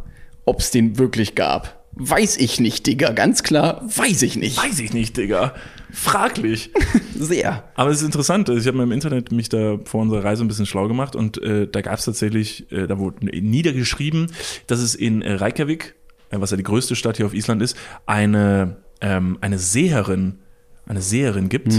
ob 0.46 0.62
es 0.62 0.72
den 0.72 0.98
wirklich 0.98 1.36
gab. 1.36 1.82
Weiß 1.94 2.38
ich 2.38 2.60
nicht, 2.62 2.88
Digga, 2.88 3.12
ganz 3.12 3.44
klar, 3.44 3.82
weiß 3.84 4.22
ich 4.22 4.38
nicht. 4.38 4.58
Weiß 4.58 4.80
ich 4.80 4.94
nicht, 4.94 5.18
Digga. 5.18 5.54
Fraglich. 5.92 6.72
Sehr. 7.20 7.70
Aber 7.76 7.90
es 7.90 7.98
ist 7.98 8.06
interessant, 8.06 8.48
ich 8.48 8.66
habe 8.66 8.78
mir 8.78 8.84
im 8.84 8.94
Internet 8.94 9.32
mich 9.34 9.50
da 9.50 9.78
vor 9.84 10.02
unserer 10.02 10.24
Reise 10.24 10.44
ein 10.44 10.48
bisschen 10.48 10.66
schlau 10.66 10.88
gemacht 10.88 11.18
und 11.18 11.42
äh, 11.44 11.68
da 11.68 11.82
gab 11.82 12.00
es 12.00 12.06
tatsächlich, 12.06 12.72
äh, 12.72 12.88
da 12.88 12.98
wurde 12.98 13.26
niedergeschrieben, 13.26 14.32
dass 14.68 14.80
es 14.80 14.96
in 14.96 15.22
Reykjavik, 15.22 15.96
äh, 16.30 16.40
was 16.40 16.52
ja 16.52 16.58
die 16.58 16.64
größte 16.64 16.96
Stadt 16.96 17.18
hier 17.18 17.26
auf 17.26 17.34
Island 17.34 17.62
ist, 17.62 17.76
eine, 18.06 18.78
ähm, 19.02 19.38
eine 19.42 19.58
Seherin, 19.58 20.40
eine 20.86 21.02
Seherin 21.02 21.50
gibt. 21.50 21.74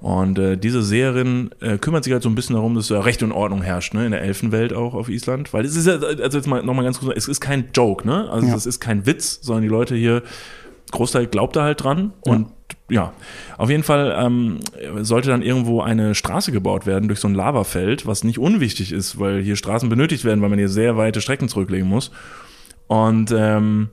Und 0.00 0.38
äh, 0.38 0.56
diese 0.56 0.82
Seherin 0.82 1.50
äh, 1.60 1.76
kümmert 1.76 2.04
sich 2.04 2.12
halt 2.14 2.22
so 2.22 2.30
ein 2.30 2.34
bisschen 2.34 2.54
darum, 2.56 2.74
dass 2.74 2.88
da 2.88 3.00
Recht 3.00 3.22
und 3.22 3.32
Ordnung 3.32 3.60
herrscht, 3.60 3.92
ne, 3.92 4.06
in 4.06 4.12
der 4.12 4.22
Elfenwelt 4.22 4.72
auch 4.72 4.94
auf 4.94 5.10
Island. 5.10 5.52
Weil 5.52 5.64
es 5.66 5.76
ist 5.76 5.86
ja, 5.86 5.94
also 5.96 6.38
jetzt 6.38 6.46
mal 6.46 6.62
nochmal 6.62 6.84
ganz 6.84 7.00
kurz, 7.00 7.14
es 7.16 7.28
ist 7.28 7.40
kein 7.40 7.66
Joke, 7.74 8.06
ne? 8.06 8.30
Also 8.30 8.46
Ja. 8.48 8.54
es 8.54 8.64
ist 8.64 8.80
kein 8.80 9.04
Witz, 9.04 9.40
sondern 9.42 9.62
die 9.62 9.68
Leute 9.68 9.94
hier, 9.94 10.22
Großteil 10.90 11.26
glaubt 11.26 11.54
da 11.54 11.64
halt 11.64 11.84
dran. 11.84 12.12
Und 12.22 12.46
ja, 12.88 13.12
auf 13.58 13.68
jeden 13.68 13.82
Fall 13.82 14.16
ähm, 14.18 14.60
sollte 15.02 15.28
dann 15.28 15.42
irgendwo 15.42 15.82
eine 15.82 16.14
Straße 16.14 16.50
gebaut 16.50 16.86
werden 16.86 17.08
durch 17.08 17.20
so 17.20 17.28
ein 17.28 17.34
Lavafeld, 17.34 18.06
was 18.06 18.24
nicht 18.24 18.38
unwichtig 18.38 18.92
ist, 18.92 19.18
weil 19.20 19.42
hier 19.42 19.54
Straßen 19.56 19.88
benötigt 19.90 20.24
werden, 20.24 20.40
weil 20.40 20.48
man 20.48 20.58
hier 20.58 20.68
sehr 20.70 20.96
weite 20.96 21.20
Strecken 21.20 21.48
zurücklegen 21.48 21.86
muss. 21.86 22.10
Und 22.86 23.32
ähm, 23.36 23.90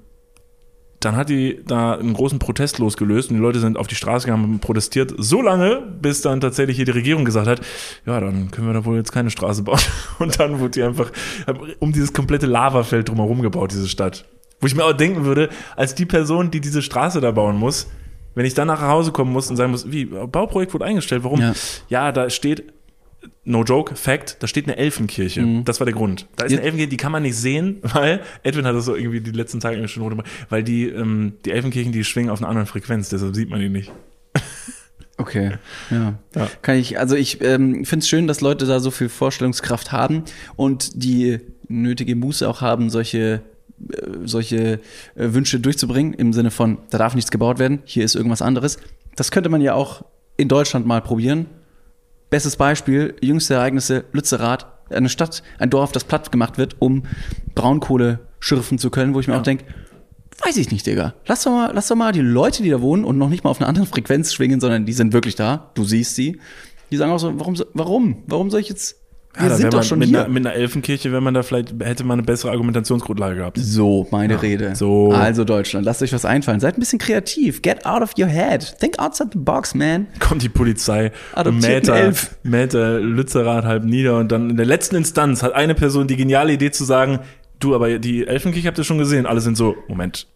dann 1.00 1.16
hat 1.16 1.30
die 1.30 1.60
da 1.66 1.94
einen 1.94 2.14
großen 2.14 2.40
Protest 2.40 2.80
losgelöst 2.80 3.30
und 3.30 3.36
die 3.36 3.42
Leute 3.42 3.60
sind 3.60 3.78
auf 3.78 3.88
die 3.88 3.96
Straße 3.96 4.26
gegangen 4.26 4.46
und 4.46 4.60
protestiert 4.62 5.14
so 5.18 5.42
lange, 5.42 5.82
bis 6.02 6.22
dann 6.22 6.42
tatsächlich 6.42 6.78
hier 6.78 6.86
die 6.86 6.92
Regierung 6.92 7.24
gesagt 7.24 7.48
hat, 7.48 7.62
ja, 8.06 8.20
dann 8.20 8.50
können 8.50 8.68
wir 8.68 8.74
da 8.74 8.84
wohl 8.84 8.98
jetzt 8.98 9.12
keine 9.12 9.30
Straße 9.30 9.64
bauen. 9.64 9.80
Und 10.20 10.40
dann 10.40 10.60
wurde 10.60 10.72
die 10.72 10.84
einfach 10.84 11.12
um 11.80 11.92
dieses 11.94 12.14
komplette 12.14 12.48
Lavafeld 12.48 13.10
drumherum 13.10 13.42
gebaut, 13.42 13.72
diese 13.72 13.88
Stadt. 13.88 14.26
Wo 14.60 14.66
ich 14.66 14.76
mir 14.76 14.86
auch 14.86 14.94
denken 14.94 15.26
würde, 15.26 15.50
als 15.76 15.94
die 15.94 16.08
Person, 16.08 16.50
die 16.50 16.62
diese 16.62 16.82
Straße 16.82 17.22
da 17.22 17.30
bauen 17.30 17.58
muss, 17.58 17.88
wenn 18.34 18.46
ich 18.46 18.56
dann 18.56 18.68
nach 18.68 18.82
Hause 18.82 19.12
kommen 19.12 19.32
muss 19.32 19.50
und 19.50 19.56
sagen 19.56 19.72
muss, 19.72 19.92
wie, 19.92 20.06
Bauprojekt 20.06 20.74
wurde 20.74 20.86
eingestellt, 20.86 21.24
warum? 21.24 21.42
Ja. 21.42 21.54
Ja, 21.90 22.12
da 22.12 22.30
steht, 22.30 22.72
no 23.44 23.64
joke, 23.64 23.96
Fact, 23.96 24.38
da 24.40 24.48
steht 24.48 24.66
eine 24.66 24.78
Elfenkirche. 24.78 25.62
Das 25.64 25.80
war 25.80 25.86
der 25.86 25.94
Grund. 25.94 26.28
Da 26.36 26.46
ist 26.46 26.52
eine 26.54 26.62
Elfenkirche, 26.62 26.90
die 26.90 26.98
kann 26.98 27.12
man 27.12 27.24
nicht 27.24 27.36
sehen, 27.36 27.80
weil, 27.82 28.22
Edwin 28.44 28.66
hat 28.66 28.76
das 28.76 28.86
so 28.86 28.96
irgendwie 28.96 29.22
die 29.22 29.32
letzten 29.32 29.60
Tage 29.60 29.88
schon 29.88 30.08
gemacht, 30.10 30.28
weil 30.50 30.64
die, 30.64 30.88
ähm, 30.88 31.34
die 31.46 31.52
Elfenkirchen, 31.52 31.92
die 31.92 32.04
schwingen 32.04 32.30
auf 32.30 32.40
einer 32.40 32.50
anderen 32.50 32.68
Frequenz, 32.68 33.10
deshalb 33.10 33.36
sieht 33.36 33.50
man 33.50 33.60
die 33.60 33.70
nicht. 33.70 33.92
Okay, 35.18 35.54
ja. 35.90 36.14
Ja. 36.36 36.48
Kann 36.62 36.78
ich, 36.78 37.00
also 37.00 37.16
ich 37.16 37.42
ähm, 37.42 37.86
finde 37.86 38.04
es 38.04 38.08
schön, 38.08 38.28
dass 38.28 38.42
Leute 38.42 38.68
da 38.68 38.80
so 38.80 38.92
viel 38.92 39.10
Vorstellungskraft 39.10 39.92
haben 39.92 40.24
und 40.56 41.02
die 41.04 41.40
nötige 41.68 42.16
Muße 42.16 42.48
auch 42.48 42.62
haben, 42.62 42.92
solche, 42.92 43.42
äh, 43.92 44.02
solche 44.26 44.80
äh, 45.16 45.34
Wünsche 45.34 45.60
durchzubringen, 45.60 46.14
im 46.14 46.34
Sinne 46.34 46.52
von, 46.52 46.78
da 46.92 47.00
darf 47.00 47.16
nichts 47.16 47.32
gebaut 47.32 47.58
werden, 47.58 47.80
hier 47.84 48.06
ist 48.06 48.16
irgendwas 48.16 48.44
anderes. 48.44 48.78
Das 49.16 49.32
könnte 49.32 49.50
man 49.50 49.62
ja 49.62 49.74
auch 49.74 50.06
in 50.38 50.50
Deutschland 50.50 50.86
mal 50.86 51.02
probieren. 51.02 51.48
Bestes 52.30 52.56
Beispiel, 52.58 53.16
jüngste 53.22 53.54
Ereignisse, 53.56 54.06
Lützerath, 54.12 54.66
eine 54.90 55.10
Stadt, 55.10 55.44
ein 55.60 55.70
Dorf, 55.70 55.92
das 55.92 56.04
platt 56.04 56.32
gemacht 56.32 56.58
wird, 56.58 56.76
um 56.80 57.04
Braunkohle 57.56 58.20
schürfen 58.40 58.78
zu 58.78 58.90
können, 58.90 59.14
wo 59.14 59.20
ich 59.20 59.28
mir 59.28 59.38
auch 59.38 59.44
denke, 59.44 59.66
Weiß 60.46 60.56
ich 60.58 60.70
nicht, 60.70 60.86
Digga. 60.86 61.16
Lass 61.26 61.44
doch 61.46 61.52
mal, 61.52 61.72
lass 61.74 61.88
doch 61.88 61.96
mal 61.96 62.12
die 62.12 62.22
Leute, 62.22 62.62
die 62.62 62.70
da 62.70 62.80
wohnen 62.80 63.06
und 63.06 63.18
noch 63.18 63.28
nicht 63.30 63.44
mal 63.44 63.50
auf 63.50 63.60
einer 63.60 63.68
anderen 63.68 63.88
Frequenz 63.88 64.34
schwingen, 64.34 64.60
sondern 64.60 64.86
die 64.86 64.94
sind 64.94 65.12
wirklich 65.12 65.34
da. 65.34 65.72
Du 65.74 65.84
siehst 65.84 66.14
sie. 66.14 66.40
Die 66.92 66.98
sagen 66.98 67.12
auch 67.12 67.18
so, 67.18 67.40
warum, 67.40 67.56
so- 67.56 67.66
warum? 67.74 68.22
Warum 68.28 68.52
soll 68.52 68.60
ich 68.60 68.70
jetzt? 68.70 68.98
Wir 69.40 69.50
da 69.50 69.56
sind 69.56 69.74
doch 69.74 69.80
man, 69.80 69.86
schon 69.86 70.00
mit 70.00 70.10
hier. 70.10 70.22
Einer, 70.22 70.30
mit 70.30 70.46
einer 70.46 70.56
Elfenkirche, 70.56 71.12
wenn 71.12 71.24
man 71.24 71.34
da 71.34 71.44
vielleicht, 71.44 71.76
hätte 71.84 72.04
man 72.04 72.20
eine 72.20 72.26
bessere 72.26 72.52
Argumentationsgrundlage 72.52 73.36
gehabt. 73.36 73.58
so, 73.60 74.08
meine 74.10 74.42
Rede. 74.42 74.76
so. 74.76 75.12
Also 75.12 75.44
Deutschland, 75.44 75.86
lasst 75.86 76.02
euch 76.02 76.12
was 76.12 76.26
einfallen. 76.26 76.60
Seid 76.60 76.78
ein 76.78 76.80
bisschen 76.80 77.00
kreativ. 77.00 77.62
Get 77.62 77.86
out 77.86 78.02
of 78.02 78.14
your 78.18 78.28
head. 78.28 78.78
Think 78.80 78.98
outside 79.00 79.30
the 79.34 79.40
box, 79.40 79.76
man. 79.76 80.08
Kommt 80.20 80.42
die 80.42 80.50
Polizei 80.50 81.12
und 81.34 81.38
Adoptierten 81.40 82.16
mäht 82.44 82.74
Lützerath 82.74 83.66
halb 83.66 83.84
nieder 83.84 84.18
und 84.18 84.32
dann 84.32 84.50
in 84.50 84.58
der 84.58 84.66
letzten 84.66 84.96
Instanz 84.96 85.44
hat 85.44 85.54
eine 85.54 85.76
Person 85.76 86.08
die 86.08 86.16
geniale 86.16 86.54
Idee 86.54 86.72
zu 86.72 86.84
sagen, 86.84 87.20
du, 87.60 87.76
aber 87.76 88.00
die 88.00 88.26
Elfenkirche 88.26 88.68
habt 88.68 88.78
ihr 88.78 88.84
schon 88.84 88.98
gesehen. 88.98 89.26
Alle 89.26 89.42
sind 89.42 89.58
so, 89.58 89.76
Moment, 89.88 90.28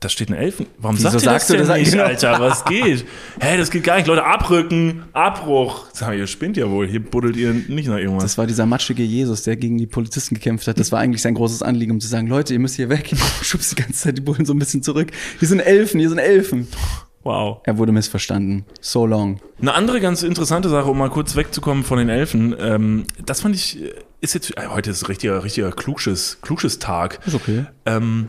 da 0.00 0.08
steht 0.08 0.28
eine 0.28 0.38
Elfen. 0.38 0.66
Warum 0.78 0.96
Wieso 0.96 1.10
sagt 1.10 1.14
ihr 1.14 1.26
das 1.26 1.32
sagst 1.46 1.50
du 1.50 1.56
denn 1.58 1.66
das? 1.68 1.78
nicht, 1.78 1.92
Genau. 1.92 2.04
Alter? 2.04 2.40
Was 2.40 2.64
geht? 2.66 3.04
Hä, 3.38 3.56
das 3.58 3.70
geht 3.70 3.84
gar 3.84 3.96
nicht. 3.96 4.06
Leute, 4.06 4.24
abrücken, 4.24 5.04
Abbruch. 5.12 5.84
Sag 5.92 6.16
ihr 6.16 6.26
spinnt 6.26 6.56
ja 6.56 6.70
wohl. 6.70 6.86
Hier 6.88 7.00
buddelt 7.04 7.36
ihr 7.36 7.52
nicht 7.52 7.86
nach 7.88 7.98
irgendwas. 7.98 8.22
Das 8.24 8.38
war 8.38 8.46
dieser 8.46 8.64
matschige 8.64 9.02
Jesus, 9.02 9.42
der 9.42 9.56
gegen 9.56 9.76
die 9.76 9.86
Polizisten 9.86 10.34
gekämpft 10.36 10.66
hat. 10.68 10.80
Das 10.80 10.90
war 10.90 11.00
eigentlich 11.00 11.20
sein 11.20 11.34
großes 11.34 11.62
Anliegen, 11.62 11.92
um 11.92 12.00
zu 12.00 12.08
sagen, 12.08 12.26
Leute, 12.28 12.54
ihr 12.54 12.60
müsst 12.60 12.76
hier 12.76 12.88
weg. 12.88 13.12
Schubst 13.42 13.72
die 13.72 13.76
ganze 13.76 13.92
Zeit 13.94 14.16
die 14.16 14.22
Bullen 14.22 14.46
so 14.46 14.54
ein 14.54 14.58
bisschen 14.58 14.82
zurück. 14.82 15.10
Hier 15.38 15.48
sind 15.48 15.60
Elfen, 15.60 16.00
hier 16.00 16.08
sind 16.08 16.18
Elfen. 16.18 16.66
wow. 17.22 17.58
Er 17.64 17.76
wurde 17.76 17.92
missverstanden. 17.92 18.64
So 18.80 19.04
long. 19.04 19.38
Eine 19.60 19.74
andere 19.74 20.00
ganz 20.00 20.22
interessante 20.22 20.70
Sache, 20.70 20.88
um 20.90 20.96
mal 20.96 21.10
kurz 21.10 21.36
wegzukommen 21.36 21.84
von 21.84 21.98
den 21.98 22.08
Elfen, 22.08 22.56
ähm, 22.58 23.04
das 23.26 23.42
fand 23.42 23.54
ich, 23.54 23.82
äh, 23.82 23.92
ist 24.22 24.32
jetzt, 24.32 24.56
äh, 24.56 24.68
heute 24.68 24.90
ist 24.90 25.10
richtiger, 25.10 25.44
richtiger 25.44 25.70
Klugsches, 25.72 26.38
Klugsches 26.40 26.78
Tag. 26.78 27.20
Ist 27.26 27.34
okay. 27.34 27.66
Ähm, 27.84 28.28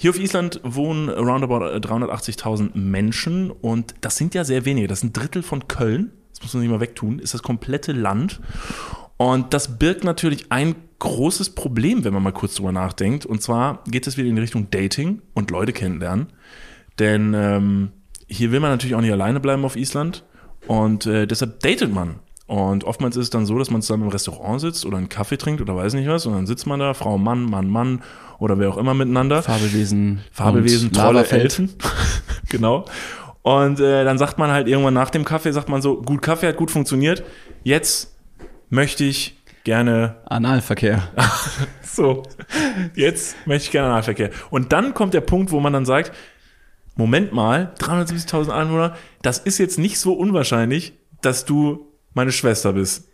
hier 0.00 0.08
auf 0.08 0.18
Island 0.18 0.62
wohnen 0.62 1.10
roundabout 1.10 1.62
äh, 1.66 1.76
380.000 1.76 2.70
Menschen 2.72 3.50
und 3.50 3.94
das 4.00 4.16
sind 4.16 4.34
ja 4.34 4.44
sehr 4.44 4.64
wenige. 4.64 4.88
Das 4.88 5.00
ist 5.00 5.04
ein 5.04 5.12
Drittel 5.12 5.42
von 5.42 5.68
Köln. 5.68 6.10
Das 6.32 6.42
muss 6.42 6.54
man 6.54 6.62
nicht 6.62 6.70
mal 6.70 6.80
wegtun. 6.80 7.18
Ist 7.18 7.34
das 7.34 7.42
komplette 7.42 7.92
Land. 7.92 8.40
Und 9.18 9.52
das 9.52 9.78
birgt 9.78 10.04
natürlich 10.04 10.50
ein 10.50 10.74
großes 11.00 11.50
Problem, 11.50 12.02
wenn 12.02 12.14
man 12.14 12.22
mal 12.22 12.32
kurz 12.32 12.54
drüber 12.54 12.72
nachdenkt. 12.72 13.26
Und 13.26 13.42
zwar 13.42 13.84
geht 13.88 14.06
es 14.06 14.16
wieder 14.16 14.30
in 14.30 14.36
die 14.36 14.40
Richtung 14.40 14.70
Dating 14.70 15.20
und 15.34 15.50
Leute 15.50 15.74
kennenlernen. 15.74 16.28
Denn 16.98 17.34
ähm, 17.34 17.92
hier 18.26 18.52
will 18.52 18.60
man 18.60 18.70
natürlich 18.70 18.94
auch 18.94 19.02
nicht 19.02 19.12
alleine 19.12 19.38
bleiben 19.38 19.66
auf 19.66 19.76
Island. 19.76 20.24
Und 20.66 21.04
äh, 21.04 21.26
deshalb 21.26 21.60
datet 21.60 21.92
man. 21.92 22.20
Und 22.46 22.84
oftmals 22.84 23.16
ist 23.16 23.24
es 23.24 23.30
dann 23.30 23.44
so, 23.44 23.58
dass 23.58 23.70
man 23.70 23.82
zusammen 23.82 24.04
im 24.04 24.08
Restaurant 24.08 24.62
sitzt 24.62 24.86
oder 24.86 24.96
einen 24.96 25.10
Kaffee 25.10 25.36
trinkt 25.36 25.60
oder 25.60 25.76
weiß 25.76 25.92
nicht 25.92 26.08
was. 26.08 26.24
Und 26.24 26.32
dann 26.32 26.46
sitzt 26.46 26.66
man 26.66 26.80
da, 26.80 26.94
Frau, 26.94 27.18
Mann, 27.18 27.44
Mann, 27.44 27.68
Mann 27.68 28.02
oder 28.40 28.58
wer 28.58 28.70
auch 28.70 28.78
immer 28.78 28.94
miteinander. 28.94 29.42
Fabelwesen. 29.42 30.22
Fabelwesen, 30.32 30.92
Trolle. 30.92 31.24
Elfen. 31.28 31.70
genau. 32.48 32.86
Und 33.42 33.80
äh, 33.80 34.04
dann 34.04 34.18
sagt 34.18 34.38
man 34.38 34.50
halt 34.50 34.66
irgendwann 34.66 34.94
nach 34.94 35.10
dem 35.10 35.24
Kaffee, 35.24 35.52
sagt 35.52 35.68
man 35.68 35.80
so, 35.80 36.02
gut, 36.02 36.20
Kaffee 36.22 36.48
hat 36.48 36.56
gut 36.56 36.70
funktioniert. 36.70 37.22
Jetzt 37.62 38.16
möchte 38.70 39.04
ich 39.04 39.38
gerne 39.64 40.16
Analverkehr. 40.26 41.08
so, 41.82 42.22
jetzt 42.94 43.36
möchte 43.46 43.66
ich 43.66 43.70
gerne 43.70 43.88
Analverkehr. 43.88 44.30
Und 44.50 44.72
dann 44.72 44.94
kommt 44.94 45.14
der 45.14 45.20
Punkt, 45.20 45.52
wo 45.52 45.60
man 45.60 45.72
dann 45.72 45.84
sagt, 45.84 46.12
Moment 46.96 47.32
mal, 47.32 47.72
370.000 47.78 48.50
Einwohner, 48.50 48.96
das 49.22 49.38
ist 49.38 49.58
jetzt 49.58 49.78
nicht 49.78 49.98
so 49.98 50.14
unwahrscheinlich, 50.14 50.94
dass 51.20 51.44
du 51.44 51.86
meine 52.14 52.32
Schwester 52.32 52.72
bist. 52.72 53.09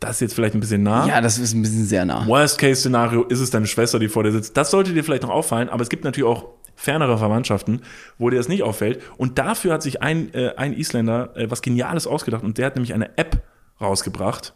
Das 0.00 0.12
ist 0.12 0.20
jetzt 0.20 0.34
vielleicht 0.34 0.54
ein 0.54 0.60
bisschen 0.60 0.82
nah. 0.82 1.06
Ja, 1.06 1.20
das 1.20 1.38
ist 1.38 1.54
ein 1.54 1.62
bisschen 1.62 1.86
sehr 1.86 2.04
nah. 2.04 2.26
Worst-Case-Szenario 2.26 3.24
ist 3.24 3.40
es 3.40 3.50
deine 3.50 3.66
Schwester, 3.66 3.98
die 3.98 4.08
vor 4.08 4.24
dir 4.24 4.32
sitzt. 4.32 4.56
Das 4.56 4.70
sollte 4.70 4.92
dir 4.92 5.02
vielleicht 5.02 5.22
noch 5.22 5.30
auffallen, 5.30 5.68
aber 5.68 5.82
es 5.82 5.88
gibt 5.88 6.04
natürlich 6.04 6.28
auch 6.28 6.46
fernere 6.74 7.18
Verwandtschaften, 7.18 7.80
wo 8.18 8.30
dir 8.30 8.36
das 8.36 8.48
nicht 8.48 8.62
auffällt. 8.62 9.02
Und 9.16 9.38
dafür 9.38 9.72
hat 9.72 9.82
sich 9.82 10.02
ein, 10.02 10.32
äh, 10.34 10.52
ein 10.56 10.74
Isländer 10.74 11.34
äh, 11.36 11.50
was 11.50 11.62
Geniales 11.62 12.06
ausgedacht 12.06 12.44
und 12.44 12.58
der 12.58 12.66
hat 12.66 12.76
nämlich 12.76 12.94
eine 12.94 13.16
App 13.16 13.42
rausgebracht, 13.80 14.54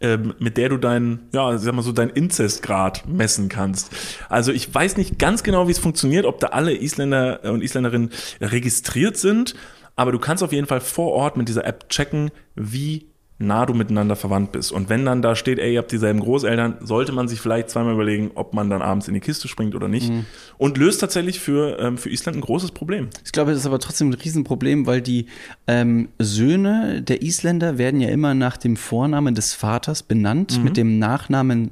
ähm, 0.00 0.34
mit 0.38 0.58
der 0.58 0.68
du 0.68 0.76
deinen, 0.76 1.28
ja, 1.32 1.56
sag 1.58 1.74
mal 1.74 1.82
so, 1.82 1.92
deinen 1.92 2.10
Inzestgrad 2.10 3.08
messen 3.08 3.48
kannst. 3.48 3.90
Also 4.28 4.52
ich 4.52 4.72
weiß 4.72 4.98
nicht 4.98 5.18
ganz 5.18 5.42
genau, 5.42 5.66
wie 5.66 5.72
es 5.72 5.78
funktioniert, 5.78 6.26
ob 6.26 6.38
da 6.38 6.48
alle 6.48 6.74
Isländer 6.74 7.40
und 7.44 7.62
Isländerinnen 7.62 8.10
registriert 8.40 9.16
sind, 9.16 9.54
aber 9.96 10.12
du 10.12 10.18
kannst 10.18 10.42
auf 10.42 10.52
jeden 10.52 10.66
Fall 10.66 10.80
vor 10.80 11.12
Ort 11.12 11.36
mit 11.36 11.48
dieser 11.48 11.66
App 11.66 11.88
checken, 11.88 12.30
wie 12.54 13.11
nah 13.42 13.66
du 13.66 13.74
miteinander 13.74 14.16
verwandt 14.16 14.52
bist. 14.52 14.72
Und 14.72 14.88
wenn 14.88 15.04
dann 15.04 15.20
da 15.22 15.36
steht, 15.36 15.58
ey, 15.58 15.74
ihr 15.74 15.78
habt 15.80 15.92
dieselben 15.92 16.20
Großeltern, 16.20 16.76
sollte 16.80 17.12
man 17.12 17.28
sich 17.28 17.40
vielleicht 17.40 17.68
zweimal 17.70 17.94
überlegen, 17.94 18.30
ob 18.34 18.54
man 18.54 18.70
dann 18.70 18.80
abends 18.82 19.08
in 19.08 19.14
die 19.14 19.20
Kiste 19.20 19.48
springt 19.48 19.74
oder 19.74 19.88
nicht. 19.88 20.10
Und 20.58 20.78
löst 20.78 21.00
tatsächlich 21.00 21.40
für, 21.40 21.78
ähm, 21.78 21.98
für 21.98 22.08
Island 22.10 22.38
ein 22.38 22.40
großes 22.40 22.70
Problem. 22.72 23.08
Ich 23.24 23.32
glaube, 23.32 23.50
das 23.50 23.60
ist 23.60 23.66
aber 23.66 23.78
trotzdem 23.78 24.10
ein 24.10 24.14
Riesenproblem, 24.14 24.86
weil 24.86 25.00
die 25.02 25.26
ähm, 25.66 26.08
Söhne 26.18 27.02
der 27.02 27.22
Isländer 27.22 27.76
werden 27.78 28.00
ja 28.00 28.08
immer 28.08 28.34
nach 28.34 28.56
dem 28.56 28.76
Vornamen 28.76 29.34
des 29.34 29.52
Vaters 29.54 30.02
benannt, 30.02 30.56
Mhm. 30.58 30.64
mit 30.64 30.76
dem 30.76 30.98
Nachnamen, 30.98 31.70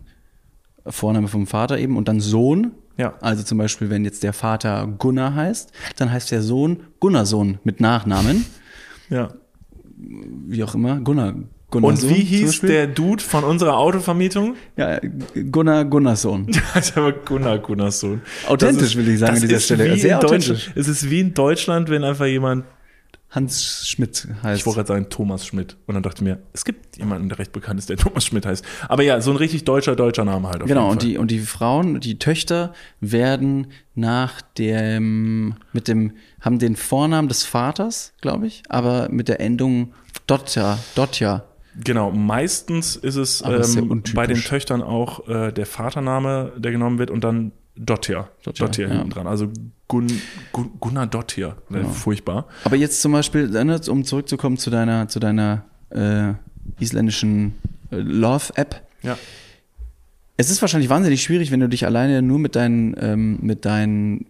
Vorname 0.86 1.28
vom 1.28 1.46
Vater 1.46 1.78
eben 1.78 1.96
und 1.96 2.08
dann 2.08 2.20
Sohn. 2.20 2.72
Ja. 2.96 3.14
Also 3.20 3.42
zum 3.42 3.56
Beispiel, 3.58 3.88
wenn 3.90 4.04
jetzt 4.04 4.22
der 4.22 4.32
Vater 4.32 4.86
Gunnar 4.98 5.34
heißt, 5.34 5.72
dann 5.96 6.10
heißt 6.12 6.30
der 6.30 6.42
Sohn 6.42 6.80
Gunnarssohn 7.00 7.58
mit 7.64 7.80
Nachnamen, 7.80 8.44
Ja. 9.08 9.28
wie 9.96 10.62
auch 10.64 10.74
immer, 10.74 11.00
Gunnar. 11.00 11.34
Und 11.70 11.82
Gunnarssohn 11.82 12.10
wie 12.10 12.14
hieß 12.24 12.60
der 12.62 12.86
Dude 12.88 13.22
von 13.22 13.44
unserer 13.44 13.76
Autovermietung? 13.78 14.56
Ja, 14.76 15.00
Gunnar 15.50 15.84
aber 16.96 17.12
Gunnar 17.12 17.58
Gunnarssohn. 17.58 18.22
Authentisch, 18.48 18.82
ist- 18.82 18.96
will 18.96 19.08
ich 19.08 19.20
sagen 19.20 19.36
an 19.36 19.40
dieser 19.42 19.60
Stelle. 19.60 19.96
Sehr 19.96 20.18
authentisch. 20.18 20.70
Es 20.74 20.88
ist 20.88 21.08
wie 21.10 21.20
in 21.20 21.34
Deutschland, 21.34 21.88
wenn 21.88 22.02
einfach 22.04 22.26
jemand, 22.26 22.64
Hans 23.30 23.86
Schmidt 23.86 24.26
heißt. 24.42 24.58
ich 24.58 24.66
wollte 24.66 24.78
gerade 24.78 24.88
sagen 24.88 25.06
Thomas 25.08 25.46
Schmidt. 25.46 25.76
Und 25.86 25.94
dann 25.94 26.02
dachte 26.02 26.16
ich 26.16 26.22
mir, 26.22 26.40
es 26.52 26.64
gibt 26.64 26.98
jemanden, 26.98 27.28
der 27.28 27.38
recht 27.38 27.52
bekannt 27.52 27.78
ist, 27.78 27.88
der 27.88 27.96
Thomas 27.96 28.24
Schmidt 28.24 28.44
heißt. 28.44 28.64
Aber 28.88 29.04
ja, 29.04 29.20
so 29.20 29.30
ein 29.30 29.36
richtig 29.36 29.62
deutscher, 29.64 29.94
deutscher 29.94 30.24
Name 30.24 30.48
halt. 30.48 30.62
Auf 30.62 30.68
Genau, 30.68 30.90
und 30.90 31.02
die, 31.02 31.16
und 31.16 31.30
die 31.30 31.38
Frauen, 31.38 32.00
die 32.00 32.18
Töchter 32.18 32.72
werden 33.00 33.68
nach 33.94 34.42
dem, 34.58 35.54
mit 35.72 35.86
dem, 35.86 36.14
haben 36.40 36.58
den 36.58 36.74
Vornamen 36.74 37.28
des 37.28 37.44
Vaters, 37.44 38.14
glaube 38.20 38.48
ich, 38.48 38.64
aber 38.68 39.08
mit 39.10 39.28
der 39.28 39.38
Endung 39.40 39.92
Dotja, 40.26 40.78
Dotja. 40.96 41.44
Genau, 41.82 42.10
meistens 42.10 42.96
ist 42.96 43.16
es 43.16 43.42
ähm, 43.46 44.02
bei 44.14 44.26
den 44.26 44.38
Töchtern 44.38 44.82
auch 44.82 45.28
äh, 45.28 45.52
der 45.52 45.66
Vatername, 45.66 46.52
der 46.56 46.72
genommen 46.72 46.98
wird 46.98 47.10
und 47.10 47.22
dann 47.22 47.52
Dottir. 47.76 48.28
Dottir, 48.42 48.66
Dottir 48.66 48.88
ja. 48.88 48.94
hinten 48.94 49.10
dran. 49.10 49.26
Also 49.26 49.48
Gun, 49.88 50.06
Gun, 50.52 50.72
Gunnar 50.80 51.06
Dottir. 51.06 51.56
Äh, 51.72 51.84
Furchtbar. 51.84 52.46
Aber 52.64 52.76
jetzt 52.76 53.00
zum 53.00 53.12
Beispiel, 53.12 53.48
ne, 53.48 53.80
um 53.88 54.04
zurückzukommen 54.04 54.58
zu 54.58 54.70
deiner, 54.70 55.08
zu 55.08 55.20
deiner 55.20 55.64
äh, 55.90 56.34
isländischen 56.78 57.54
äh, 57.90 57.96
Love-App. 57.96 58.82
Ja. 59.02 59.16
Es 60.36 60.50
ist 60.50 60.60
wahrscheinlich 60.62 60.90
wahnsinnig 60.90 61.22
schwierig, 61.22 61.50
wenn 61.50 61.60
du 61.60 61.68
dich 61.68 61.86
alleine 61.86 62.22
nur 62.22 62.38
mit 62.38 62.56
deinen, 62.56 62.94
ähm, 62.98 63.38
mit 63.42 63.64
deinen 63.64 64.26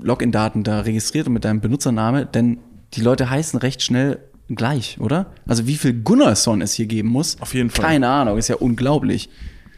Login-Daten 0.00 0.62
da 0.62 0.80
registriert 0.80 1.26
und 1.26 1.34
mit 1.34 1.44
deinem 1.44 1.60
Benutzername, 1.60 2.26
denn 2.26 2.58
die 2.94 3.00
Leute 3.00 3.28
heißen 3.28 3.58
recht 3.58 3.82
schnell 3.82 4.18
gleich, 4.54 4.98
oder? 5.00 5.32
Also 5.46 5.66
wie 5.66 5.76
viel 5.76 5.92
Gunnarsson 6.02 6.60
es 6.60 6.74
hier 6.74 6.86
geben 6.86 7.08
muss? 7.08 7.40
Auf 7.40 7.54
jeden 7.54 7.70
Fall. 7.70 7.84
Keine 7.84 8.08
Ahnung, 8.08 8.38
ist 8.38 8.48
ja 8.48 8.56
unglaublich. 8.56 9.28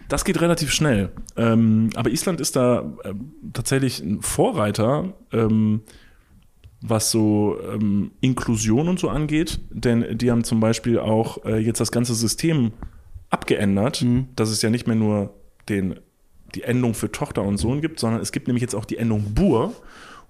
Das 0.08 0.24
geht 0.24 0.40
relativ 0.40 0.72
schnell. 0.72 1.10
Ähm, 1.36 1.90
aber 1.94 2.10
Island 2.10 2.40
ist 2.40 2.56
da 2.56 2.92
ähm, 3.04 3.32
tatsächlich 3.52 4.00
ein 4.00 4.22
Vorreiter, 4.22 5.12
ähm, 5.32 5.82
was 6.80 7.10
so 7.10 7.58
ähm, 7.72 8.12
Inklusion 8.20 8.88
und 8.88 8.98
so 8.98 9.08
angeht. 9.08 9.60
Denn 9.70 10.16
die 10.16 10.30
haben 10.30 10.44
zum 10.44 10.60
Beispiel 10.60 10.98
auch 10.98 11.44
äh, 11.44 11.58
jetzt 11.58 11.80
das 11.80 11.92
ganze 11.92 12.14
System 12.14 12.72
abgeändert, 13.30 14.04
dass 14.36 14.48
es 14.48 14.62
ja 14.62 14.70
nicht 14.70 14.86
mehr 14.86 14.96
nur 14.96 15.34
den, 15.68 16.00
die 16.54 16.62
Endung 16.62 16.94
für 16.94 17.12
Tochter 17.12 17.42
und 17.42 17.58
Sohn 17.58 17.82
gibt, 17.82 18.00
sondern 18.00 18.22
es 18.22 18.32
gibt 18.32 18.46
nämlich 18.46 18.62
jetzt 18.62 18.74
auch 18.74 18.86
die 18.86 18.96
Endung 18.96 19.34
Bur. 19.34 19.74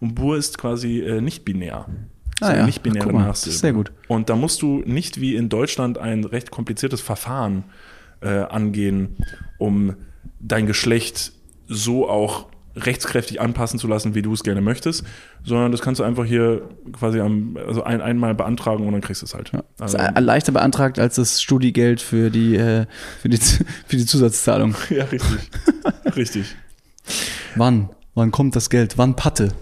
Und 0.01 0.15
Bur 0.15 0.37
ist 0.37 0.59
quasi 0.59 1.01
äh, 1.01 1.21
nicht 1.21 1.45
binär. 1.45 1.87
Ah 1.89 2.18
Eine 2.41 2.59
ja. 2.61 2.67
nicht 2.67 2.83
binäre 2.83 3.05
Ach, 3.05 3.07
guck 3.07 3.15
mal, 3.15 3.27
Nachsilbe. 3.27 3.47
das 3.47 3.55
ist 3.55 3.61
sehr 3.61 3.73
gut. 3.73 3.93
Und 4.07 4.29
da 4.29 4.37
musst 4.37 4.63
du 4.63 4.83
nicht 4.85 5.21
wie 5.21 5.35
in 5.37 5.49
Deutschland 5.49 5.99
ein 5.99 6.25
recht 6.25 6.51
kompliziertes 6.51 7.01
Verfahren 7.01 7.65
äh, 8.21 8.29
angehen, 8.29 9.17
um 9.59 9.97
dein 10.41 10.67
Geschlecht 10.67 11.33
so 11.67 12.09
auch 12.09 12.47
rechtskräftig 12.77 13.41
anpassen 13.41 13.79
zu 13.79 13.89
lassen, 13.89 14.15
wie 14.15 14.23
du 14.23 14.33
es 14.33 14.43
gerne 14.45 14.61
möchtest, 14.61 15.05
sondern 15.45 15.73
das 15.73 15.81
kannst 15.81 16.01
du 16.01 16.05
einfach 16.05 16.25
hier 16.25 16.63
quasi 16.93 17.21
am, 17.21 17.57
also 17.67 17.83
ein, 17.83 18.01
einmal 18.01 18.35
beantragen 18.35 18.87
und 18.87 18.93
dann 18.93 19.01
kriegst 19.01 19.23
du 19.23 19.27
es 19.27 19.35
halt. 19.35 19.53
Das 19.77 19.95
Also, 19.95 19.99
ist 19.99 20.21
leichter 20.21 20.53
beantragt 20.53 20.99
als 20.99 21.17
das 21.17 21.43
Studiegeld 21.43 22.01
für 22.01 22.31
die, 22.31 22.57
äh, 22.57 22.87
für 23.21 23.29
die, 23.29 23.37
für 23.87 23.97
die 23.97 24.07
Zusatzzahlung. 24.07 24.75
ja, 24.91 25.05
richtig. 25.05 25.51
richtig. 26.17 26.57
Wann? 27.57 27.91
Wann 28.15 28.31
kommt 28.31 28.57
das 28.57 28.71
Geld? 28.71 28.99
Wann 28.99 29.17
Patte? 29.17 29.53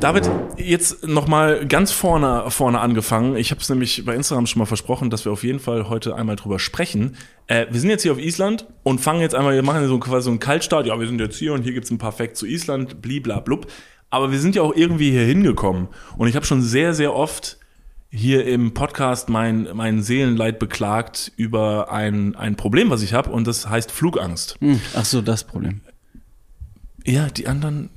David, 0.00 0.30
jetzt 0.56 1.08
nochmal 1.08 1.66
ganz 1.66 1.90
vorne, 1.90 2.44
vorne 2.50 2.78
angefangen. 2.78 3.34
Ich 3.34 3.50
habe 3.50 3.60
es 3.60 3.68
nämlich 3.68 4.04
bei 4.04 4.14
Instagram 4.14 4.46
schon 4.46 4.60
mal 4.60 4.66
versprochen, 4.66 5.10
dass 5.10 5.24
wir 5.24 5.32
auf 5.32 5.42
jeden 5.42 5.58
Fall 5.58 5.88
heute 5.88 6.14
einmal 6.14 6.36
drüber 6.36 6.60
sprechen. 6.60 7.16
Äh, 7.48 7.66
wir 7.70 7.80
sind 7.80 7.90
jetzt 7.90 8.02
hier 8.02 8.12
auf 8.12 8.20
Island 8.20 8.68
und 8.84 9.00
fangen 9.00 9.20
jetzt 9.20 9.34
einmal, 9.34 9.54
wir 9.54 9.64
machen 9.64 9.86
so 9.88 9.98
quasi 9.98 10.26
so 10.26 10.30
einen 10.30 10.38
Kaltstart. 10.38 10.86
Ja, 10.86 11.00
wir 11.00 11.08
sind 11.08 11.20
jetzt 11.20 11.36
hier 11.36 11.52
und 11.52 11.64
hier 11.64 11.72
gibt's 11.72 11.90
ein 11.90 11.98
paar 11.98 12.12
Facts 12.12 12.38
zu 12.38 12.46
Island, 12.46 13.02
bliblablub. 13.02 13.66
Aber 14.08 14.30
wir 14.30 14.38
sind 14.38 14.54
ja 14.54 14.62
auch 14.62 14.72
irgendwie 14.72 15.10
hier 15.10 15.24
hingekommen. 15.24 15.88
Und 16.16 16.28
ich 16.28 16.36
habe 16.36 16.46
schon 16.46 16.62
sehr, 16.62 16.94
sehr 16.94 17.12
oft 17.12 17.58
hier 18.08 18.46
im 18.46 18.74
Podcast 18.74 19.28
mein, 19.28 19.68
mein 19.74 20.02
Seelenleid 20.02 20.60
beklagt 20.60 21.32
über 21.36 21.90
ein, 21.90 22.36
ein 22.36 22.54
Problem, 22.54 22.90
was 22.90 23.02
ich 23.02 23.14
habe. 23.14 23.30
Und 23.30 23.48
das 23.48 23.68
heißt 23.68 23.90
Flugangst. 23.90 24.58
Hm. 24.60 24.80
Ach 24.94 25.04
so, 25.04 25.22
das 25.22 25.42
Problem. 25.42 25.80
Ja, 27.04 27.26
die 27.26 27.48
anderen 27.48 27.90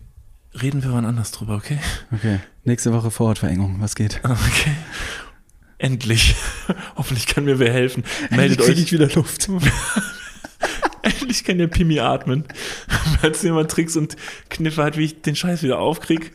reden 0.60 0.84
wir 0.84 0.92
wann 0.94 1.06
anders 1.06 1.32
drüber, 1.32 1.56
okay? 1.56 1.80
Okay. 2.12 2.40
Nächste 2.64 2.94
Woche 2.94 3.12
Vorortverengung. 3.12 3.78
Was 3.80 3.96
geht? 3.96 4.22
Okay. 4.24 4.72
Endlich. 5.78 6.36
Hoffentlich 6.96 7.26
kann 7.26 7.46
mir 7.46 7.60
wer 7.60 7.74
helfen. 7.74 8.04
Meldet 8.30 8.60
Endlich 8.60 8.78
euch. 8.78 8.84
ich 8.84 8.94
wieder 8.94 9.10
Luft. 9.10 9.50
Endlich 11.02 11.44
kann 11.44 11.58
der 11.58 11.68
Pimi 11.68 12.00
atmen. 12.00 12.46
Falls 13.20 13.42
jemand 13.42 13.72
Tricks 13.72 13.98
und 13.98 14.16
Kniffe 14.50 14.84
hat, 14.84 14.98
wie 14.98 15.06
ich 15.06 15.22
den 15.22 15.36
Scheiß 15.36 15.64
wieder 15.64 15.80
aufkrieg. 15.80 16.34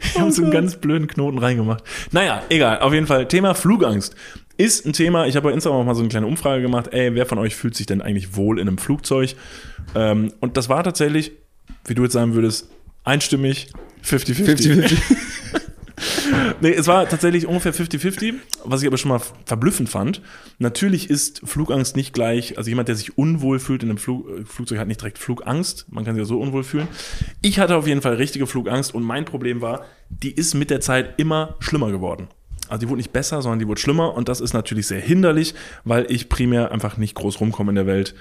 Ich 0.00 0.18
habe 0.18 0.30
so 0.30 0.42
einen 0.42 0.50
ganz 0.50 0.76
blöden 0.76 1.06
Knoten 1.06 1.38
reingemacht. 1.38 1.82
Naja, 2.12 2.42
egal. 2.50 2.80
Auf 2.80 2.92
jeden 2.92 3.06
Fall. 3.06 3.26
Thema 3.28 3.54
Flugangst 3.54 4.14
ist 4.58 4.84
ein 4.84 4.92
Thema. 4.92 5.26
Ich 5.26 5.36
habe 5.36 5.48
bei 5.48 5.54
Instagram 5.54 5.80
auch 5.80 5.84
mal 5.84 5.94
so 5.94 6.00
eine 6.00 6.10
kleine 6.10 6.26
Umfrage 6.26 6.60
gemacht. 6.60 6.88
Ey, 6.92 7.14
wer 7.14 7.24
von 7.24 7.38
euch 7.38 7.56
fühlt 7.56 7.74
sich 7.74 7.86
denn 7.86 8.02
eigentlich 8.02 8.36
wohl 8.36 8.58
in 8.58 8.68
einem 8.68 8.78
Flugzeug? 8.78 9.34
Ähm, 9.94 10.32
und 10.40 10.58
das 10.58 10.68
war 10.68 10.84
tatsächlich, 10.84 11.32
wie 11.86 11.94
du 11.94 12.02
jetzt 12.02 12.12
sagen 12.12 12.34
würdest, 12.34 12.68
einstimmig 13.06 13.68
50-50. 14.04 14.44
50-50. 14.44 14.96
Nee, 16.60 16.72
es 16.72 16.86
war 16.86 17.08
tatsächlich 17.08 17.46
ungefähr 17.46 17.72
50-50, 17.72 18.34
was 18.64 18.82
ich 18.82 18.86
aber 18.86 18.98
schon 18.98 19.10
mal 19.10 19.20
verblüffend 19.44 19.88
fand. 19.88 20.20
Natürlich 20.58 21.08
ist 21.08 21.40
Flugangst 21.44 21.96
nicht 21.96 22.12
gleich, 22.12 22.58
also 22.58 22.68
jemand, 22.68 22.88
der 22.88 22.96
sich 22.96 23.16
unwohl 23.16 23.58
fühlt 23.58 23.82
in 23.82 23.90
einem 23.90 23.98
Flug, 23.98 24.28
äh, 24.28 24.44
Flugzeug, 24.44 24.78
hat 24.78 24.88
nicht 24.88 25.00
direkt 25.00 25.18
Flugangst. 25.18 25.86
Man 25.90 26.04
kann 26.04 26.14
sich 26.14 26.22
ja 26.22 26.26
so 26.26 26.40
unwohl 26.40 26.64
fühlen. 26.64 26.88
Ich 27.40 27.58
hatte 27.58 27.76
auf 27.76 27.86
jeden 27.86 28.02
Fall 28.02 28.14
richtige 28.14 28.46
Flugangst 28.46 28.94
und 28.94 29.02
mein 29.02 29.24
Problem 29.24 29.60
war, 29.60 29.84
die 30.10 30.32
ist 30.32 30.54
mit 30.54 30.70
der 30.70 30.80
Zeit 30.80 31.14
immer 31.18 31.56
schlimmer 31.60 31.90
geworden. 31.90 32.28
Also 32.68 32.80
die 32.80 32.88
wurde 32.88 32.98
nicht 32.98 33.12
besser, 33.12 33.42
sondern 33.42 33.60
die 33.60 33.68
wurde 33.68 33.80
schlimmer 33.80 34.14
und 34.14 34.28
das 34.28 34.40
ist 34.40 34.52
natürlich 34.52 34.86
sehr 34.86 35.00
hinderlich, 35.00 35.54
weil 35.84 36.10
ich 36.10 36.28
primär 36.28 36.72
einfach 36.72 36.96
nicht 36.96 37.14
groß 37.14 37.40
rumkomme 37.40 37.70
in 37.70 37.76
der 37.76 37.86
Welt. 37.86 38.14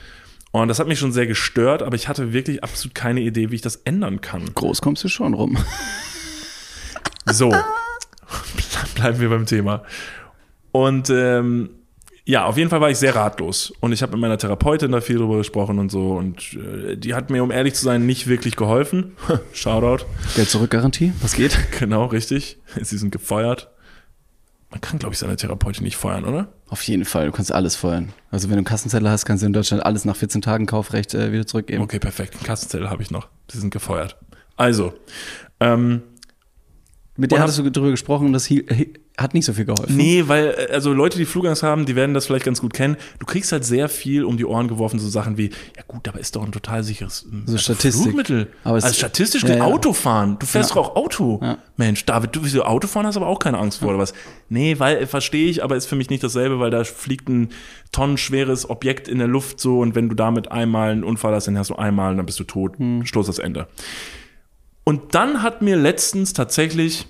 Und 0.62 0.70
das 0.70 0.80
hat 0.80 0.88
mich 0.88 1.00
schon 1.00 1.12
sehr 1.12 1.28
gestört, 1.28 1.84
aber 1.84 1.96
ich 1.96 2.08
hatte 2.08 2.32
wirklich 2.32 2.64
absolut 2.64 2.96
keine 2.96 3.20
Idee, 3.20 3.52
wie 3.52 3.56
ich 3.56 3.62
das 3.62 3.76
ändern 3.78 4.22
kann. 4.22 4.54
Groß 4.56 4.82
kommst 4.82 5.04
du 5.04 5.10
schon 5.10 5.34
rum. 5.34 5.58
So, 7.26 7.50
bleiben 8.96 9.20
wir 9.20 9.30
beim 9.30 9.46
Thema. 9.46 9.84
Und 10.72 11.10
ähm, 11.10 11.72
ja, 12.24 12.46
auf 12.46 12.58
jeden 12.58 12.70
Fall 12.70 12.80
war 12.80 12.90
ich 12.90 12.98
sehr 12.98 13.16
ratlos. 13.16 13.74
Und 13.82 13.92
ich 13.92 14.02
habe 14.02 14.14
mit 14.14 14.22
meiner 14.22 14.38
Therapeutin 14.38 14.94
da 14.94 15.02
viel 15.02 15.18
drüber 15.18 15.40
gesprochen 15.40 15.78
und 15.78 15.92
so. 15.92 16.14
Und 16.14 16.54
äh, 16.54 16.96
die 16.96 17.14
hat 17.16 17.30
mir, 17.30 17.44
um 17.44 17.52
ehrlich 17.52 17.74
zu 17.74 17.84
sein, 17.84 18.06
nicht 18.06 18.28
wirklich 18.28 18.56
geholfen. 18.56 19.12
Shoutout. 19.54 20.06
Geld 20.36 20.50
zurück 20.50 20.72
Garantie. 20.72 21.12
Was 21.22 21.34
geht? 21.34 21.58
Genau, 21.80 22.06
richtig. 22.06 22.60
Sie 22.82 22.98
sind 22.98 23.12
gefeuert. 23.12 23.75
Man 24.76 24.82
kann, 24.82 25.00
glaube 25.00 25.14
ich, 25.14 25.20
seine 25.20 25.38
Therapeutin 25.38 25.86
nicht 25.86 25.96
feuern, 25.96 26.26
oder? 26.26 26.50
Auf 26.68 26.82
jeden 26.84 27.06
Fall. 27.06 27.28
Du 27.28 27.32
kannst 27.32 27.50
alles 27.50 27.78
feuern. 27.78 28.12
Also 28.30 28.50
wenn 28.50 28.56
du 28.56 28.58
einen 28.58 28.66
Kassenzettel 28.66 29.10
hast, 29.10 29.24
kannst 29.24 29.42
du 29.42 29.48
in 29.48 29.54
Deutschland 29.54 29.86
alles 29.86 30.04
nach 30.04 30.18
14 30.18 30.42
Tagen 30.42 30.66
Kaufrecht 30.66 31.14
äh, 31.14 31.32
wieder 31.32 31.48
zurückgeben. 31.48 31.82
Okay, 31.82 31.98
perfekt. 31.98 32.34
Einen 32.36 32.44
Kassenzettel 32.44 32.90
habe 32.90 33.02
ich 33.02 33.10
noch. 33.10 33.30
Sie 33.50 33.58
sind 33.58 33.70
gefeuert. 33.70 34.18
Also, 34.58 34.92
ähm, 35.62 36.02
Mit 37.16 37.32
der 37.32 37.38
Und 37.38 37.44
hattest 37.44 37.60
du 37.60 37.70
darüber 37.70 37.92
gesprochen, 37.92 38.34
das 38.34 38.50
hi- 38.50 38.66
hi- 38.70 38.94
hat 39.18 39.34
nicht 39.34 39.46
so 39.46 39.54
viel 39.54 39.64
geholfen. 39.64 39.96
Nee, 39.96 40.24
weil, 40.28 40.48
äh, 40.70 40.74
also 40.74 40.92
Leute, 40.92 41.18
die 41.18 41.24
Flugangst 41.26 41.64
haben, 41.64 41.86
die 41.86 41.96
werden 41.96 42.14
das 42.14 42.26
vielleicht 42.26 42.44
ganz 42.44 42.60
gut 42.60 42.74
kennen. 42.74 42.98
Du 43.20 43.26
kriegst 43.26 43.52
halt 43.54 43.64
sehr 43.64 43.88
viel 43.88 44.26
um 44.26 44.36
die 44.36 44.44
Ohren 44.46 44.68
geworfen, 44.68 45.00
so 45.00 45.08
Sachen 45.08 45.38
wie, 45.38 45.52
ja 45.78 45.84
gut, 45.88 46.08
aber 46.10 46.20
ist 46.20 46.36
doch 46.36 46.44
ein 46.44 46.52
total 46.52 46.84
sicheres 46.84 47.26
ähm, 47.32 47.44
So 47.46 47.58
Statistik. 47.58 48.04
Flugmittel. 48.04 48.48
Aber 48.66 48.78
es- 48.78 48.84
also 48.84 48.96
statistisch 48.98 49.44
Ja, 49.44 49.56
ja. 49.56 49.64
Autofahren. 49.64 50.38
Du 50.40 50.46
fährst 50.46 50.72
Ja. 50.72 50.76
doch 50.76 50.90
auch 50.90 50.96
Auto. 50.98 51.40
Ja. 51.42 51.60
Mensch, 51.78 52.04
David, 52.06 52.36
du 52.36 52.44
wieso 52.44 52.64
Autofahren 52.64 53.08
hast 53.08 53.16
aber 53.16 53.28
auch 53.28 53.40
keine 53.40 53.58
Angst 53.58 53.80
vor, 53.80 53.90
oder 53.90 54.00
was? 54.00 54.14
Nee, 54.50 54.80
weil, 54.80 54.98
äh, 54.98 55.06
verstehe 55.08 55.50
ich, 55.50 55.64
aber 55.64 55.78
ist 55.78 55.86
für 55.86 55.96
mich 55.96 56.10
nicht 56.10 56.22
dasselbe, 56.24 56.60
weil 56.60 56.70
da 56.72 56.84
fliegt 56.84 57.30
ein 57.30 57.50
tonnenschweres 57.94 58.70
Objekt 58.70 59.08
in 59.08 59.20
der 59.20 59.28
Luft 59.28 59.62
so 59.62 59.80
und 59.80 59.96
wenn 59.96 60.10
du 60.10 60.16
damit 60.16 60.52
einmal 60.52 60.92
einen 60.92 61.06
Unfall 61.06 61.34
hast, 61.34 61.48
dann 61.48 61.58
hast 61.58 61.70
du 61.70 61.76
einmal 61.76 62.12
und 62.12 62.18
dann 62.18 62.26
bist 62.26 62.40
du 62.40 62.44
tot. 62.44 62.78
Hm. 62.80 63.06
Stoß 63.06 63.28
das 63.28 63.40
Ende. 63.40 63.68
Und 64.84 65.16
dann 65.16 65.42
hat 65.42 65.62
mir 65.62 65.78
letztens 65.78 66.34
tatsächlich, 66.34 67.08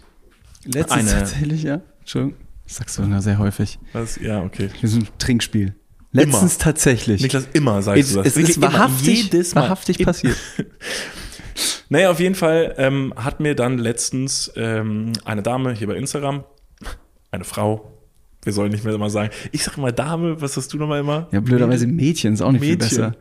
Letztens 0.67 1.11
Eine- 1.11 1.19
tatsächlich, 1.19 1.61
ja. 1.61 1.81
Entschuldigung. 2.05 2.37
Das 2.65 2.77
sagst 2.77 2.97
du 2.97 3.03
immer 3.03 3.21
sehr 3.21 3.37
häufig. 3.37 3.79
was, 3.93 4.19
ja, 4.19 4.41
okay. 4.41 4.69
Wir 4.79 4.89
sind 4.89 5.03
ein 5.09 5.17
Trinkspiel. 5.19 5.75
Letztens 6.11 6.57
tatsächlich. 6.57 7.21
Niklas, 7.21 7.47
immer 7.53 7.81
sagst 7.81 8.01
es, 8.03 8.09
du 8.13 8.17
das. 8.19 8.27
es 8.27 8.35
Wirklich 8.37 8.55
ist 8.57 8.61
wahrhaftig, 8.61 9.19
Immer, 9.21 9.31
jedes 9.33 9.53
Mal. 9.55 9.61
wahrhaftig 9.63 9.99
Immer. 9.99 10.05
passiert. 10.07 10.37
Naja, 11.87 12.09
auf 12.09 12.19
jeden 12.19 12.35
Fall 12.35 12.73
ähm, 12.77 13.13
hat 13.15 13.39
mir 13.39 13.55
dann 13.55 13.77
letztens 13.77 14.51
ähm, 14.55 15.13
eine 15.23 15.41
Dame 15.43 15.71
hier 15.73 15.87
bei 15.87 15.95
Instagram, 15.95 16.43
eine 17.31 17.43
Frau, 17.43 17.93
wir 18.43 18.51
sollen 18.53 18.71
nicht 18.71 18.83
mehr 18.83 18.93
immer 18.93 19.09
sagen, 19.09 19.29
ich 19.51 19.63
sag 19.63 19.77
mal 19.77 19.91
Dame, 19.93 20.41
was 20.41 20.57
hast 20.57 20.73
du 20.73 20.77
nochmal 20.77 20.99
immer? 20.99 21.27
Ja, 21.31 21.39
blöderweise 21.41 21.87
Mädchen 21.87 22.33
ist 22.33 22.41
auch 22.41 22.51
nicht 22.51 22.61
viel 22.61 22.71
Mädchen. 22.77 22.89
besser. 22.89 23.15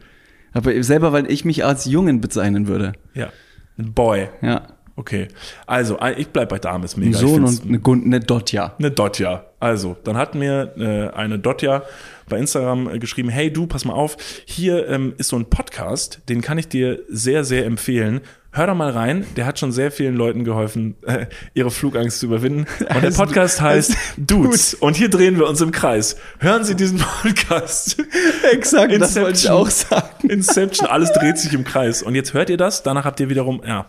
Aber 0.53 0.83
selber, 0.83 1.13
weil 1.13 1.31
ich 1.31 1.45
mich 1.45 1.65
als 1.65 1.85
Jungen 1.85 2.21
bezeichnen 2.21 2.67
würde. 2.67 2.95
Ja, 3.15 3.31
ein 3.79 3.93
Boy. 3.93 4.29
Ja. 4.41 4.69
Okay, 4.97 5.27
also 5.67 5.99
ein- 5.99 6.15
ich 6.19 6.29
bleib 6.29 6.49
bei 6.51 6.59
Dame, 6.59 6.85
ist 6.85 6.97
Ein 6.97 7.01
mega. 7.01 7.13
Ich 7.13 7.19
Sohn 7.19 7.45
und 7.45 7.65
eine, 7.65 7.81
Gun 7.81 8.05
eine 8.05 8.21
Dotja. 8.21 8.75
Eine 8.79 8.93
Dotja. 8.93 9.45
Also, 9.59 9.97
dann 10.05 10.17
hat 10.17 10.35
mir 10.37 10.73
äh, 10.79 11.17
eine 11.17 11.39
Dotja 11.39 11.83
bei 12.29 12.39
Instagram 12.39 12.89
äh, 12.89 12.99
geschrieben, 13.01 13.29
hey 13.29 13.53
du, 13.53 13.67
pass 13.67 13.85
mal 13.85 13.95
auf, 13.95 14.17
hier 14.45 14.89
ähm, 14.89 15.15
ist 15.19 15.29
so 15.31 15.37
ein 15.37 15.47
Podcast, 15.47 16.21
den 16.29 16.43
kann 16.43 16.59
ich 16.59 16.69
dir 16.69 17.01
sehr, 17.09 17.43
sehr 17.45 17.65
empfehlen. 17.67 18.21
Hör 18.53 18.69
da 18.69 18.75
mal 18.75 18.91
rein, 18.91 19.27
der 19.35 19.47
hat 19.47 19.59
schon 19.59 19.73
sehr 19.73 19.91
vielen 19.91 20.15
Leuten 20.15 20.45
geholfen, 20.45 20.95
äh, 21.07 21.27
ihre 21.55 21.73
Flugangst 21.73 22.21
zu 22.21 22.27
überwinden. 22.27 22.67
Und 22.95 23.03
der 23.03 23.11
Podcast 23.17 23.61
heißt 23.61 23.97
Dudes. 24.17 24.75
Und 24.75 24.97
hier 24.97 25.09
drehen 25.09 25.39
wir 25.39 25.49
uns 25.49 25.61
im 25.61 25.73
Kreis. 25.73 26.15
Hören 26.39 26.63
Sie 26.63 26.77
diesen 26.77 26.99
Podcast. 26.99 27.97
Exakt, 28.53 28.93
das 28.93 29.17
wollte 29.17 29.31
ich 29.31 29.45
Inception. 29.47 29.53
auch 29.53 29.71
sagen. 29.71 30.29
Inception, 30.29 30.87
alles 30.89 31.13
dreht 31.13 31.39
sich 31.39 31.53
im 31.53 31.65
Kreis. 31.65 32.01
Und 32.05 32.15
jetzt 32.15 32.33
hört 32.33 32.49
ihr 32.49 32.57
das, 32.57 32.85
danach 32.85 33.05
habt 33.05 33.19
ihr 33.19 33.29
wiederum, 33.29 33.61
ja. 33.67 33.87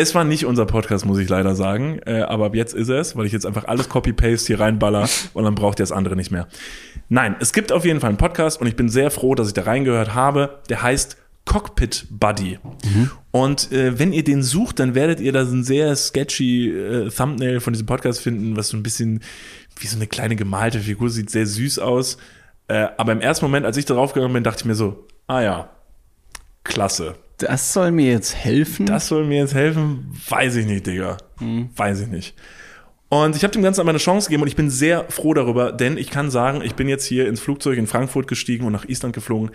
Es 0.00 0.14
war 0.14 0.22
nicht 0.22 0.46
unser 0.46 0.64
Podcast, 0.64 1.06
muss 1.06 1.18
ich 1.18 1.28
leider 1.28 1.56
sagen, 1.56 1.98
äh, 2.06 2.20
aber 2.20 2.46
ab 2.46 2.54
jetzt 2.54 2.72
ist 2.72 2.88
es, 2.88 3.16
weil 3.16 3.26
ich 3.26 3.32
jetzt 3.32 3.44
einfach 3.44 3.64
alles 3.64 3.88
Copy-Paste 3.88 4.46
hier 4.46 4.60
reinballer 4.60 5.08
und 5.34 5.42
dann 5.42 5.56
braucht 5.56 5.80
ihr 5.80 5.82
das 5.82 5.90
andere 5.90 6.14
nicht 6.14 6.30
mehr. 6.30 6.46
Nein, 7.08 7.34
es 7.40 7.52
gibt 7.52 7.72
auf 7.72 7.84
jeden 7.84 7.98
Fall 7.98 8.10
einen 8.10 8.16
Podcast 8.16 8.60
und 8.60 8.68
ich 8.68 8.76
bin 8.76 8.88
sehr 8.88 9.10
froh, 9.10 9.34
dass 9.34 9.48
ich 9.48 9.54
da 9.54 9.62
reingehört 9.62 10.14
habe. 10.14 10.60
Der 10.68 10.82
heißt 10.82 11.16
Cockpit 11.46 12.06
Buddy. 12.10 12.60
Und 13.32 13.72
äh, 13.72 13.98
wenn 13.98 14.12
ihr 14.12 14.22
den 14.22 14.44
sucht, 14.44 14.78
dann 14.78 14.94
werdet 14.94 15.18
ihr 15.18 15.32
da 15.32 15.44
so 15.44 15.56
ein 15.56 15.64
sehr 15.64 15.96
sketchy 15.96 16.70
äh, 16.70 17.10
Thumbnail 17.10 17.58
von 17.58 17.72
diesem 17.72 17.86
Podcast 17.86 18.20
finden, 18.20 18.56
was 18.56 18.68
so 18.68 18.76
ein 18.76 18.84
bisschen 18.84 19.24
wie 19.80 19.88
so 19.88 19.96
eine 19.96 20.06
kleine 20.06 20.36
gemalte 20.36 20.78
Figur 20.78 21.10
sieht, 21.10 21.28
sehr 21.28 21.46
süß 21.46 21.80
aus. 21.80 22.18
Äh, 22.68 22.86
aber 22.98 23.10
im 23.10 23.20
ersten 23.20 23.46
Moment, 23.46 23.66
als 23.66 23.76
ich 23.76 23.84
darauf 23.84 24.12
gegangen 24.12 24.34
bin, 24.34 24.44
dachte 24.44 24.60
ich 24.60 24.64
mir 24.64 24.76
so, 24.76 25.06
ah 25.26 25.40
ja, 25.40 25.70
klasse. 26.62 27.16
Das 27.38 27.72
soll 27.72 27.90
mir 27.92 28.10
jetzt 28.12 28.34
helfen. 28.34 28.86
Das 28.86 29.06
soll 29.08 29.24
mir 29.24 29.38
jetzt 29.38 29.54
helfen? 29.54 30.12
Weiß 30.28 30.56
ich 30.56 30.66
nicht, 30.66 30.86
Digga. 30.86 31.16
Weiß 31.76 32.00
ich 32.00 32.08
nicht. 32.08 32.34
Und 33.08 33.36
ich 33.36 33.42
habe 33.42 33.52
dem 33.52 33.62
Ganzen 33.62 33.80
aber 33.80 33.90
eine 33.90 33.98
Chance 33.98 34.28
gegeben 34.28 34.42
und 34.42 34.48
ich 34.48 34.56
bin 34.56 34.68
sehr 34.68 35.06
froh 35.08 35.32
darüber, 35.32 35.72
denn 35.72 35.96
ich 35.96 36.10
kann 36.10 36.30
sagen, 36.30 36.60
ich 36.62 36.74
bin 36.74 36.88
jetzt 36.88 37.06
hier 37.06 37.26
ins 37.26 37.40
Flugzeug 37.40 37.78
in 37.78 37.86
Frankfurt 37.86 38.28
gestiegen 38.28 38.66
und 38.66 38.72
nach 38.72 38.84
Island 38.86 39.14
geflogen. 39.14 39.50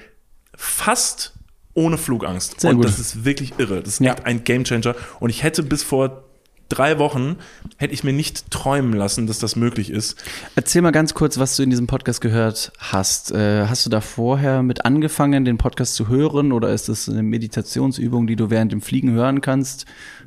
Fast 0.55 1.33
ohne 1.75 1.97
Flugangst. 1.97 2.61
Sehr 2.61 2.71
und 2.71 2.77
gut. 2.77 2.85
das 2.85 2.99
ist 2.99 3.25
wirklich 3.25 3.53
irre. 3.59 3.81
Das 3.81 3.95
ist 3.95 3.99
Ja. 3.99 4.13
echt 4.13 4.25
ein 4.25 4.43
Gamechanger. 4.43 4.95
Und 5.19 5.29
ich 5.29 5.43
hätte 5.43 5.61
bis 5.61 5.83
vor 5.83 6.23
drei 6.73 6.99
Wochen, 6.99 7.37
hätte 7.77 7.93
ich 7.93 8.03
mir 8.03 8.13
nicht 8.13 8.51
träumen 8.51 8.93
lassen, 8.93 9.27
dass 9.27 9.39
das 9.39 9.55
möglich 9.55 9.89
ist. 9.89 10.21
Erzähl 10.55 10.81
mal 10.81 10.91
ganz 10.91 11.13
kurz, 11.13 11.37
was 11.37 11.55
du 11.55 11.63
in 11.63 11.69
diesem 11.69 11.87
Podcast 11.87 12.21
gehört 12.21 12.71
hast. 12.77 13.31
Äh, 13.31 13.67
hast 13.67 13.85
du 13.85 13.89
da 13.89 14.01
vorher 14.01 14.63
mit 14.63 14.85
angefangen, 14.85 15.45
den 15.45 15.57
Podcast 15.57 15.95
zu 15.95 16.07
hören 16.07 16.51
oder 16.51 16.69
ist 16.69 16.89
das 16.89 17.07
eine 17.09 17.23
Meditationsübung, 17.23 18.27
die 18.27 18.35
du 18.35 18.49
während 18.49 18.71
dem 18.71 18.81
Fliegen 18.81 19.11
hören 19.11 19.41
kannst? 19.41 19.85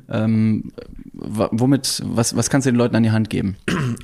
Ähm, 0.09 0.71
womit, 1.13 2.01
was, 2.05 2.35
was 2.35 2.49
kannst 2.49 2.65
du 2.65 2.71
den 2.71 2.77
Leuten 2.77 2.95
an 2.95 3.03
die 3.03 3.11
Hand 3.11 3.29
geben? 3.29 3.57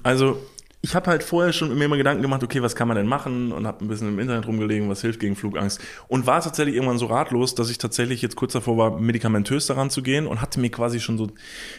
Also, 0.04 0.38
ich 0.86 0.96
habe 0.96 1.10
halt 1.10 1.24
vorher 1.24 1.54
schon 1.54 1.76
mir 1.78 1.86
immer 1.86 1.96
Gedanken 1.96 2.22
gemacht, 2.22 2.44
okay, 2.44 2.62
was 2.62 2.76
kann 2.76 2.90
man 2.90 2.98
denn 2.98 3.08
machen? 3.08 3.54
Und 3.54 3.66
habe 3.66 3.86
ein 3.86 3.88
bisschen 3.88 4.10
im 4.10 4.20
Internet 4.20 4.46
rumgelegen, 4.46 4.90
was 4.90 5.00
hilft 5.00 5.22
gegen 5.22 5.38
Flugangst. 5.38 5.80
Und 6.10 6.28
war 6.28 6.42
tatsächlich 6.42 6.76
irgendwann 6.76 6.98
so 6.98 7.06
ratlos, 7.06 7.56
dass 7.56 7.70
ich 7.70 7.78
tatsächlich 7.78 8.22
jetzt 8.22 8.36
kurz 8.36 8.52
davor 8.52 8.78
war, 8.78 9.00
medikamentös 9.00 9.66
daran 9.66 9.90
zu 9.90 10.04
gehen 10.04 10.28
und 10.28 10.42
hatte 10.42 10.60
mir 10.60 10.70
quasi 10.70 11.00
schon 11.00 11.18
so 11.18 11.30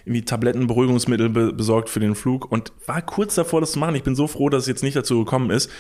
irgendwie 0.07 0.25
Tabletten, 0.25 0.67
Beruhigungsmittel 0.67 1.29
be 1.29 1.53
besorgt 1.53 1.91
für 1.91 2.01
den 2.01 2.15
Flug 2.15 2.51
und 2.51 2.73
war 2.87 3.03
kurz 3.03 3.35
davor, 3.35 3.61
das 3.61 3.73
zu 3.73 3.79
machen. 3.79 3.95
Ich 3.95 4.05
bin 4.05 4.15
so 4.15 4.27
froh, 4.27 4.49
dass 4.49 4.63
es 4.63 4.69
jetzt 4.69 4.83
nicht 4.83 4.97
dazu 4.97 5.19
gekommen 5.23 5.51
ist. 5.51 5.71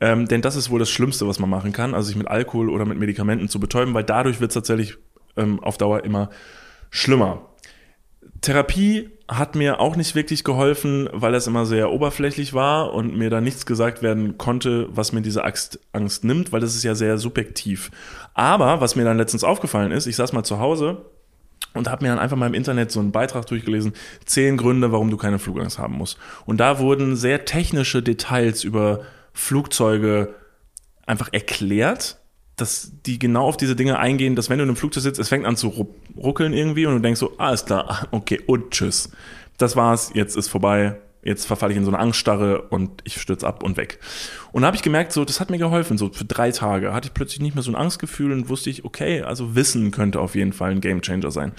Ähm, 0.00 0.26
denn 0.26 0.42
das 0.42 0.56
ist 0.56 0.68
wohl 0.68 0.80
das 0.80 0.90
Schlimmste, 0.90 1.28
was 1.28 1.38
man 1.38 1.48
machen 1.48 1.72
kann, 1.72 1.94
also 1.94 2.08
sich 2.08 2.16
mit 2.16 2.26
Alkohol 2.26 2.68
oder 2.68 2.84
mit 2.84 2.98
Medikamenten 2.98 3.48
zu 3.48 3.60
betäuben, 3.60 3.94
weil 3.94 4.04
dadurch 4.04 4.40
wird 4.40 4.50
es 4.50 4.54
tatsächlich 4.54 4.98
ähm, 5.36 5.60
auf 5.60 5.78
Dauer 5.78 6.02
immer 6.04 6.30
schlimmer. 6.90 7.48
Therapie 8.40 9.15
hat 9.28 9.56
mir 9.56 9.80
auch 9.80 9.96
nicht 9.96 10.14
wirklich 10.14 10.44
geholfen, 10.44 11.08
weil 11.12 11.32
das 11.32 11.46
immer 11.46 11.66
sehr 11.66 11.90
oberflächlich 11.90 12.54
war 12.54 12.92
und 12.92 13.16
mir 13.16 13.28
da 13.28 13.40
nichts 13.40 13.66
gesagt 13.66 14.02
werden 14.02 14.38
konnte, 14.38 14.88
was 14.90 15.12
mir 15.12 15.22
diese 15.22 15.44
Angst, 15.44 15.80
Angst 15.92 16.22
nimmt, 16.24 16.52
weil 16.52 16.60
das 16.60 16.76
ist 16.76 16.84
ja 16.84 16.94
sehr 16.94 17.18
subjektiv. 17.18 17.90
Aber 18.34 18.80
was 18.80 18.94
mir 18.94 19.04
dann 19.04 19.16
letztens 19.18 19.42
aufgefallen 19.42 19.90
ist, 19.90 20.06
ich 20.06 20.14
saß 20.14 20.32
mal 20.32 20.44
zu 20.44 20.60
Hause 20.60 20.98
und 21.74 21.90
habe 21.90 22.04
mir 22.04 22.10
dann 22.10 22.20
einfach 22.20 22.36
mal 22.36 22.46
im 22.46 22.54
Internet 22.54 22.92
so 22.92 23.00
einen 23.00 23.10
Beitrag 23.10 23.46
durchgelesen, 23.46 23.94
zehn 24.24 24.56
Gründe, 24.56 24.92
warum 24.92 25.10
du 25.10 25.16
keine 25.16 25.40
Flugangst 25.40 25.78
haben 25.78 25.94
musst. 25.94 26.18
Und 26.44 26.58
da 26.58 26.78
wurden 26.78 27.16
sehr 27.16 27.44
technische 27.44 28.02
Details 28.02 28.62
über 28.62 29.00
Flugzeuge 29.32 30.34
einfach 31.04 31.30
erklärt, 31.32 32.18
dass 32.56 32.92
die 33.04 33.18
genau 33.18 33.46
auf 33.46 33.56
diese 33.56 33.76
Dinge 33.76 33.98
eingehen, 33.98 34.34
dass 34.34 34.48
wenn 34.50 34.58
du 34.58 34.64
in 34.64 34.70
einem 34.70 34.76
Flugzeug 34.76 35.02
sitzt, 35.02 35.20
es 35.20 35.28
fängt 35.28 35.44
an 35.46 35.56
zu 35.56 35.68
ru- 35.68 35.88
ruckeln 36.16 36.52
irgendwie 36.52 36.86
und 36.86 36.94
du 36.94 37.00
denkst 37.00 37.20
so, 37.20 37.36
alles 37.38 37.64
klar, 37.64 38.08
okay, 38.12 38.40
und 38.46 38.70
tschüss. 38.70 39.10
Das 39.58 39.76
war's, 39.76 40.10
jetzt 40.14 40.36
ist 40.36 40.48
vorbei, 40.48 40.96
jetzt 41.22 41.46
verfalle 41.46 41.72
ich 41.72 41.78
in 41.78 41.84
so 41.84 41.90
eine 41.90 41.98
Angststarre 41.98 42.62
und 42.68 43.02
ich 43.04 43.20
stürze 43.20 43.46
ab 43.46 43.62
und 43.62 43.76
weg. 43.76 43.98
Und 44.52 44.62
da 44.62 44.66
habe 44.68 44.76
ich 44.76 44.82
gemerkt, 44.82 45.12
so, 45.12 45.24
das 45.24 45.40
hat 45.40 45.50
mir 45.50 45.58
geholfen, 45.58 45.98
so 45.98 46.10
für 46.10 46.24
drei 46.24 46.50
Tage 46.50 46.94
hatte 46.94 47.08
ich 47.08 47.14
plötzlich 47.14 47.40
nicht 47.40 47.54
mehr 47.54 47.62
so 47.62 47.70
ein 47.70 47.74
Angstgefühl 47.74 48.32
und 48.32 48.48
wusste 48.48 48.70
ich, 48.70 48.84
okay, 48.84 49.22
also 49.22 49.54
Wissen 49.54 49.90
könnte 49.90 50.20
auf 50.20 50.34
jeden 50.34 50.52
Fall 50.52 50.70
ein 50.70 50.80
Gamechanger 50.80 51.30
sein. 51.30 51.52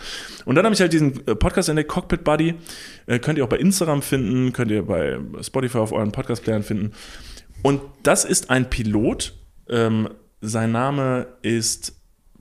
Und 0.45 0.55
dann 0.55 0.65
habe 0.65 0.73
ich 0.73 0.81
halt 0.81 0.93
diesen 0.93 1.27
äh, 1.27 1.35
Podcast 1.35 1.69
entdeckt, 1.69 1.89
Cockpit 1.89 2.23
Buddy, 2.23 2.55
äh, 3.07 3.19
könnt 3.19 3.37
ihr 3.37 3.43
auch 3.43 3.49
bei 3.49 3.57
Instagram 3.57 4.01
finden, 4.01 4.53
könnt 4.53 4.71
ihr 4.71 4.83
bei 4.83 5.19
Spotify 5.41 5.79
auf 5.79 5.91
euren 5.91 6.11
Podcast-Playern 6.11 6.63
finden. 6.63 6.93
Und 7.61 7.81
das 8.03 8.25
ist 8.25 8.49
ein 8.49 8.69
Pilot, 8.69 9.35
ähm, 9.69 10.09
sein 10.41 10.71
Name 10.71 11.27
ist 11.41 11.93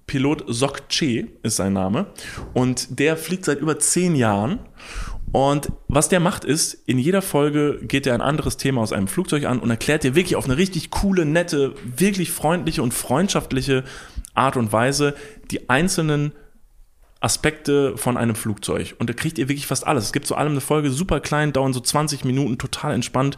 Pilot 0.06 0.44
Sokche 0.46 1.28
ist 1.42 1.56
sein 1.56 1.72
Name 1.72 2.06
und 2.54 3.00
der 3.00 3.16
fliegt 3.16 3.44
seit 3.44 3.58
über 3.58 3.78
zehn 3.78 4.14
Jahren 4.14 4.60
und 5.32 5.72
was 5.88 6.08
der 6.08 6.20
macht 6.20 6.44
ist, 6.44 6.74
in 6.86 6.98
jeder 6.98 7.20
Folge 7.20 7.80
geht 7.82 8.06
er 8.06 8.14
ein 8.14 8.20
anderes 8.20 8.56
Thema 8.56 8.80
aus 8.80 8.92
einem 8.92 9.08
Flugzeug 9.08 9.44
an 9.44 9.58
und 9.58 9.68
erklärt 9.68 10.04
dir 10.04 10.14
wirklich 10.14 10.36
auf 10.36 10.44
eine 10.44 10.56
richtig 10.56 10.90
coole, 10.90 11.26
nette, 11.26 11.74
wirklich 11.84 12.30
freundliche 12.30 12.82
und 12.82 12.94
freundschaftliche 12.94 13.84
Art 14.34 14.56
und 14.56 14.72
Weise 14.72 15.14
die 15.50 15.68
einzelnen 15.68 16.32
Aspekte 17.20 17.96
von 17.96 18.16
einem 18.16 18.34
Flugzeug. 18.34 18.94
Und 18.98 19.10
da 19.10 19.14
kriegt 19.14 19.38
ihr 19.38 19.48
wirklich 19.48 19.66
fast 19.66 19.86
alles. 19.86 20.04
Es 20.04 20.12
gibt 20.12 20.26
zu 20.26 20.36
allem 20.36 20.52
eine 20.52 20.60
Folge, 20.60 20.90
super 20.90 21.20
klein, 21.20 21.52
dauern 21.52 21.72
so 21.72 21.80
20 21.80 22.24
Minuten, 22.24 22.56
total 22.56 22.94
entspannt. 22.94 23.36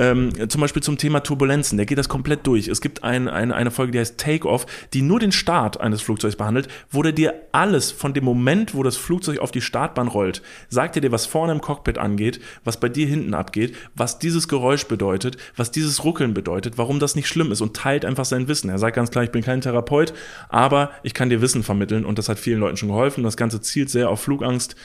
Ähm, 0.00 0.32
zum 0.48 0.62
Beispiel 0.62 0.82
zum 0.82 0.96
Thema 0.96 1.20
Turbulenzen, 1.20 1.76
der 1.76 1.84
geht 1.84 1.98
das 1.98 2.08
komplett 2.08 2.46
durch. 2.46 2.68
Es 2.68 2.80
gibt 2.80 3.04
ein, 3.04 3.28
ein, 3.28 3.52
eine 3.52 3.70
Folge, 3.70 3.92
die 3.92 3.98
heißt 3.98 4.16
Take-Off, 4.16 4.64
die 4.94 5.02
nur 5.02 5.20
den 5.20 5.30
Start 5.30 5.78
eines 5.78 6.00
Flugzeugs 6.00 6.36
behandelt, 6.36 6.68
wo 6.90 7.02
der 7.02 7.12
dir 7.12 7.34
alles 7.52 7.92
von 7.92 8.14
dem 8.14 8.24
Moment, 8.24 8.74
wo 8.74 8.82
das 8.82 8.96
Flugzeug 8.96 9.40
auf 9.40 9.50
die 9.50 9.60
Startbahn 9.60 10.08
rollt, 10.08 10.40
sagt 10.70 10.96
er 10.96 11.02
dir, 11.02 11.12
was 11.12 11.26
vorne 11.26 11.52
im 11.52 11.60
Cockpit 11.60 11.98
angeht, 11.98 12.40
was 12.64 12.80
bei 12.80 12.88
dir 12.88 13.06
hinten 13.06 13.34
abgeht, 13.34 13.76
was 13.94 14.18
dieses 14.18 14.48
Geräusch 14.48 14.86
bedeutet, 14.86 15.36
was 15.54 15.70
dieses 15.70 16.02
Ruckeln 16.02 16.32
bedeutet, 16.32 16.78
warum 16.78 16.98
das 16.98 17.14
nicht 17.14 17.28
schlimm 17.28 17.52
ist 17.52 17.60
und 17.60 17.76
teilt 17.76 18.06
einfach 18.06 18.24
sein 18.24 18.48
Wissen. 18.48 18.70
Er 18.70 18.78
sagt 18.78 18.96
ganz 18.96 19.10
klar, 19.10 19.24
ich 19.24 19.32
bin 19.32 19.44
kein 19.44 19.60
Therapeut, 19.60 20.14
aber 20.48 20.92
ich 21.02 21.12
kann 21.12 21.28
dir 21.28 21.42
Wissen 21.42 21.62
vermitteln 21.62 22.06
und 22.06 22.16
das 22.16 22.30
hat 22.30 22.38
vielen 22.38 22.60
Leuten 22.60 22.78
schon 22.78 22.88
geholfen. 22.88 23.22
Das 23.22 23.36
Ganze 23.36 23.60
zielt 23.60 23.90
sehr 23.90 24.08
auf 24.08 24.22
Flugangst 24.22 24.76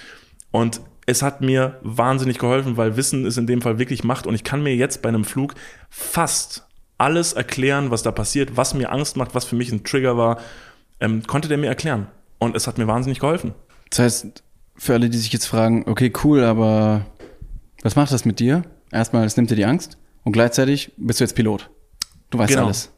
und 0.51 0.81
es 1.05 1.21
hat 1.21 1.41
mir 1.41 1.79
wahnsinnig 1.83 2.39
geholfen, 2.39 2.77
weil 2.77 2.97
Wissen 2.97 3.25
ist 3.25 3.37
in 3.37 3.47
dem 3.47 3.61
Fall 3.61 3.77
wirklich 3.79 4.03
Macht 4.03 4.25
und 4.27 4.33
ich 4.35 4.43
kann 4.43 4.63
mir 4.63 4.75
jetzt 4.75 5.01
bei 5.01 5.09
einem 5.09 5.23
Flug 5.23 5.53
fast 5.89 6.65
alles 6.97 7.33
erklären, 7.33 7.91
was 7.91 8.03
da 8.03 8.11
passiert, 8.11 8.55
was 8.57 8.73
mir 8.73 8.91
Angst 8.91 9.17
macht, 9.17 9.35
was 9.35 9.45
für 9.45 9.55
mich 9.55 9.71
ein 9.71 9.83
Trigger 9.83 10.17
war, 10.17 10.39
ähm, 10.99 11.23
konnte 11.27 11.47
der 11.47 11.57
mir 11.57 11.67
erklären. 11.67 12.07
Und 12.39 12.55
es 12.55 12.67
hat 12.67 12.77
mir 12.77 12.87
wahnsinnig 12.87 13.19
geholfen. 13.19 13.53
Das 13.89 13.99
heißt, 13.99 14.43
für 14.77 14.93
alle, 14.93 15.09
die 15.09 15.17
sich 15.17 15.31
jetzt 15.31 15.45
fragen, 15.45 15.83
okay, 15.87 16.11
cool, 16.23 16.43
aber 16.43 17.05
was 17.81 17.95
macht 17.95 18.11
das 18.11 18.25
mit 18.25 18.39
dir? 18.39 18.63
Erstmal, 18.91 19.25
es 19.25 19.37
nimmt 19.37 19.51
dir 19.51 19.55
die 19.55 19.65
Angst 19.65 19.97
und 20.23 20.31
gleichzeitig 20.31 20.91
bist 20.97 21.19
du 21.19 21.23
jetzt 21.23 21.35
Pilot. 21.35 21.69
Du 22.29 22.37
weißt 22.37 22.51
Genau. 22.51 22.65
alles. 22.65 22.91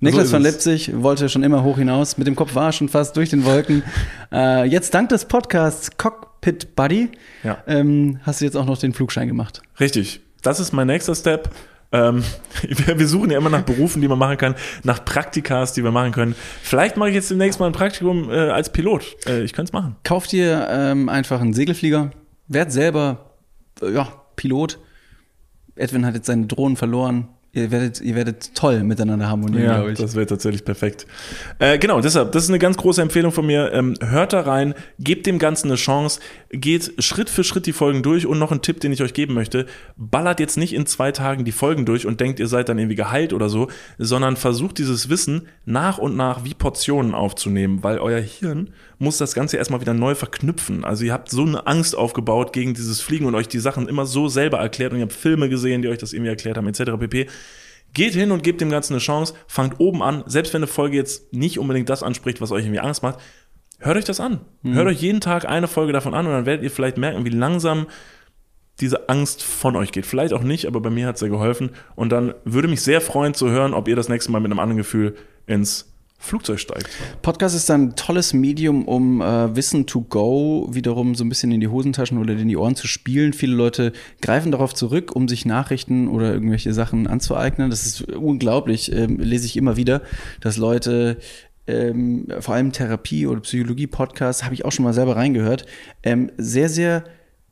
Niklas 0.00 0.24
ist 0.24 0.30
von. 0.32 0.42
Leipzig 0.42 0.90
wollte 1.00 1.28
schon 1.28 1.44
immer 1.44 1.62
hoch 1.62 1.78
hinaus. 1.78 2.18
Mit 2.18 2.26
dem 2.26 2.34
Kopf 2.34 2.54
war 2.56 2.66
er 2.66 2.72
schon 2.72 2.88
fast 2.88 3.16
durch 3.16 3.30
den 3.30 3.44
Wolken. 3.44 3.84
äh, 4.32 4.64
jetzt 4.64 4.92
dank 4.94 5.10
des 5.10 5.26
Podcasts 5.26 5.96
Cockpit 5.96 6.31
Buddy 6.76 7.10
Ja. 7.42 7.62
ähm, 7.66 8.20
hast 8.22 8.40
du 8.40 8.44
jetzt 8.44 8.56
auch 8.56 8.66
noch 8.66 8.78
den 8.78 8.92
Flugschein 8.92 9.28
gemacht. 9.28 9.62
Richtig. 9.80 10.20
Das 10.42 10.60
ist 10.60 10.72
mein 10.72 10.88
nächster 10.88 11.14
Step. 11.14 11.50
Ähm, 11.92 12.24
wir, 12.62 12.98
wir 12.98 13.06
suchen 13.06 13.30
ja 13.30 13.38
immer 13.38 13.50
nach 13.50 13.62
Berufen, 13.62 14.02
die 14.02 14.08
man 14.08 14.18
machen 14.18 14.36
kann, 14.38 14.54
nach 14.82 15.04
Praktikas, 15.04 15.72
die 15.72 15.84
wir 15.84 15.90
machen 15.92 16.12
können. 16.12 16.34
Vielleicht 16.62 16.96
mache 16.96 17.10
ich 17.10 17.14
jetzt 17.14 17.30
demnächst 17.30 17.60
mal 17.60 17.66
ein 17.66 17.72
Praktikum 17.72 18.30
äh, 18.30 18.34
als 18.50 18.70
Pilot. 18.72 19.16
Äh, 19.26 19.42
ich 19.42 19.52
könnte 19.52 19.70
es 19.70 19.72
machen. 19.72 19.96
Kauf 20.04 20.26
dir 20.26 20.66
ähm, 20.70 21.08
einfach 21.08 21.40
einen 21.40 21.52
Segelflieger, 21.54 22.10
werd 22.48 22.72
selber 22.72 23.32
äh, 23.80 23.92
ja, 23.92 24.08
Pilot. 24.36 24.78
Edwin 25.76 26.04
hat 26.04 26.14
jetzt 26.14 26.26
seine 26.26 26.46
Drohnen 26.46 26.76
verloren. 26.76 27.28
Ihr 27.54 27.70
werdet, 27.70 28.00
ihr 28.00 28.14
werdet 28.14 28.54
toll 28.54 28.82
miteinander 28.82 29.28
harmonieren, 29.28 29.64
Ja, 29.66 29.74
glaube 29.76 29.92
ich. 29.92 29.98
das 29.98 30.14
wäre 30.14 30.24
tatsächlich 30.24 30.64
perfekt. 30.64 31.06
Äh, 31.58 31.76
genau, 31.78 32.00
deshalb, 32.00 32.32
das 32.32 32.44
ist 32.44 32.48
eine 32.48 32.58
ganz 32.58 32.78
große 32.78 33.02
Empfehlung 33.02 33.30
von 33.30 33.44
mir. 33.44 33.70
Ähm, 33.74 33.92
hört 34.00 34.32
da 34.32 34.40
rein, 34.40 34.72
gebt 34.98 35.26
dem 35.26 35.38
Ganzen 35.38 35.66
eine 35.68 35.76
Chance, 35.76 36.20
geht 36.48 36.94
Schritt 37.04 37.28
für 37.28 37.44
Schritt 37.44 37.66
die 37.66 37.74
Folgen 37.74 38.02
durch 38.02 38.24
und 38.26 38.38
noch 38.38 38.52
ein 38.52 38.62
Tipp, 38.62 38.80
den 38.80 38.90
ich 38.90 39.02
euch 39.02 39.12
geben 39.12 39.34
möchte. 39.34 39.66
Ballert 39.98 40.40
jetzt 40.40 40.56
nicht 40.56 40.72
in 40.72 40.86
zwei 40.86 41.12
Tagen 41.12 41.44
die 41.44 41.52
Folgen 41.52 41.84
durch 41.84 42.06
und 42.06 42.20
denkt, 42.20 42.40
ihr 42.40 42.48
seid 42.48 42.70
dann 42.70 42.78
irgendwie 42.78 42.96
geheilt 42.96 43.34
oder 43.34 43.50
so, 43.50 43.68
sondern 43.98 44.36
versucht 44.36 44.78
dieses 44.78 45.10
Wissen 45.10 45.42
nach 45.66 45.98
und 45.98 46.16
nach 46.16 46.44
wie 46.44 46.54
Portionen 46.54 47.14
aufzunehmen, 47.14 47.82
weil 47.82 47.98
euer 47.98 48.20
Hirn 48.22 48.70
muss 49.02 49.18
das 49.18 49.34
Ganze 49.34 49.56
erstmal 49.56 49.80
wieder 49.80 49.94
neu 49.94 50.14
verknüpfen. 50.14 50.84
Also 50.84 51.04
ihr 51.04 51.12
habt 51.12 51.28
so 51.28 51.42
eine 51.42 51.66
Angst 51.66 51.96
aufgebaut 51.96 52.52
gegen 52.52 52.72
dieses 52.72 53.00
Fliegen 53.00 53.26
und 53.26 53.34
euch 53.34 53.48
die 53.48 53.58
Sachen 53.58 53.88
immer 53.88 54.06
so 54.06 54.28
selber 54.28 54.58
erklärt 54.58 54.92
und 54.92 54.98
ihr 54.98 55.04
habt 55.04 55.12
Filme 55.12 55.48
gesehen, 55.48 55.82
die 55.82 55.88
euch 55.88 55.98
das 55.98 56.12
irgendwie 56.12 56.30
erklärt 56.30 56.56
haben, 56.56 56.68
etc. 56.68 56.92
pp. 56.98 57.26
Geht 57.92 58.14
hin 58.14 58.30
und 58.30 58.42
gebt 58.42 58.60
dem 58.60 58.70
Ganzen 58.70 58.94
eine 58.94 59.00
Chance, 59.00 59.34
fangt 59.46 59.80
oben 59.80 60.02
an, 60.02 60.22
selbst 60.26 60.54
wenn 60.54 60.60
eine 60.60 60.66
Folge 60.66 60.96
jetzt 60.96 61.32
nicht 61.34 61.58
unbedingt 61.58 61.90
das 61.90 62.02
anspricht, 62.02 62.40
was 62.40 62.52
euch 62.52 62.64
irgendwie 62.64 62.80
Angst 62.80 63.02
macht, 63.02 63.18
hört 63.80 63.98
euch 63.98 64.04
das 64.04 64.20
an. 64.20 64.40
Hört 64.62 64.86
euch 64.86 65.02
jeden 65.02 65.20
Tag 65.20 65.46
eine 65.46 65.68
Folge 65.68 65.92
davon 65.92 66.14
an 66.14 66.26
und 66.26 66.32
dann 66.32 66.46
werdet 66.46 66.64
ihr 66.64 66.70
vielleicht 66.70 66.96
merken, 66.96 67.26
wie 67.26 67.30
langsam 67.30 67.88
diese 68.80 69.08
Angst 69.08 69.42
von 69.42 69.76
euch 69.76 69.92
geht. 69.92 70.06
Vielleicht 70.06 70.32
auch 70.32 70.42
nicht, 70.42 70.66
aber 70.66 70.80
bei 70.80 70.90
mir 70.90 71.06
hat 71.06 71.16
es 71.16 71.20
ja 71.20 71.28
geholfen. 71.28 71.70
Und 71.94 72.10
dann 72.10 72.34
würde 72.44 72.68
mich 72.68 72.80
sehr 72.80 73.00
freuen 73.00 73.34
zu 73.34 73.50
hören, 73.50 73.74
ob 73.74 73.88
ihr 73.88 73.96
das 73.96 74.08
nächste 74.08 74.32
Mal 74.32 74.40
mit 74.40 74.50
einem 74.50 74.60
anderen 74.60 74.78
Gefühl 74.78 75.16
ins 75.46 75.91
Flugzeug 76.22 76.60
steigt. 76.60 76.88
Podcast 77.20 77.56
ist 77.56 77.70
ein 77.70 77.96
tolles 77.96 78.32
Medium, 78.32 78.86
um 78.86 79.20
äh, 79.20 79.54
Wissen 79.56 79.86
to 79.86 80.02
go 80.02 80.68
wiederum 80.70 81.14
so 81.14 81.24
ein 81.24 81.28
bisschen 81.28 81.50
in 81.50 81.60
die 81.60 81.68
Hosentaschen 81.68 82.18
oder 82.18 82.32
in 82.32 82.48
die 82.48 82.56
Ohren 82.56 82.76
zu 82.76 82.86
spielen. 82.86 83.32
Viele 83.32 83.54
Leute 83.54 83.92
greifen 84.20 84.52
darauf 84.52 84.72
zurück, 84.72 85.14
um 85.16 85.28
sich 85.28 85.44
Nachrichten 85.44 86.08
oder 86.08 86.32
irgendwelche 86.32 86.72
Sachen 86.72 87.08
anzueignen. 87.08 87.70
Das 87.70 87.84
ist 87.84 88.02
unglaublich, 88.02 88.92
ähm, 88.92 89.18
lese 89.18 89.46
ich 89.46 89.56
immer 89.56 89.76
wieder, 89.76 90.02
dass 90.40 90.56
Leute 90.56 91.18
ähm, 91.66 92.28
vor 92.40 92.54
allem 92.54 92.72
Therapie- 92.72 93.26
oder 93.26 93.40
Psychologie-Podcasts, 93.40 94.44
habe 94.44 94.54
ich 94.54 94.64
auch 94.64 94.72
schon 94.72 94.84
mal 94.84 94.94
selber 94.94 95.16
reingehört, 95.16 95.66
ähm, 96.02 96.30
sehr, 96.36 96.68
sehr 96.68 97.04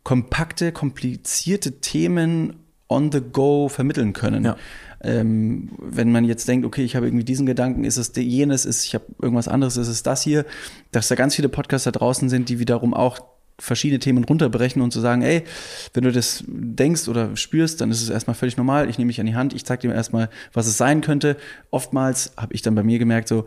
kompakte, 0.05 0.73
komplizierte 0.73 1.81
Themen 1.81 2.55
on 2.89 3.13
the 3.13 3.21
go 3.21 3.69
vermitteln 3.69 4.13
können. 4.13 4.45
Ja. 4.45 4.57
Ähm, 5.03 5.71
wenn 5.79 6.13
man 6.13 6.25
jetzt 6.25 6.47
denkt, 6.47 6.67
okay, 6.67 6.85
ich 6.85 6.97
habe 6.97 7.07
irgendwie 7.07 7.25
diesen 7.25 7.47
Gedanken, 7.47 7.85
ist 7.85 7.97
es 7.97 8.13
jenes, 8.15 8.67
ist 8.67 8.85
ich 8.85 8.95
habe 8.95 9.07
irgendwas 9.21 9.49
anderes, 9.49 9.77
ist 9.77 9.89
es 9.89 10.03
das 10.03 10.23
hier, 10.23 10.45
dass 10.93 11.09
da 11.09 11.15
ganz 11.15 11.35
viele 11.35 11.49
Podcasts 11.49 11.85
da 11.85 11.91
draußen 11.91 12.29
sind, 12.29 12.49
die 12.49 12.59
wiederum 12.59 12.93
auch 12.93 13.21
verschiedene 13.61 13.99
Themen 13.99 14.25
runterbrechen 14.25 14.83
und 14.83 14.91
zu 14.91 15.01
sagen, 15.01 15.23
ey, 15.23 15.45
wenn 15.95 16.05
du 16.05 16.13
das 16.13 16.45
denkst 16.47 17.09
oder 17.09 17.37
spürst, 17.37 17.81
dann 17.81 17.91
ist 17.91 18.03
es 18.03 18.09
erstmal 18.09 18.35
völlig 18.35 18.57
normal. 18.57 18.89
Ich 18.89 18.99
nehme 18.99 19.09
dich 19.09 19.21
an 19.21 19.27
die 19.27 19.35
Hand, 19.35 19.53
ich 19.53 19.65
zeige 19.65 19.89
dir 19.89 19.95
erstmal, 19.95 20.31
was 20.53 20.67
es 20.67 20.77
sein 20.77 21.01
könnte. 21.03 21.37
Oftmals 21.71 22.33
habe 22.37 22.55
ich 22.55 22.63
dann 22.63 22.75
bei 22.75 22.83
mir 22.83 22.99
gemerkt, 22.99 23.29
so, 23.29 23.45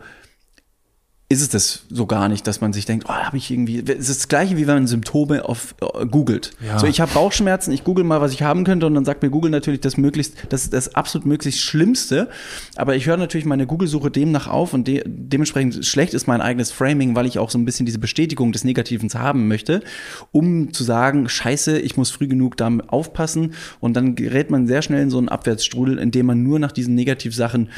ist 1.34 1.42
es 1.42 1.48
das 1.48 1.82
so 1.90 2.06
gar 2.06 2.28
nicht, 2.28 2.46
dass 2.46 2.60
man 2.60 2.72
sich 2.72 2.86
denkt, 2.86 3.06
oh, 3.08 3.12
habe 3.12 3.36
ich 3.36 3.50
irgendwie. 3.50 3.80
Es 3.80 4.08
ist 4.08 4.20
das 4.20 4.28
gleiche, 4.28 4.56
wie 4.56 4.66
wenn 4.66 4.74
man 4.74 4.86
Symptome 4.86 5.44
auf 5.44 5.74
äh, 5.80 6.06
googelt. 6.06 6.52
Ja. 6.64 6.78
So, 6.78 6.86
ich 6.86 7.00
habe 7.00 7.12
Bauchschmerzen, 7.12 7.72
ich 7.72 7.84
google 7.84 8.04
mal, 8.04 8.20
was 8.20 8.32
ich 8.32 8.42
haben 8.42 8.64
könnte, 8.64 8.86
und 8.86 8.94
dann 8.94 9.04
sagt 9.04 9.22
mir 9.22 9.30
Google 9.30 9.50
natürlich 9.50 9.80
das 9.80 9.96
möglichst, 9.96 10.34
das 10.48 10.62
ist 10.62 10.72
das 10.72 10.94
absolut 10.94 11.26
möglichst 11.26 11.60
Schlimmste. 11.60 12.28
Aber 12.76 12.94
ich 12.94 13.06
höre 13.06 13.16
natürlich 13.16 13.46
meine 13.46 13.66
Google-Suche 13.66 14.10
demnach 14.10 14.46
auf 14.46 14.72
und 14.72 14.86
de 14.86 15.02
dementsprechend 15.06 15.84
schlecht 15.84 16.14
ist 16.14 16.26
mein 16.26 16.40
eigenes 16.40 16.70
Framing, 16.70 17.14
weil 17.14 17.26
ich 17.26 17.38
auch 17.38 17.50
so 17.50 17.58
ein 17.58 17.64
bisschen 17.64 17.84
diese 17.84 17.98
Bestätigung 17.98 18.52
des 18.52 18.64
Negativen 18.64 19.08
haben 19.14 19.48
möchte, 19.48 19.82
um 20.32 20.72
zu 20.72 20.84
sagen, 20.84 21.28
scheiße, 21.28 21.78
ich 21.78 21.96
muss 21.96 22.10
früh 22.10 22.26
genug 22.26 22.56
da 22.56 22.70
aufpassen. 22.86 23.54
Und 23.80 23.94
dann 23.94 24.14
gerät 24.14 24.50
man 24.50 24.66
sehr 24.66 24.82
schnell 24.82 25.02
in 25.02 25.10
so 25.10 25.18
einen 25.18 25.28
Abwärtsstrudel, 25.28 25.98
in 25.98 26.10
dem 26.10 26.26
man 26.26 26.42
nur 26.42 26.58
nach 26.58 26.72
diesen 26.72 26.94
Negativsachen 26.94 27.68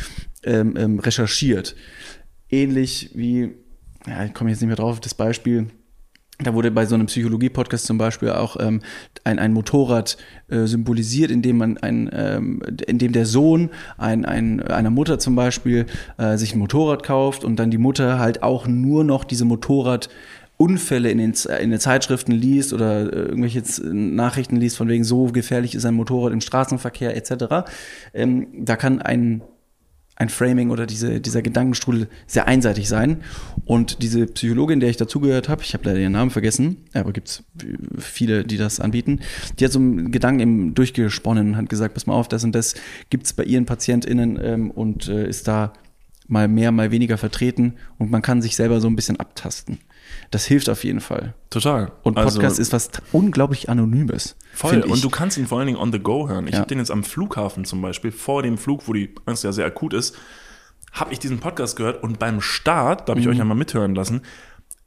ähm, 0.44 0.74
ähm, 0.76 0.98
recherchiert 1.00 1.74
ähnlich 2.50 3.10
wie, 3.14 3.54
ja, 4.06 4.24
ich 4.24 4.34
komme 4.34 4.50
jetzt 4.50 4.60
nicht 4.60 4.68
mehr 4.68 4.76
drauf, 4.76 5.00
das 5.00 5.14
Beispiel, 5.14 5.68
da 6.38 6.52
wurde 6.52 6.70
bei 6.70 6.84
so 6.84 6.94
einem 6.94 7.06
Psychologie-Podcast 7.06 7.86
zum 7.86 7.96
Beispiel 7.96 8.30
auch 8.30 8.56
ähm, 8.60 8.82
ein, 9.24 9.38
ein 9.38 9.54
Motorrad 9.54 10.18
äh, 10.48 10.66
symbolisiert, 10.66 11.30
indem 11.30 11.56
man 11.56 11.78
ein, 11.78 12.10
ähm, 12.12 12.62
indem 12.86 13.12
der 13.12 13.24
Sohn 13.24 13.70
ein, 13.96 14.26
ein, 14.26 14.62
einer 14.62 14.90
Mutter 14.90 15.18
zum 15.18 15.34
Beispiel 15.34 15.86
äh, 16.18 16.36
sich 16.36 16.54
ein 16.54 16.58
Motorrad 16.58 17.02
kauft 17.02 17.42
und 17.42 17.56
dann 17.56 17.70
die 17.70 17.78
Mutter 17.78 18.18
halt 18.18 18.42
auch 18.42 18.66
nur 18.66 19.02
noch 19.02 19.24
diese 19.24 19.46
Motorrad 19.46 20.10
Unfälle 20.58 21.10
in 21.10 21.18
den, 21.18 21.34
in 21.60 21.70
den 21.70 21.80
Zeitschriften 21.80 22.32
liest 22.32 22.72
oder 22.72 23.12
äh, 23.12 23.28
irgendwelche 23.28 23.62
Nachrichten 23.92 24.56
liest, 24.56 24.76
von 24.76 24.88
wegen 24.88 25.04
so 25.04 25.26
gefährlich 25.26 25.74
ist 25.74 25.84
ein 25.84 25.94
Motorrad 25.94 26.32
im 26.32 26.40
Straßenverkehr 26.40 27.14
etc. 27.16 27.68
Ähm, 28.14 28.48
da 28.64 28.76
kann 28.76 29.02
ein 29.02 29.42
ein 30.16 30.30
Framing 30.30 30.70
oder 30.70 30.86
diese, 30.86 31.20
dieser 31.20 31.42
Gedankenstrudel 31.42 32.08
sehr 32.26 32.48
einseitig 32.48 32.88
sein. 32.88 33.22
Und 33.66 34.02
diese 34.02 34.26
Psychologin, 34.26 34.80
der 34.80 34.88
ich 34.88 34.96
dazugehört 34.96 35.48
habe, 35.48 35.62
ich 35.62 35.74
habe 35.74 35.84
leider 35.84 36.00
ihren 36.00 36.12
Namen 36.12 36.30
vergessen, 36.30 36.78
aber 36.94 37.12
gibt's 37.12 37.44
viele, 37.98 38.44
die 38.44 38.56
das 38.56 38.80
anbieten, 38.80 39.20
die 39.58 39.64
hat 39.64 39.72
so 39.72 39.78
einen 39.78 40.10
Gedanken 40.10 40.40
eben 40.40 40.74
durchgesponnen 40.74 41.50
und 41.50 41.56
hat 41.56 41.68
gesagt, 41.68 41.94
pass 41.94 42.06
mal 42.06 42.14
auf, 42.14 42.28
das 42.28 42.44
und 42.44 42.54
das 42.54 42.74
gibt's 43.10 43.34
bei 43.34 43.44
ihren 43.44 43.66
PatientInnen 43.66 44.38
ähm, 44.42 44.70
und 44.70 45.08
äh, 45.08 45.28
ist 45.28 45.46
da 45.48 45.74
mal 46.28 46.48
mehr, 46.48 46.72
mal 46.72 46.90
weniger 46.90 47.18
vertreten 47.18 47.74
und 47.98 48.10
man 48.10 48.22
kann 48.22 48.42
sich 48.42 48.56
selber 48.56 48.80
so 48.80 48.88
ein 48.88 48.96
bisschen 48.96 49.20
abtasten. 49.20 49.78
Das 50.30 50.44
hilft 50.46 50.68
auf 50.68 50.84
jeden 50.84 51.00
Fall. 51.00 51.34
Total. 51.50 51.92
Und 52.02 52.14
Podcast 52.14 52.44
Also- 52.44 52.62
ist 52.62 52.72
was 52.72 52.90
unglaublich 53.12 53.68
Anonymes. 53.68 54.36
Voll. 54.54 54.80
Und 54.82 55.02
du 55.04 55.10
kannst 55.10 55.36
ihn 55.38 55.46
vor 55.46 55.58
allen 55.58 55.66
Dingen 55.66 55.78
on 55.78 55.92
the 55.92 55.98
go 55.98 56.28
hören. 56.28 56.46
Ich 56.46 56.54
Ja. 56.54 56.58
habe 56.60 56.68
den 56.68 56.78
jetzt 56.78 56.90
am 56.90 57.04
Flughafen 57.04 57.64
zum 57.64 57.80
Beispiel, 57.82 58.10
vor 58.12 58.42
dem 58.42 58.58
Flug, 58.58 58.88
wo 58.88 58.92
die 58.92 59.14
Angst 59.26 59.44
ja 59.44 59.52
sehr 59.52 59.66
akut 59.66 59.92
ist, 59.94 60.16
habe 60.92 61.12
ich 61.12 61.18
diesen 61.18 61.38
Podcast 61.40 61.76
gehört 61.76 62.02
und 62.02 62.18
beim 62.18 62.40
Start, 62.40 63.08
da 63.08 63.12
habe 63.12 63.20
ich 63.20 63.28
euch 63.28 63.36
ja 63.36 63.44
mal 63.44 63.54
mithören 63.54 63.94
lassen, 63.94 64.22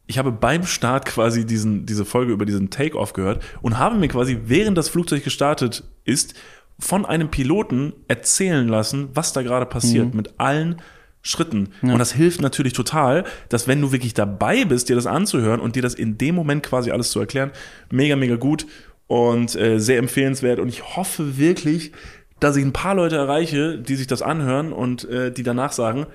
ich 0.08 0.18
habe 0.18 0.32
beim 0.32 0.66
Start 0.66 1.06
quasi 1.06 1.46
diesen, 1.46 1.86
diese 1.86 2.04
Folge 2.04 2.34
über 2.34 2.46
diesen 2.46 2.72
Take-Off 2.72 3.14
gehört 3.14 3.44
und 3.62 3.78
habe 3.78 3.96
mir 3.96 4.08
quasi, 4.08 4.40
während 4.46 4.76
das 4.76 4.90
Flugzeug 4.90 5.24
gestartet 5.24 5.84
ist, 6.04 6.34
von 6.80 7.06
einem 7.06 7.30
Piloten 7.30 7.94
erzählen 8.08 8.68
lassen, 8.68 9.10
was 9.14 9.34
da 9.34 9.44
gerade 9.44 9.68
passiert, 9.68 10.16
mit 10.16 10.40
allen 10.40 10.82
Schritten. 11.22 11.70
Und 11.82 12.00
das 12.00 12.14
hilft 12.14 12.42
natürlich 12.42 12.74
total, 12.74 13.26
dass 13.50 13.68
wenn 13.68 13.82
du 13.82 13.92
wirklich 13.92 14.14
dabei 14.14 14.64
bist, 14.64 14.88
dir 14.88 14.96
das 14.96 15.06
anzuhören 15.06 15.60
und 15.60 15.76
dir 15.76 15.82
das 15.82 15.94
in 15.94 16.18
dem 16.18 16.34
Moment 16.34 16.64
quasi 16.64 16.92
alles 16.92 17.12
zu 17.12 17.20
erklären, 17.20 17.52
mega, 17.92 18.16
mega 18.16 18.38
gut 18.38 18.66
und 19.08 19.56
äh, 19.56 19.80
sehr 19.80 19.98
empfehlenswert. 19.98 20.60
Und 20.60 20.70
ich 20.70 20.96
hoffe 20.96 21.38
wirklich, 21.38 21.92
dass 22.40 22.56
ich 22.56 22.64
ein 22.64 22.74
paar 22.74 22.96
Leute 22.96 23.18
erreiche, 23.18 23.78
die 23.78 23.96
sich 23.96 24.08
das 24.08 24.22
anhören 24.22 24.72
und 24.72 25.10
äh, 25.10 25.32
die 25.32 25.44
danach 25.44 25.74
sagen, 25.74 26.06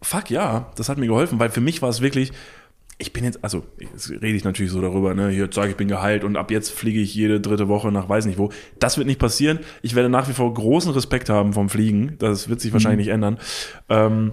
fuck 0.00 0.30
ja, 0.30 0.72
das 0.76 0.88
hat 0.88 0.98
mir 0.98 1.06
geholfen, 1.06 1.38
weil 1.38 1.50
für 1.50 1.60
mich 1.60 1.82
war 1.82 1.90
es 1.90 2.00
wirklich, 2.00 2.32
ich 2.98 3.12
bin 3.12 3.24
jetzt, 3.24 3.44
also 3.44 3.64
jetzt 3.78 4.10
rede 4.10 4.28
ich 4.28 4.44
natürlich 4.44 4.72
so 4.72 4.80
darüber, 4.80 5.14
ne, 5.14 5.28
hier 5.28 5.50
sage 5.52 5.70
ich 5.70 5.76
bin 5.76 5.88
geheilt 5.88 6.24
und 6.24 6.36
ab 6.36 6.50
jetzt 6.50 6.70
fliege 6.70 7.00
ich 7.00 7.14
jede 7.14 7.40
dritte 7.40 7.68
Woche 7.68 7.92
nach 7.92 8.08
weiß 8.08 8.24
nicht 8.24 8.38
wo. 8.38 8.50
Das 8.78 8.96
wird 8.96 9.06
nicht 9.06 9.20
passieren. 9.20 9.58
Ich 9.82 9.94
werde 9.94 10.08
nach 10.08 10.28
wie 10.28 10.32
vor 10.32 10.52
großen 10.52 10.92
Respekt 10.92 11.28
haben 11.28 11.52
vom 11.52 11.68
Fliegen. 11.68 12.16
Das 12.18 12.48
wird 12.48 12.60
sich 12.60 12.72
wahrscheinlich 12.72 13.06
nicht 13.06 13.14
ändern. 13.14 13.38
Ähm, 13.90 14.32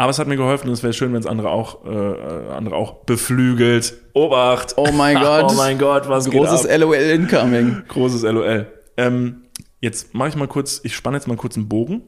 aber 0.00 0.08
es 0.08 0.18
hat 0.18 0.28
mir 0.28 0.36
geholfen 0.36 0.68
und 0.68 0.72
es 0.72 0.82
wäre 0.82 0.94
schön, 0.94 1.12
wenn 1.12 1.20
es 1.20 1.26
andere 1.26 1.50
auch, 1.50 1.84
äh, 1.84 2.52
andere 2.52 2.74
auch 2.74 3.04
beflügelt. 3.04 3.92
Obacht! 4.14 4.72
Oh 4.76 4.90
mein 4.92 5.14
Gott. 5.20 5.50
oh 5.50 5.54
mein 5.54 5.78
Gott, 5.78 6.08
was 6.08 6.30
Großes 6.30 6.62
geht 6.62 6.70
ab? 6.72 6.80
LOL 6.80 6.94
incoming. 6.94 7.82
Großes 7.86 8.22
LOL. 8.22 8.66
Ähm, 8.96 9.42
jetzt 9.82 10.14
mache 10.14 10.30
ich 10.30 10.36
mal 10.36 10.48
kurz, 10.48 10.80
ich 10.84 10.96
spanne 10.96 11.18
jetzt 11.18 11.28
mal 11.28 11.36
kurz 11.36 11.56
einen 11.58 11.68
Bogen. 11.68 12.02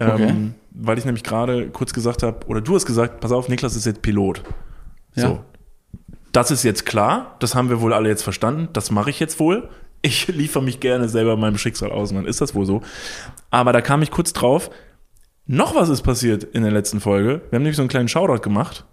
Ähm, 0.00 0.10
Okay. 0.10 0.34
Weil 0.72 0.96
ich 0.96 1.04
nämlich 1.04 1.22
gerade 1.22 1.68
kurz 1.68 1.92
gesagt 1.92 2.22
habe, 2.22 2.46
oder 2.46 2.62
du 2.62 2.74
hast 2.74 2.86
gesagt, 2.86 3.20
pass 3.20 3.32
auf, 3.32 3.50
Niklas 3.50 3.76
ist 3.76 3.84
jetzt 3.84 4.00
Pilot. 4.00 4.42
Ja. 5.14 5.26
So. 5.26 5.40
Das 6.32 6.50
ist 6.50 6.62
jetzt 6.62 6.86
klar, 6.86 7.36
das 7.40 7.54
haben 7.54 7.68
wir 7.68 7.82
wohl 7.82 7.92
alle 7.92 8.08
jetzt 8.08 8.22
verstanden, 8.22 8.70
das 8.72 8.90
mache 8.90 9.10
ich 9.10 9.20
jetzt 9.20 9.38
wohl. 9.40 9.68
Ich 10.00 10.26
liefere 10.28 10.62
mich 10.62 10.80
gerne 10.80 11.10
selber 11.10 11.36
meinem 11.36 11.58
Schicksal 11.58 11.92
aus, 11.92 12.12
und 12.12 12.16
dann 12.16 12.24
ist 12.24 12.40
das 12.40 12.54
wohl 12.54 12.64
so. 12.64 12.80
Aber 13.50 13.74
da 13.74 13.82
kam 13.82 14.00
ich 14.00 14.10
kurz 14.10 14.32
drauf, 14.32 14.70
noch 15.46 15.74
was 15.74 15.88
ist 15.88 16.02
passiert 16.02 16.44
in 16.44 16.62
der 16.62 16.72
letzten 16.72 17.00
Folge. 17.00 17.42
Wir 17.50 17.56
haben 17.56 17.62
nämlich 17.62 17.76
so 17.76 17.82
einen 17.82 17.88
kleinen 17.88 18.08
Shoutout 18.08 18.40
gemacht 18.42 18.84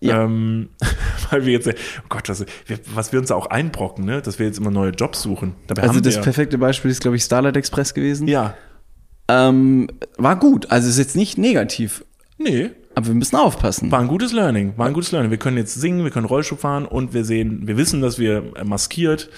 Ja. 0.00 0.24
Ähm, 0.24 0.70
weil 1.30 1.46
wir 1.46 1.52
jetzt, 1.52 1.68
oh 1.68 2.06
Gott, 2.08 2.28
was 2.28 2.44
wir, 2.66 2.78
was 2.94 3.12
wir 3.12 3.20
uns 3.20 3.30
auch 3.30 3.46
einbrocken, 3.46 4.04
ne? 4.04 4.20
dass 4.20 4.38
wir 4.38 4.46
jetzt 4.46 4.58
immer 4.58 4.70
neue 4.70 4.90
Jobs 4.90 5.22
suchen. 5.22 5.54
Dabei 5.68 5.82
Also 5.82 6.00
das 6.00 6.20
perfekte 6.20 6.58
Beispiel 6.58 6.90
ist, 6.90 7.00
glaube 7.00 7.16
ich, 7.16 7.22
Starlight 7.22 7.56
Express 7.56 7.94
gewesen. 7.94 8.26
Ja. 8.26 8.54
Ähm, 9.28 9.88
war 10.18 10.36
gut. 10.38 10.70
Also 10.70 10.88
ist 10.88 10.98
jetzt 10.98 11.16
nicht 11.16 11.38
negativ. 11.38 12.04
Nee, 12.38 12.70
Aber 12.96 13.06
wir 13.06 13.14
müssen 13.14 13.36
aufpassen. 13.36 13.92
war 13.92 14.00
ein 14.00 14.08
gutes 14.08 14.32
Learning. 14.32 14.72
War 14.76 14.88
ein 14.88 14.92
gutes 14.94 15.12
Learning. 15.12 15.30
Wir 15.30 15.38
können 15.38 15.56
jetzt 15.56 15.74
singen, 15.74 16.02
wir 16.02 16.10
können 16.10 16.26
Rollschuh 16.26 16.56
fahren 16.56 16.86
und 16.86 17.14
wir 17.14 17.24
sehen, 17.24 17.66
wir 17.68 17.76
wissen, 17.76 18.00
dass 18.00 18.18
wir 18.18 18.42
maskiert 18.64 19.30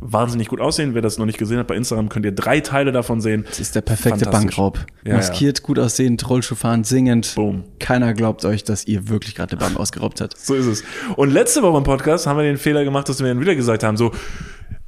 wahnsinnig 0.00 0.48
gut 0.48 0.60
aussehen. 0.60 0.94
Wer 0.94 1.02
das 1.02 1.18
noch 1.18 1.26
nicht 1.26 1.38
gesehen 1.38 1.58
hat, 1.58 1.66
bei 1.66 1.76
Instagram 1.76 2.08
könnt 2.08 2.24
ihr 2.24 2.32
drei 2.32 2.60
Teile 2.60 2.92
davon 2.92 3.20
sehen. 3.20 3.44
Das 3.46 3.60
ist 3.60 3.74
der 3.74 3.82
perfekte. 3.82 4.28
Bankraub. 4.30 4.78
Ja, 5.04 5.14
Maskiert, 5.14 5.62
gut 5.62 5.78
aussehend, 5.78 6.28
Rollschuh 6.28 6.54
fahren, 6.54 6.84
singend. 6.84 7.34
Boom. 7.34 7.64
Keiner 7.78 8.14
glaubt 8.14 8.44
euch, 8.44 8.64
dass 8.64 8.86
ihr 8.86 9.08
wirklich 9.08 9.34
gerade 9.34 9.52
eine 9.52 9.60
Bank 9.60 9.78
ausgeraubt 9.78 10.20
habt. 10.20 10.38
So 10.38 10.54
ist 10.54 10.66
es. 10.66 10.84
Und 11.16 11.30
letzte 11.30 11.62
Woche 11.62 11.78
im 11.78 11.84
Podcast 11.84 12.26
haben 12.26 12.36
wir 12.36 12.44
den 12.44 12.58
Fehler 12.58 12.84
gemacht, 12.84 13.08
dass 13.08 13.20
wir 13.20 13.28
dann 13.28 13.40
wieder 13.40 13.54
gesagt 13.54 13.82
haben, 13.82 13.96
so, 13.96 14.12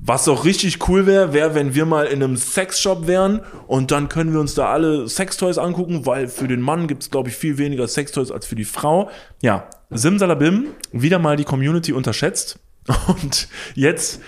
was 0.04 0.24
doch 0.24 0.44
richtig 0.44 0.88
cool 0.88 1.06
wäre, 1.06 1.32
wäre, 1.32 1.54
wenn 1.54 1.74
wir 1.74 1.86
mal 1.86 2.06
in 2.06 2.22
einem 2.22 2.36
Sexshop 2.36 3.06
wären 3.06 3.40
und 3.68 3.92
dann 3.92 4.08
können 4.08 4.32
wir 4.32 4.40
uns 4.40 4.54
da 4.54 4.66
alle 4.72 5.08
Sextoys 5.08 5.58
angucken, 5.58 6.06
weil 6.06 6.26
für 6.26 6.48
den 6.48 6.60
Mann 6.60 6.88
gibt 6.88 7.04
es, 7.04 7.10
glaube 7.10 7.28
ich, 7.28 7.36
viel 7.36 7.56
weniger 7.56 7.86
Sextoys 7.86 8.32
als 8.32 8.44
für 8.44 8.56
die 8.56 8.64
Frau. 8.64 9.10
Ja, 9.42 9.68
Simsalabim, 9.90 10.68
wieder 10.90 11.20
mal 11.20 11.36
die 11.36 11.44
Community 11.44 11.92
unterschätzt. 11.92 12.58
Und 13.06 13.46
jetzt, 13.74 14.20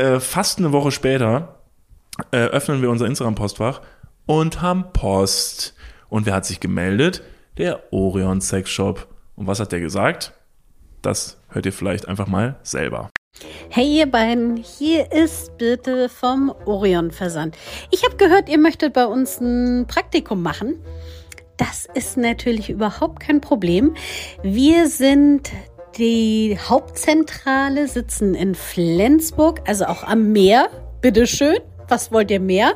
äh, 0.00 0.18
fast 0.18 0.58
eine 0.58 0.72
Woche 0.72 0.90
später, 0.90 1.60
äh, 2.32 2.38
öffnen 2.38 2.80
wir 2.80 2.90
unser 2.90 3.06
Instagram-Postfach 3.06 3.82
und 4.26 4.62
haben 4.62 4.92
Post. 4.92 5.74
Und 6.08 6.26
wer 6.26 6.34
hat 6.34 6.46
sich 6.46 6.58
gemeldet? 6.58 7.22
Der 7.58 7.92
Orion 7.92 8.40
Sex 8.40 8.70
Shop. 8.70 9.08
Und 9.36 9.46
was 9.46 9.60
hat 9.60 9.72
der 9.72 9.80
gesagt? 9.80 10.32
Das 11.02 11.38
hört 11.48 11.66
ihr 11.66 11.72
vielleicht 11.72 12.08
einfach 12.08 12.26
mal 12.26 12.56
selber. 12.62 13.10
Hey 13.68 13.98
ihr 13.98 14.10
beiden, 14.10 14.56
hier 14.56 15.12
ist 15.12 15.56
Birte 15.56 16.08
vom 16.08 16.52
Orion 16.64 17.10
Versand. 17.10 17.56
Ich 17.90 18.04
habe 18.04 18.16
gehört, 18.16 18.48
ihr 18.48 18.58
möchtet 18.58 18.92
bei 18.92 19.06
uns 19.06 19.40
ein 19.40 19.86
Praktikum 19.86 20.42
machen. 20.42 20.82
Das 21.60 21.86
ist 21.92 22.16
natürlich 22.16 22.70
überhaupt 22.70 23.20
kein 23.20 23.42
Problem. 23.42 23.94
Wir 24.42 24.88
sind 24.88 25.52
die 25.98 26.58
Hauptzentrale, 26.58 27.88
sitzen 27.88 28.34
in 28.34 28.54
Flensburg, 28.54 29.62
also 29.66 29.86
auch 29.86 30.02
am 30.04 30.32
Meer. 30.32 30.68
Bitteschön, 31.00 31.58
was 31.88 32.12
wollt 32.12 32.30
ihr 32.30 32.40
mehr? 32.40 32.74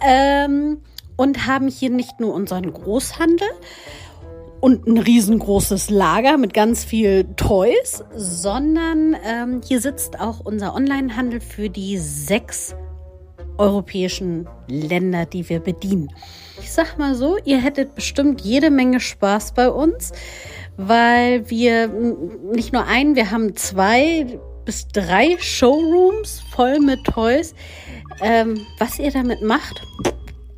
Ähm, 0.00 0.80
und 1.16 1.46
haben 1.46 1.68
hier 1.68 1.90
nicht 1.90 2.20
nur 2.20 2.34
unseren 2.34 2.72
Großhandel, 2.72 3.48
und 4.64 4.86
ein 4.86 4.96
riesengroßes 4.96 5.90
Lager 5.90 6.38
mit 6.38 6.54
ganz 6.54 6.84
viel 6.86 7.24
Toys, 7.36 8.02
sondern 8.16 9.14
ähm, 9.22 9.60
hier 9.62 9.78
sitzt 9.78 10.18
auch 10.18 10.40
unser 10.40 10.74
Onlinehandel 10.74 11.42
für 11.42 11.68
die 11.68 11.98
sechs 11.98 12.74
europäischen 13.58 14.48
Länder, 14.66 15.26
die 15.26 15.46
wir 15.50 15.60
bedienen. 15.60 16.08
Ich 16.58 16.72
sag 16.72 16.96
mal 16.96 17.14
so, 17.14 17.36
ihr 17.44 17.58
hättet 17.58 17.94
bestimmt 17.94 18.40
jede 18.40 18.70
Menge 18.70 19.00
Spaß 19.00 19.52
bei 19.52 19.68
uns, 19.68 20.12
weil 20.76 21.48
wir 21.50 21.88
nicht 21.88 22.72
nur 22.72 22.86
einen, 22.86 23.16
wir 23.16 23.30
haben 23.30 23.56
zwei 23.56 24.38
bis 24.64 24.88
drei 24.88 25.36
Showrooms 25.38 26.42
voll 26.50 26.80
mit 26.80 27.04
Toys. 27.04 27.54
Ähm, 28.20 28.60
was 28.78 28.98
ihr 28.98 29.10
damit 29.10 29.42
macht, 29.42 29.82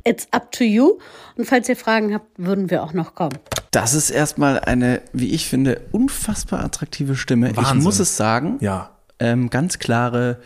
it's 0.03 0.27
up 0.31 0.51
to 0.51 0.63
you. 0.63 0.99
Und 1.35 1.45
falls 1.45 1.69
ihr 1.69 1.75
Fragen 1.75 2.13
habt, 2.13 2.27
würden 2.37 2.69
wir 2.69 2.83
auch 2.83 2.93
noch 2.93 3.15
kommen. 3.15 3.37
Das 3.71 3.93
ist 3.93 4.09
erstmal 4.09 4.59
eine, 4.59 5.01
wie 5.13 5.33
ich 5.33 5.47
finde, 5.47 5.81
unfassbar 5.91 6.63
attraktive 6.63 7.15
Stimme. 7.15 7.55
Wahnsinn. 7.55 7.77
Ich 7.77 7.83
muss 7.83 7.99
es 7.99 8.17
sagen. 8.17 8.57
Ja. 8.61 8.91
Ähm, 9.19 9.49
ganz 9.49 9.79
klare 9.79 10.39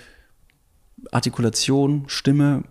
Artikulation, 1.11 2.05
Stimme, 2.07 2.63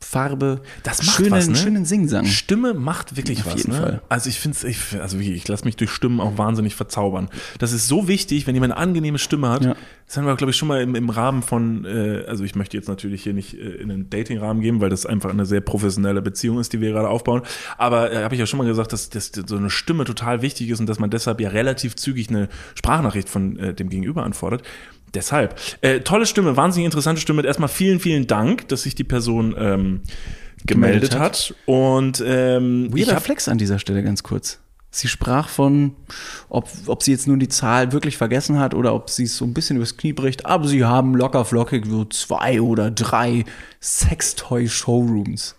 Farbe. 0.00 0.62
Das 0.82 1.02
macht 1.04 1.16
schönen, 1.16 1.30
was, 1.30 1.48
ne? 1.48 1.56
schönen 1.56 1.84
Singsang. 1.84 2.24
Stimme 2.26 2.74
macht 2.74 3.16
wirklich 3.16 3.40
Auf 3.40 3.52
was. 3.52 3.56
jeden 3.56 3.72
ne? 3.72 3.80
Fall. 3.80 4.02
Also 4.08 4.28
ich 4.28 4.40
finde 4.40 4.56
es, 4.56 4.64
ich, 4.64 5.00
also 5.00 5.18
ich 5.18 5.46
lasse 5.46 5.64
mich 5.64 5.76
durch 5.76 5.90
Stimmen 5.90 6.20
auch 6.20 6.38
wahnsinnig 6.38 6.74
verzaubern. 6.74 7.28
Das 7.58 7.72
ist 7.72 7.86
so 7.86 8.08
wichtig, 8.08 8.46
wenn 8.46 8.54
jemand 8.54 8.72
eine 8.72 8.80
angenehme 8.80 9.18
Stimme 9.18 9.50
hat. 9.50 9.64
Ja. 9.64 9.76
Das 10.06 10.16
haben 10.16 10.26
wir, 10.26 10.34
glaube 10.34 10.50
ich, 10.50 10.56
schon 10.56 10.66
mal 10.66 10.80
im, 10.80 10.94
im 10.96 11.08
Rahmen 11.08 11.42
von, 11.42 11.84
äh, 11.84 12.24
also 12.26 12.42
ich 12.42 12.56
möchte 12.56 12.76
jetzt 12.76 12.88
natürlich 12.88 13.22
hier 13.22 13.32
nicht 13.32 13.54
äh, 13.54 13.58
in 13.58 13.90
einen 13.90 14.10
Dating-Rahmen 14.10 14.60
geben, 14.60 14.80
weil 14.80 14.90
das 14.90 15.06
einfach 15.06 15.30
eine 15.30 15.46
sehr 15.46 15.60
professionelle 15.60 16.22
Beziehung 16.22 16.58
ist, 16.58 16.72
die 16.72 16.80
wir 16.80 16.90
gerade 16.90 17.08
aufbauen. 17.08 17.42
Aber 17.78 18.10
äh, 18.10 18.24
habe 18.24 18.34
ich 18.34 18.40
ja 18.40 18.46
schon 18.46 18.58
mal 18.58 18.66
gesagt, 18.66 18.92
dass, 18.92 19.10
dass 19.10 19.30
so 19.46 19.56
eine 19.56 19.70
Stimme 19.70 20.04
total 20.04 20.42
wichtig 20.42 20.70
ist 20.70 20.80
und 20.80 20.88
dass 20.88 20.98
man 20.98 21.10
deshalb 21.10 21.40
ja 21.40 21.50
relativ 21.50 21.94
zügig 21.94 22.28
eine 22.28 22.48
Sprachnachricht 22.74 23.28
von 23.28 23.58
äh, 23.58 23.74
dem 23.74 23.88
Gegenüber 23.88 24.24
anfordert. 24.24 24.62
Deshalb, 25.14 25.58
äh, 25.80 26.00
tolle 26.00 26.26
Stimme, 26.26 26.56
wahnsinnig 26.56 26.86
interessante 26.86 27.20
Stimme. 27.20 27.44
Erstmal 27.44 27.68
vielen, 27.68 28.00
vielen 28.00 28.26
Dank, 28.26 28.68
dass 28.68 28.82
sich 28.82 28.94
die 28.94 29.04
Person 29.04 29.54
ähm, 29.58 30.00
gemeldet, 30.64 31.10
Gemeldet 31.10 31.14
hat. 31.14 31.50
hat. 31.50 31.54
Und 31.66 32.22
ähm, 32.24 32.96
Weirder 32.96 33.16
hab, 33.16 33.22
Flex 33.24 33.48
an 33.48 33.58
dieser 33.58 33.78
Stelle 33.78 34.02
ganz 34.02 34.22
kurz. 34.22 34.60
Sie 34.92 35.06
sprach 35.08 35.48
von, 35.48 35.94
ob, 36.48 36.68
ob 36.86 37.02
sie 37.02 37.12
jetzt 37.12 37.28
nur 37.28 37.36
die 37.36 37.48
Zahl 37.48 37.92
wirklich 37.92 38.16
vergessen 38.16 38.58
hat 38.58 38.74
oder 38.74 38.92
ob 38.92 39.08
sie 39.08 39.24
es 39.24 39.36
so 39.36 39.44
ein 39.44 39.54
bisschen 39.54 39.76
übers 39.76 39.96
Knie 39.96 40.12
bricht. 40.12 40.46
Aber 40.46 40.66
sie 40.66 40.84
haben 40.84 41.14
locker 41.14 41.44
flockig 41.44 41.86
so 41.86 42.04
zwei 42.06 42.60
oder 42.60 42.90
drei 42.90 43.44
Sextoy-Showrooms. 43.80 45.54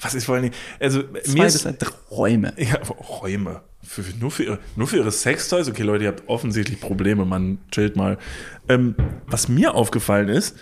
was 0.00 0.14
ist 0.14 0.26
vor 0.26 0.34
allen 0.34 0.44
Dingen, 0.44 0.54
also 0.80 1.02
Zwei 1.02 1.32
mir 1.32 1.44
bis 1.44 1.54
ist, 1.64 2.10
Räume. 2.10 2.52
ja, 2.58 2.76
Räume. 3.20 3.62
Für, 3.84 4.02
nur, 4.18 4.30
für 4.30 4.44
ihre, 4.44 4.58
nur 4.76 4.86
für 4.86 4.96
ihre 4.96 5.12
Sextoys? 5.12 5.68
Okay, 5.68 5.82
Leute, 5.82 6.04
ihr 6.04 6.10
habt 6.10 6.28
offensichtlich 6.28 6.80
Probleme, 6.80 7.24
man 7.24 7.58
chillt 7.70 7.96
mal. 7.96 8.18
Ähm, 8.68 8.94
was 9.26 9.48
mir 9.48 9.74
aufgefallen 9.74 10.28
ist, 10.28 10.56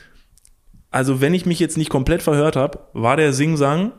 also 0.90 1.20
wenn 1.20 1.32
ich 1.32 1.46
mich 1.46 1.58
jetzt 1.58 1.76
nicht 1.76 1.90
komplett 1.90 2.22
verhört 2.22 2.56
habe, 2.56 2.80
war 2.92 3.16
der 3.16 3.32
Singsang, 3.32 3.92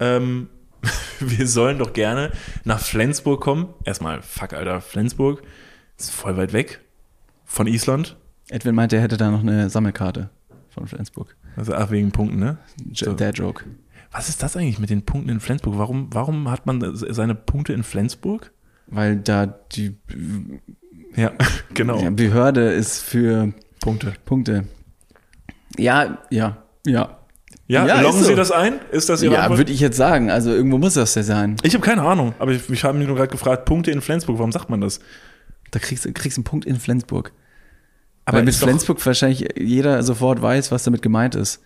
ähm, 0.00 0.48
wir 1.20 1.46
sollen 1.46 1.78
doch 1.78 1.92
gerne 1.92 2.32
nach 2.64 2.80
Flensburg 2.80 3.40
kommen. 3.40 3.68
Erstmal, 3.84 4.22
fuck, 4.22 4.52
Alter, 4.52 4.80
Flensburg 4.80 5.42
ist 5.96 6.10
voll 6.10 6.36
weit 6.36 6.52
weg 6.52 6.80
von 7.44 7.66
Island. 7.66 8.16
Edwin 8.48 8.74
meinte, 8.74 8.96
er 8.96 9.02
hätte 9.02 9.16
da 9.16 9.30
noch 9.30 9.40
eine 9.40 9.70
Sammelkarte 9.70 10.30
von 10.68 10.86
Flensburg. 10.86 11.36
Also, 11.56 11.74
ach, 11.74 11.90
wegen 11.90 12.10
Punkten, 12.10 12.38
ne? 12.38 12.58
So. 12.92 13.12
Der 13.12 13.30
Joke. 13.30 13.64
Was 14.10 14.28
ist 14.28 14.42
das 14.42 14.56
eigentlich 14.56 14.78
mit 14.78 14.90
den 14.90 15.04
Punkten 15.04 15.30
in 15.30 15.40
Flensburg? 15.40 15.78
Warum, 15.78 16.08
warum 16.12 16.50
hat 16.50 16.66
man 16.66 16.94
seine 16.94 17.34
Punkte 17.34 17.72
in 17.72 17.82
Flensburg? 17.82 18.52
Weil 18.92 19.16
da 19.16 19.46
die 19.46 19.96
Ja, 21.16 21.32
genau. 21.74 22.00
ja, 22.00 22.10
Behörde 22.10 22.72
ist 22.72 23.00
für 23.02 23.52
Punkte. 23.80 24.12
Punkte. 24.24 24.64
Ja, 25.78 26.18
ja, 26.30 26.58
ja. 26.86 27.18
Ja, 27.68 27.86
Ja, 27.86 28.00
loggen 28.02 28.18
so. 28.18 28.26
Sie 28.26 28.34
das 28.34 28.50
ein? 28.50 28.74
Ist 28.90 29.08
das 29.08 29.22
Ihre 29.22 29.34
Ja, 29.34 29.56
würde 29.56 29.72
ich 29.72 29.80
jetzt 29.80 29.96
sagen. 29.96 30.30
Also 30.30 30.50
irgendwo 30.52 30.76
muss 30.76 30.94
das 30.94 31.14
ja 31.14 31.22
sein. 31.22 31.56
Ich 31.62 31.74
habe 31.74 31.84
keine 31.84 32.02
Ahnung, 32.02 32.34
aber 32.38 32.52
ich, 32.52 32.68
ich 32.68 32.84
habe 32.84 32.98
mich 32.98 33.06
nur 33.06 33.16
gerade 33.16 33.30
gefragt, 33.30 33.64
Punkte 33.64 33.90
in 33.90 34.02
Flensburg, 34.02 34.36
warum 34.38 34.52
sagt 34.52 34.68
man 34.68 34.80
das? 34.80 35.00
Da 35.70 35.78
kriegst 35.78 36.04
du 36.04 36.12
kriegst 36.12 36.36
einen 36.36 36.44
Punkt 36.44 36.66
in 36.66 36.76
Flensburg. 36.76 37.32
Aber 38.26 38.38
Weil 38.38 38.44
mit 38.44 38.54
Flensburg 38.54 39.04
wahrscheinlich 39.06 39.48
jeder 39.58 40.02
sofort 40.02 40.42
weiß, 40.42 40.70
was 40.70 40.84
damit 40.84 41.00
gemeint 41.02 41.34
ist. 41.34 41.62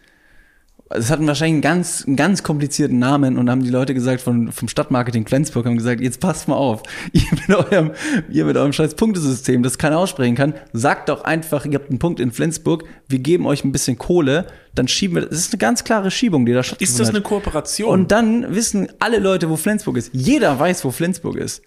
Es 0.88 1.10
hatten 1.10 1.26
wahrscheinlich 1.26 1.54
einen 1.54 1.62
ganz, 1.62 2.04
einen 2.06 2.14
ganz 2.14 2.44
komplizierten 2.44 3.00
Namen 3.00 3.38
und 3.38 3.50
haben 3.50 3.64
die 3.64 3.70
Leute 3.70 3.92
gesagt 3.92 4.20
von, 4.20 4.52
vom 4.52 4.68
Stadtmarketing 4.68 5.26
Flensburg, 5.26 5.66
haben 5.66 5.76
gesagt, 5.76 6.00
jetzt 6.00 6.20
passt 6.20 6.46
mal 6.46 6.54
auf. 6.54 6.82
Ihr 7.12 7.24
mit 7.32 7.50
eurem, 7.50 7.90
ihr 8.30 8.44
mit 8.44 8.56
eurem 8.56 8.72
scheiß 8.72 8.94
Punktesystem, 8.94 9.64
das 9.64 9.78
keiner 9.78 9.98
aussprechen 9.98 10.36
kann, 10.36 10.54
sagt 10.72 11.08
doch 11.08 11.24
einfach, 11.24 11.64
ihr 11.64 11.74
habt 11.74 11.90
einen 11.90 11.98
Punkt 11.98 12.20
in 12.20 12.30
Flensburg, 12.30 12.84
wir 13.08 13.18
geben 13.18 13.46
euch 13.46 13.64
ein 13.64 13.72
bisschen 13.72 13.98
Kohle, 13.98 14.46
dann 14.76 14.86
schieben 14.86 15.16
wir, 15.16 15.26
das 15.26 15.38
ist 15.38 15.52
eine 15.52 15.58
ganz 15.58 15.82
klare 15.82 16.12
Schiebung, 16.12 16.46
die 16.46 16.52
da 16.52 16.62
stattfindet. 16.62 16.90
Ist 16.90 17.00
das 17.00 17.08
eine 17.08 17.20
Kooperation? 17.20 17.90
Und 17.90 18.12
dann 18.12 18.54
wissen 18.54 18.88
alle 19.00 19.18
Leute, 19.18 19.50
wo 19.50 19.56
Flensburg 19.56 19.96
ist. 19.96 20.10
Jeder 20.12 20.56
weiß, 20.56 20.84
wo 20.84 20.92
Flensburg 20.92 21.36
ist. 21.36 21.62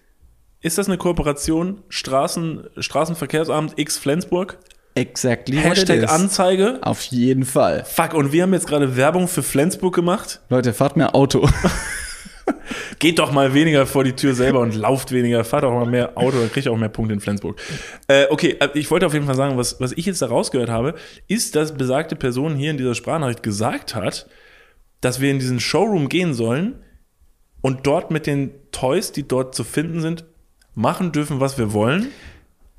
ist 0.62 0.78
das 0.78 0.88
eine 0.88 0.96
Kooperation? 0.96 1.82
Straßen, 1.90 2.68
Straßenverkehrsamt 2.78 3.74
X 3.76 3.98
Flensburg? 3.98 4.58
Exactly 4.94 5.56
Hashtag. 5.56 6.10
Anzeige? 6.10 6.78
Auf 6.82 7.02
jeden 7.04 7.44
Fall. 7.44 7.84
Fuck, 7.84 8.14
und 8.14 8.32
wir 8.32 8.42
haben 8.42 8.52
jetzt 8.52 8.66
gerade 8.66 8.96
Werbung 8.96 9.28
für 9.28 9.42
Flensburg 9.42 9.94
gemacht. 9.94 10.40
Leute, 10.48 10.72
fahrt 10.72 10.96
mehr 10.96 11.14
Auto. 11.14 11.48
Geht 12.98 13.18
doch 13.18 13.32
mal 13.32 13.54
weniger 13.54 13.86
vor 13.86 14.04
die 14.04 14.14
Tür 14.14 14.34
selber 14.34 14.60
und 14.60 14.74
lauft 14.74 15.12
weniger, 15.12 15.44
fahrt 15.44 15.64
auch 15.64 15.72
mal 15.72 15.86
mehr 15.86 16.18
Auto, 16.18 16.38
dann 16.38 16.50
kriegt 16.50 16.66
ihr 16.66 16.72
auch 16.72 16.76
mehr 16.76 16.88
Punkte 16.88 17.14
in 17.14 17.20
Flensburg. 17.20 17.60
Äh, 18.08 18.26
okay, 18.30 18.56
äh, 18.60 18.68
ich 18.74 18.90
wollte 18.90 19.06
auf 19.06 19.14
jeden 19.14 19.26
Fall 19.26 19.36
sagen, 19.36 19.56
was, 19.56 19.80
was 19.80 19.92
ich 19.92 20.06
jetzt 20.06 20.20
da 20.20 20.26
rausgehört 20.26 20.68
habe, 20.68 20.94
ist, 21.28 21.56
dass 21.56 21.74
besagte 21.74 22.16
Person 22.16 22.56
hier 22.56 22.70
in 22.70 22.76
dieser 22.76 22.94
Sprachnachricht 22.94 23.42
gesagt 23.42 23.94
hat, 23.94 24.26
dass 25.00 25.20
wir 25.20 25.30
in 25.30 25.38
diesen 25.38 25.60
Showroom 25.60 26.08
gehen 26.08 26.34
sollen 26.34 26.82
und 27.62 27.86
dort 27.86 28.10
mit 28.10 28.26
den 28.26 28.50
Toys, 28.72 29.12
die 29.12 29.26
dort 29.26 29.54
zu 29.54 29.64
finden 29.64 30.00
sind, 30.00 30.24
machen 30.74 31.12
dürfen, 31.12 31.40
was 31.40 31.58
wir 31.58 31.72
wollen. 31.72 32.08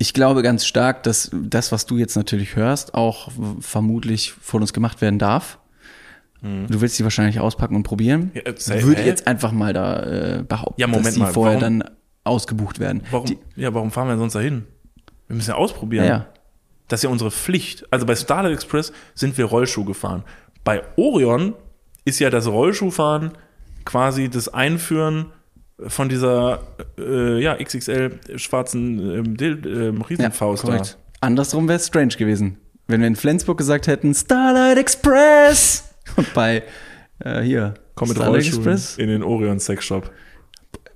Ich 0.02 0.16
glaube 0.16 0.42
ganz 0.42 0.66
stark, 0.66 1.04
dass 1.04 1.30
das, 1.32 1.72
was 1.72 1.86
du 1.86 1.96
jetzt 1.96 2.16
natürlich 2.16 2.56
hörst, 2.56 2.96
auch 2.96 3.30
vermutlich 3.60 4.32
von 4.32 4.62
uns 4.62 4.74
gemacht 4.74 5.00
werden 5.00 5.20
darf. 5.20 5.60
Du 6.42 6.82
willst 6.82 6.96
sie 6.96 7.04
wahrscheinlich 7.04 7.40
auspacken 7.40 7.76
und 7.76 7.84
probieren. 7.84 8.32
Ja, 8.34 8.42
äh, 8.42 8.56
safe, 8.58 8.82
Würde 8.82 9.04
jetzt 9.04 9.28
einfach 9.28 9.52
mal 9.52 9.74
da 9.74 10.40
äh, 10.40 10.44
behaupten, 10.44 10.82
Ja, 10.82 10.88
Moment 10.88 11.06
dass 11.06 11.14
die 11.14 11.20
mal, 11.20 11.32
vorher 11.32 11.62
warum- 11.62 11.80
dann 11.82 11.92
ausgebucht 12.24 12.80
werden. 12.80 13.04
Warum, 13.12 13.28
Die, 13.28 13.38
ja, 13.56 13.72
warum 13.76 13.92
fahren 13.92 14.08
wir 14.08 14.18
sonst 14.18 14.34
dahin? 14.34 14.66
Wir 15.28 15.36
müssen 15.36 15.50
ja 15.52 15.56
ausprobieren. 15.56 16.06
Ja. 16.08 16.26
Das 16.88 17.02
ist 17.02 17.04
ja 17.04 17.10
unsere 17.12 17.30
Pflicht. 17.30 17.86
Also 17.92 18.08
bei 18.08 18.16
Starlight 18.16 18.54
Express 18.54 18.92
sind 19.14 19.38
wir 19.38 19.46
Rollschuh 19.46 19.86
gefahren. 19.86 20.24
Bei 20.64 20.82
Orion 20.96 21.54
ist 22.06 22.18
ja 22.20 22.32
das 22.32 22.48
Rollschuhfahren 22.48 23.34
quasi 23.86 24.28
das 24.30 24.50
Einführen 24.50 25.28
von 25.88 26.10
dieser 26.10 26.60
äh, 26.98 27.42
ja, 27.42 27.56
XXL 27.56 28.20
schwarzen 28.36 29.38
ähm, 29.40 29.62
ähm, 29.66 30.02
Riesenfaust 30.02 30.64
korrekt. 30.64 30.98
Andersrum 31.22 31.68
wäre 31.68 31.78
es 31.78 31.88
strange 31.88 32.16
gewesen. 32.18 32.58
Wenn 32.88 33.02
wir 33.02 33.08
in 33.08 33.16
Flensburg 33.16 33.58
gesagt 33.58 33.88
hätten, 33.88 34.14
Starlight 34.14 34.78
Express! 34.78 35.94
Und 36.16 36.34
bei, 36.34 36.64
äh, 37.20 37.42
hier, 37.42 37.76
Komm 37.96 38.10
mit 38.10 38.18
Starlight 38.18 38.54
Rollschuhen 38.54 38.80
in 38.98 39.08
den 39.08 39.24
Orion 39.24 39.60
Sex 39.60 39.86
Shop. 39.86 40.12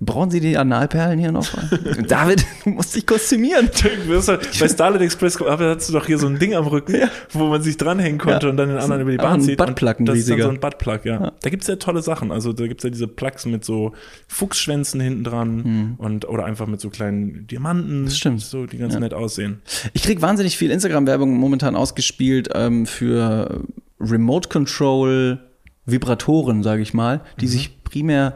Brauchen 0.06 0.30
Sie 0.30 0.40
die 0.40 0.58
Analperlen 0.58 1.20
hier 1.20 1.32
noch? 1.32 1.48
David, 2.08 2.46
du 2.64 2.70
musst 2.72 2.96
dich 2.96 3.06
kostümieren. 3.06 3.70
Halt- 3.84 4.40
Bei 4.60 4.68
Starlight 4.68 5.02
Express 5.02 5.40
hast 5.40 5.90
du 5.90 5.94
doch 5.94 6.06
hier 6.06 6.18
so 6.18 6.28
ein 6.28 6.38
Ding 6.40 6.54
am 6.54 6.68
Rücken, 6.68 7.10
wo 7.32 7.46
man 7.48 7.62
sich 7.62 7.78
dranhängen 7.78 8.20
konnte 8.20 8.46
Ja. 8.46 8.52
und 8.52 8.58
dann 8.58 8.70
den 8.70 8.78
anderen 8.78 9.02
über 9.02 9.12
die 9.12 9.20
Ah, 9.20 9.24
Bahn 9.24 9.42
zieht. 9.42 9.58
Buttplug, 9.58 10.00
ein 10.00 10.06
das 10.06 10.18
ist 10.18 10.28
dann 10.30 10.34
riesiger. 10.36 10.44
so 10.50 10.50
ein 10.54 10.60
Buttplug, 10.60 11.06
ja. 11.06 11.32
Da 11.42 11.50
gibt 11.50 11.64
es 11.64 11.68
ja 11.68 11.76
tolle 11.78 12.02
Sachen. 12.02 12.32
Also 12.32 12.54
da 12.54 12.68
gibt 12.68 12.82
es 12.82 12.84
ja 12.84 12.90
diese 12.90 13.08
Plugs 13.08 13.46
mit 13.46 13.66
so 13.66 13.94
Fuchsschwänzen 14.28 15.00
hinten 15.02 15.24
dran 15.24 15.96
und 15.98 16.28
oder 16.28 16.46
einfach 16.46 16.68
mit 16.68 16.80
so 16.82 16.90
kleinen 16.90 17.48
Diamanten. 17.48 18.06
Das 18.06 18.18
stimmt. 18.18 18.42
So, 18.42 18.66
die 18.66 18.78
ganz 18.78 18.98
nett 19.00 19.14
aussehen. 19.14 19.62
Ich 19.94 20.04
krieg 20.04 20.22
wahnsinnig 20.22 20.58
viel 20.58 20.72
Instagram-Werbung 20.72 21.36
momentan 21.38 21.76
ausgespielt 21.76 22.50
ähm, 22.54 22.86
für 22.86 23.62
Remote 24.00 24.50
Control 24.50 25.40
Vibratoren, 25.86 26.64
sage 26.64 26.82
ich 26.82 26.94
mal, 26.94 27.22
die 27.40 27.48
sich 27.48 27.84
primär 27.84 28.34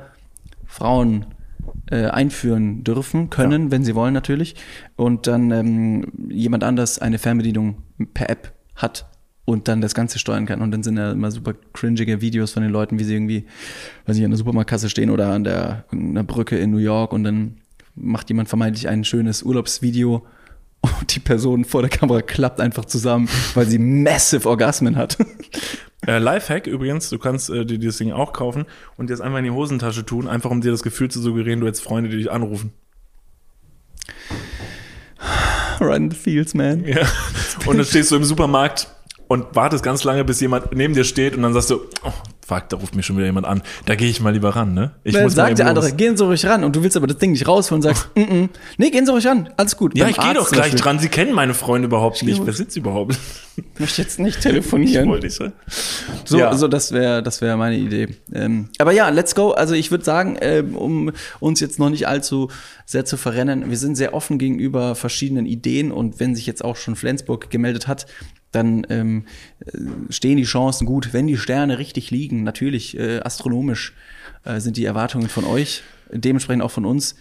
Frauen 0.67 1.25
äh, 1.91 2.05
einführen 2.05 2.83
dürfen, 2.83 3.29
können, 3.29 3.71
wenn 3.71 3.83
sie 3.83 3.95
wollen 3.95 4.13
natürlich. 4.13 4.55
Und 4.95 5.27
dann 5.27 5.51
ähm, 5.51 6.05
jemand 6.29 6.63
anders 6.63 6.99
eine 6.99 7.19
Fernbedienung 7.19 7.83
per 8.13 8.29
App 8.29 8.53
hat 8.75 9.09
und 9.45 9.67
dann 9.67 9.81
das 9.81 9.95
Ganze 9.95 10.19
steuern 10.19 10.45
kann. 10.45 10.61
Und 10.61 10.71
dann 10.71 10.83
sind 10.83 10.95
da 10.95 11.11
immer 11.11 11.31
super 11.31 11.53
cringige 11.73 12.21
Videos 12.21 12.51
von 12.51 12.63
den 12.63 12.71
Leuten, 12.71 12.99
wie 12.99 13.03
sie 13.03 13.15
irgendwie, 13.15 13.45
weiß 14.05 14.17
ich, 14.17 14.23
an 14.23 14.31
der 14.31 14.37
Supermarktkasse 14.37 14.89
stehen 14.89 15.09
oder 15.09 15.31
an 15.31 15.43
der 15.43 15.85
einer 15.91 16.23
Brücke 16.23 16.57
in 16.57 16.71
New 16.71 16.77
York 16.77 17.13
und 17.13 17.23
dann 17.23 17.57
macht 17.95 18.29
jemand 18.29 18.47
vermeintlich 18.47 18.87
ein 18.87 19.03
schönes 19.03 19.43
Urlaubsvideo 19.43 20.25
und 20.81 21.15
die 21.15 21.19
Person 21.19 21.65
vor 21.65 21.81
der 21.81 21.89
Kamera 21.89 22.21
klappt 22.21 22.61
einfach 22.61 22.85
zusammen, 22.85 23.27
weil 23.53 23.65
sie 23.65 23.79
massive 23.79 24.47
Orgasmen 24.47 24.95
hat. 24.95 25.17
Äh, 26.09 26.17
Lifehack 26.17 26.65
übrigens, 26.65 27.09
du 27.09 27.19
kannst 27.19 27.51
äh, 27.51 27.67
dir 27.67 27.77
dieses 27.77 27.97
Ding 27.97 28.11
auch 28.11 28.33
kaufen 28.33 28.65
und 28.97 29.11
dir 29.11 29.13
das 29.13 29.21
einfach 29.21 29.37
in 29.37 29.43
die 29.43 29.51
Hosentasche 29.51 30.03
tun, 30.03 30.27
einfach 30.27 30.49
um 30.49 30.59
dir 30.59 30.71
das 30.71 30.81
Gefühl 30.81 31.11
zu 31.11 31.21
suggerieren, 31.21 31.59
du 31.59 31.67
hättest 31.67 31.83
Freunde, 31.83 32.09
die 32.09 32.17
dich 32.17 32.31
anrufen. 32.31 32.73
right 35.79 35.97
in 35.97 36.09
the 36.09 36.17
fields, 36.17 36.55
man. 36.55 36.83
Ja. 36.83 37.07
Und 37.67 37.77
dann 37.77 37.85
stehst 37.85 38.09
du 38.09 38.15
im 38.15 38.23
Supermarkt 38.23 38.87
und 39.27 39.55
wartest 39.55 39.83
ganz 39.83 40.03
lange, 40.03 40.25
bis 40.25 40.39
jemand 40.39 40.73
neben 40.73 40.95
dir 40.95 41.03
steht 41.03 41.35
und 41.35 41.43
dann 41.43 41.53
sagst 41.53 41.69
du, 41.69 41.81
oh, 42.01 42.11
fuck, 42.49 42.67
da 42.69 42.77
ruft 42.77 42.95
mich 42.95 43.05
schon 43.05 43.15
wieder 43.15 43.27
jemand 43.27 43.45
an. 43.45 43.61
Da 43.85 43.95
gehe 43.95 44.09
ich 44.09 44.19
mal 44.19 44.33
lieber 44.33 44.49
ran, 44.55 44.73
ne? 44.73 44.91
Ich 45.03 45.13
Dann 45.13 45.23
mal 45.23 45.29
sagt 45.29 45.57
der 45.57 45.65
eben 45.65 45.69
andere, 45.69 45.85
los. 45.89 45.97
gehen 45.97 46.17
Sie 46.17 46.25
ruhig 46.25 46.45
ran 46.45 46.63
und 46.63 46.75
du 46.75 46.83
willst 46.83 46.97
aber 46.97 47.07
das 47.07 47.17
Ding 47.17 47.31
nicht 47.31 47.47
rausholen 47.47 47.77
und 47.79 47.83
sagst, 47.83 48.09
mm 48.15 48.19
-mm. 48.21 48.49
nee, 48.77 48.89
gehen 48.89 49.05
Sie 49.05 49.11
ruhig 49.11 49.25
ran, 49.27 49.49
alles 49.55 49.77
gut. 49.77 49.95
Ja, 49.95 50.05
Beim 50.05 50.11
ich 50.11 50.17
gehe 50.19 50.33
doch 50.33 50.51
gleich 50.51 50.75
dran. 50.75 50.99
Sie 50.99 51.09
kennen 51.09 51.33
meine 51.33 51.53
Freunde 51.53 51.85
überhaupt 51.87 52.23
nicht. 52.23 52.37
ruhig. 52.39 52.47
Wer 52.47 52.53
sind 52.53 52.71
sie 52.71 52.79
überhaupt? 52.79 53.17
Ich 53.57 53.79
möchte 53.79 54.01
jetzt 54.01 54.19
nicht 54.19 54.41
telefonieren. 54.41 55.09
Wollte 55.09 55.27
ich 55.27 55.35
sagen. 55.35 55.53
So, 56.25 56.37
Ja. 56.39 56.53
so 56.55 56.67
das 56.67 56.91
wäre 56.91 57.21
das 57.21 57.41
wäre 57.41 57.57
meine 57.57 57.77
Idee. 57.77 58.07
Ähm, 58.33 58.69
aber 58.77 58.91
ja, 58.93 59.09
let's 59.09 59.35
go. 59.35 59.51
Also 59.51 59.73
ich 59.75 59.91
würde 59.91 60.03
sagen, 60.05 60.37
ähm, 60.41 60.75
um 60.75 61.11
uns 61.39 61.59
jetzt 61.59 61.77
noch 61.77 61.89
nicht 61.89 62.07
allzu 62.07 62.49
sehr 62.85 63.05
zu 63.05 63.17
verrennen, 63.17 63.69
wir 63.69 63.77
sind 63.77 63.95
sehr 63.95 64.13
offen 64.13 64.39
gegenüber 64.39 64.95
verschiedenen 64.95 65.45
Ideen 65.45 65.91
und 65.91 66.19
wenn 66.19 66.35
sich 66.35 66.47
jetzt 66.47 66.63
auch 66.63 66.75
schon 66.77 66.95
Flensburg 66.95 67.49
gemeldet 67.49 67.87
hat, 67.87 68.07
dann 68.51 68.87
ähm, 68.89 69.25
äh, 69.63 69.77
stehen 70.09 70.37
die 70.37 70.43
Chancen 70.43 70.85
gut, 70.87 71.13
wenn 71.13 71.27
die 71.27 71.37
Sterne 71.37 71.77
richtig 71.77 72.09
liegen. 72.11 72.38
Natürlich 72.43 72.97
äh, 72.97 73.19
astronomisch 73.19 73.93
äh, 74.45 74.59
sind 74.59 74.77
die 74.77 74.85
Erwartungen 74.85 75.29
von 75.29 75.45
euch, 75.45 75.83
dementsprechend 76.11 76.63
auch 76.63 76.71
von 76.71 76.85
uns. 76.85 77.15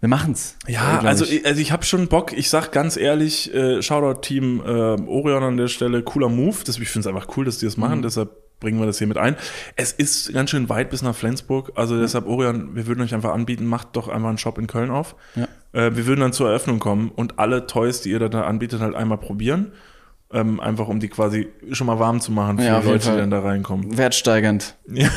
Wir 0.00 0.08
machen's. 0.08 0.56
Ja, 0.66 1.02
äh, 1.02 1.06
also 1.06 1.24
ich. 1.26 1.44
also 1.44 1.60
ich 1.60 1.72
habe 1.72 1.84
schon 1.84 2.08
Bock. 2.08 2.32
Ich 2.32 2.48
sag 2.48 2.72
ganz 2.72 2.96
ehrlich, 2.96 3.52
äh, 3.54 3.82
Shoutout-Team 3.82 4.60
äh, 4.64 4.68
Orion 4.70 5.42
an 5.42 5.56
der 5.58 5.68
Stelle, 5.68 6.02
cooler 6.02 6.28
Move. 6.30 6.56
Das, 6.64 6.78
ich 6.78 6.88
finde 6.88 7.08
es 7.08 7.14
einfach 7.14 7.36
cool, 7.36 7.44
dass 7.44 7.58
die 7.58 7.66
das 7.66 7.76
machen. 7.76 7.98
Mhm. 7.98 8.02
Deshalb 8.02 8.30
bringen 8.60 8.78
wir 8.78 8.86
das 8.86 8.98
hier 8.98 9.06
mit 9.06 9.18
ein. 9.18 9.36
Es 9.76 9.92
ist 9.92 10.32
ganz 10.32 10.50
schön 10.50 10.68
weit 10.68 10.90
bis 10.90 11.02
nach 11.02 11.14
Flensburg. 11.14 11.72
Also 11.76 11.94
Mhm. 11.96 12.00
deshalb, 12.00 12.26
Orion, 12.26 12.74
wir 12.74 12.86
würden 12.86 13.02
euch 13.02 13.14
einfach 13.14 13.32
anbieten, 13.32 13.66
macht 13.66 13.88
doch 13.96 14.08
einfach 14.08 14.28
einen 14.28 14.38
Shop 14.38 14.56
in 14.58 14.66
Köln 14.66 14.90
auf. 14.90 15.16
Ja. 15.34 15.48
Äh, 15.72 15.94
wir 15.96 16.06
würden 16.06 16.20
dann 16.20 16.32
zur 16.32 16.48
Eröffnung 16.48 16.78
kommen 16.78 17.10
und 17.10 17.38
alle 17.38 17.66
Toys, 17.66 18.00
die 18.00 18.10
ihr 18.10 18.18
da, 18.18 18.28
da 18.28 18.42
anbietet, 18.42 18.80
halt 18.80 18.94
einmal 18.94 19.18
probieren. 19.18 19.72
Ähm, 20.32 20.60
einfach 20.60 20.86
um 20.86 21.00
die 21.00 21.08
quasi 21.08 21.48
schon 21.72 21.88
mal 21.88 21.98
warm 21.98 22.20
zu 22.20 22.30
machen 22.30 22.58
für 22.58 22.64
Ja, 22.64 22.80
die 22.80 22.86
Leute, 22.86 23.10
die 23.10 23.16
dann 23.16 23.30
da 23.30 23.40
reinkommen. 23.40 23.96
wertsteigernd. 23.98 24.76
Ja. 24.88 25.08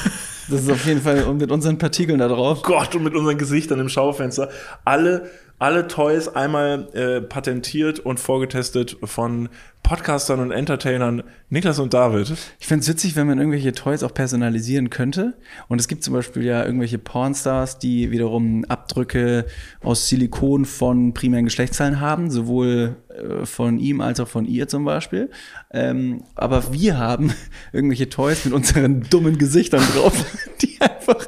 Das 0.50 0.62
ist 0.64 0.70
auf 0.72 0.86
jeden 0.86 1.02
Fall 1.02 1.32
mit 1.36 1.52
unseren 1.52 1.78
Partikeln 1.78 2.20
da 2.20 2.28
drauf. 2.28 2.64
Gott, 2.64 2.96
und 2.96 3.04
mit 3.04 3.16
unseren 3.16 3.38
Gesichtern 3.38 3.80
im 3.80 3.88
Schaufenster. 3.90 4.50
Alle, 4.84 5.30
alle 5.60 5.88
Toys 5.88 6.28
einmal 6.28 6.90
äh, 6.94 7.22
patentiert 7.22 8.00
und 8.00 8.20
vorgetestet 8.20 8.98
von 9.04 9.50
Podcastern 9.84 10.40
und 10.40 10.52
Entertainern 10.52 11.24
Niklas 11.50 11.78
und 11.78 11.94
David. 11.94 12.34
Ich 12.60 12.66
find's 12.66 12.88
witzig, 12.88 13.16
wenn 13.16 13.28
man 13.28 13.38
irgendwelche 13.38 13.74
Toys 13.74 14.02
auch 14.02 14.14
personalisieren 14.14 14.90
könnte. 14.90 15.36
Und 15.68 15.80
es 15.80 15.88
gibt 15.88 16.04
zum 16.04 16.14
Beispiel 16.14 16.44
ja 16.44 16.66
irgendwelche 16.66 16.98
Pornstars, 16.98 17.78
die 17.78 18.10
wiederum 18.10 18.66
Abdrücke 18.66 19.46
aus 19.82 20.08
Silikon 20.08 20.66
von 20.66 21.14
primären 21.14 21.46
Geschlechtsteilen 21.46 22.00
haben, 22.00 22.32
sowohl 22.32 22.96
äh, 23.10 23.46
von 23.46 23.78
ihm 23.78 24.02
als 24.02 24.20
auch 24.20 24.28
von 24.28 24.46
ihr 24.46 24.68
zum 24.68 24.86
Beispiel. 24.86 25.30
Ähm, 25.72 26.24
aber 26.34 26.74
wir 26.74 26.98
haben 26.98 27.34
irgendwelche 27.74 28.10
Toys 28.10 28.46
mit 28.46 28.54
unseren 28.54 29.02
dummen 29.10 29.38
Gesichtern 29.38 29.84
drauf, 29.94 30.26
die 30.62 30.80
einfach 30.80 31.28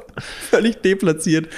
völlig 0.49 0.77
deplatziert 0.77 1.49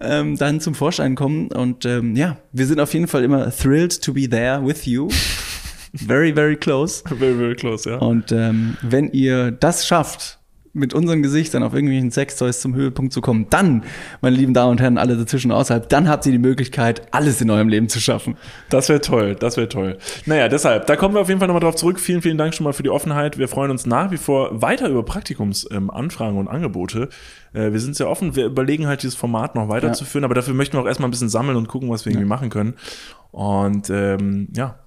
ähm, 0.00 0.36
dann 0.36 0.60
zum 0.60 0.74
Vorschein 0.74 1.16
kommen. 1.16 1.48
Und 1.48 1.84
ähm, 1.84 2.16
ja, 2.16 2.38
wir 2.52 2.66
sind 2.66 2.80
auf 2.80 2.94
jeden 2.94 3.08
Fall 3.08 3.24
immer 3.24 3.50
thrilled 3.50 4.00
to 4.00 4.14
be 4.14 4.28
there 4.28 4.64
with 4.64 4.86
you. 4.86 5.08
Very, 5.94 6.32
very 6.34 6.56
close. 6.56 7.02
Very, 7.08 7.34
very 7.34 7.54
close, 7.54 7.88
ja. 7.88 7.98
Und 7.98 8.32
ähm, 8.32 8.76
wenn 8.82 9.10
ihr 9.10 9.50
das 9.50 9.86
schafft, 9.86 10.38
mit 10.76 10.92
unseren 10.94 11.22
Gesichtern 11.22 11.62
auf 11.62 11.72
irgendwelchen 11.72 12.10
Sextoys 12.10 12.60
zum 12.60 12.74
Höhepunkt 12.74 13.12
zu 13.12 13.20
kommen, 13.20 13.46
dann, 13.50 13.82
meine 14.20 14.36
lieben 14.36 14.52
Damen 14.52 14.72
und 14.72 14.80
Herren, 14.80 14.98
alle 14.98 15.16
dazwischen 15.16 15.50
und 15.50 15.56
außerhalb, 15.56 15.88
dann 15.88 16.08
habt 16.08 16.26
ihr 16.26 16.32
die 16.32 16.38
Möglichkeit, 16.38 17.02
alles 17.12 17.40
in 17.40 17.50
eurem 17.50 17.68
Leben 17.68 17.88
zu 17.88 17.98
schaffen. 17.98 18.36
Das 18.68 18.88
wäre 18.88 19.00
toll, 19.00 19.34
das 19.34 19.56
wäre 19.56 19.68
toll. 19.68 19.96
Naja, 20.26 20.48
deshalb, 20.48 20.86
da 20.86 20.96
kommen 20.96 21.14
wir 21.14 21.22
auf 21.22 21.28
jeden 21.28 21.40
Fall 21.40 21.48
nochmal 21.48 21.62
drauf 21.62 21.76
zurück. 21.76 21.98
Vielen, 21.98 22.20
vielen 22.20 22.36
Dank 22.36 22.54
schon 22.54 22.64
mal 22.64 22.74
für 22.74 22.82
die 22.82 22.90
Offenheit. 22.90 23.38
Wir 23.38 23.48
freuen 23.48 23.70
uns 23.70 23.86
nach 23.86 24.10
wie 24.10 24.18
vor 24.18 24.62
weiter 24.62 24.88
über 24.88 25.02
Praktikumsanfragen 25.02 26.34
ähm, 26.34 26.40
und 26.40 26.48
Angebote. 26.48 27.08
Äh, 27.54 27.72
wir 27.72 27.80
sind 27.80 27.96
sehr 27.96 28.08
offen. 28.08 28.36
Wir 28.36 28.44
überlegen 28.46 28.86
halt, 28.86 29.02
dieses 29.02 29.16
Format 29.16 29.54
noch 29.54 29.68
weiterzuführen, 29.68 30.24
aber 30.24 30.34
dafür 30.34 30.52
möchten 30.52 30.76
wir 30.76 30.82
auch 30.82 30.86
erstmal 30.86 31.08
ein 31.08 31.12
bisschen 31.12 31.30
sammeln 31.30 31.56
und 31.56 31.68
gucken, 31.68 31.88
was 31.90 32.04
wir 32.04 32.12
irgendwie 32.12 32.28
machen 32.28 32.50
können. 32.50 32.74
Und 33.32 33.90
ähm, 33.90 34.48
ja, 34.54 34.78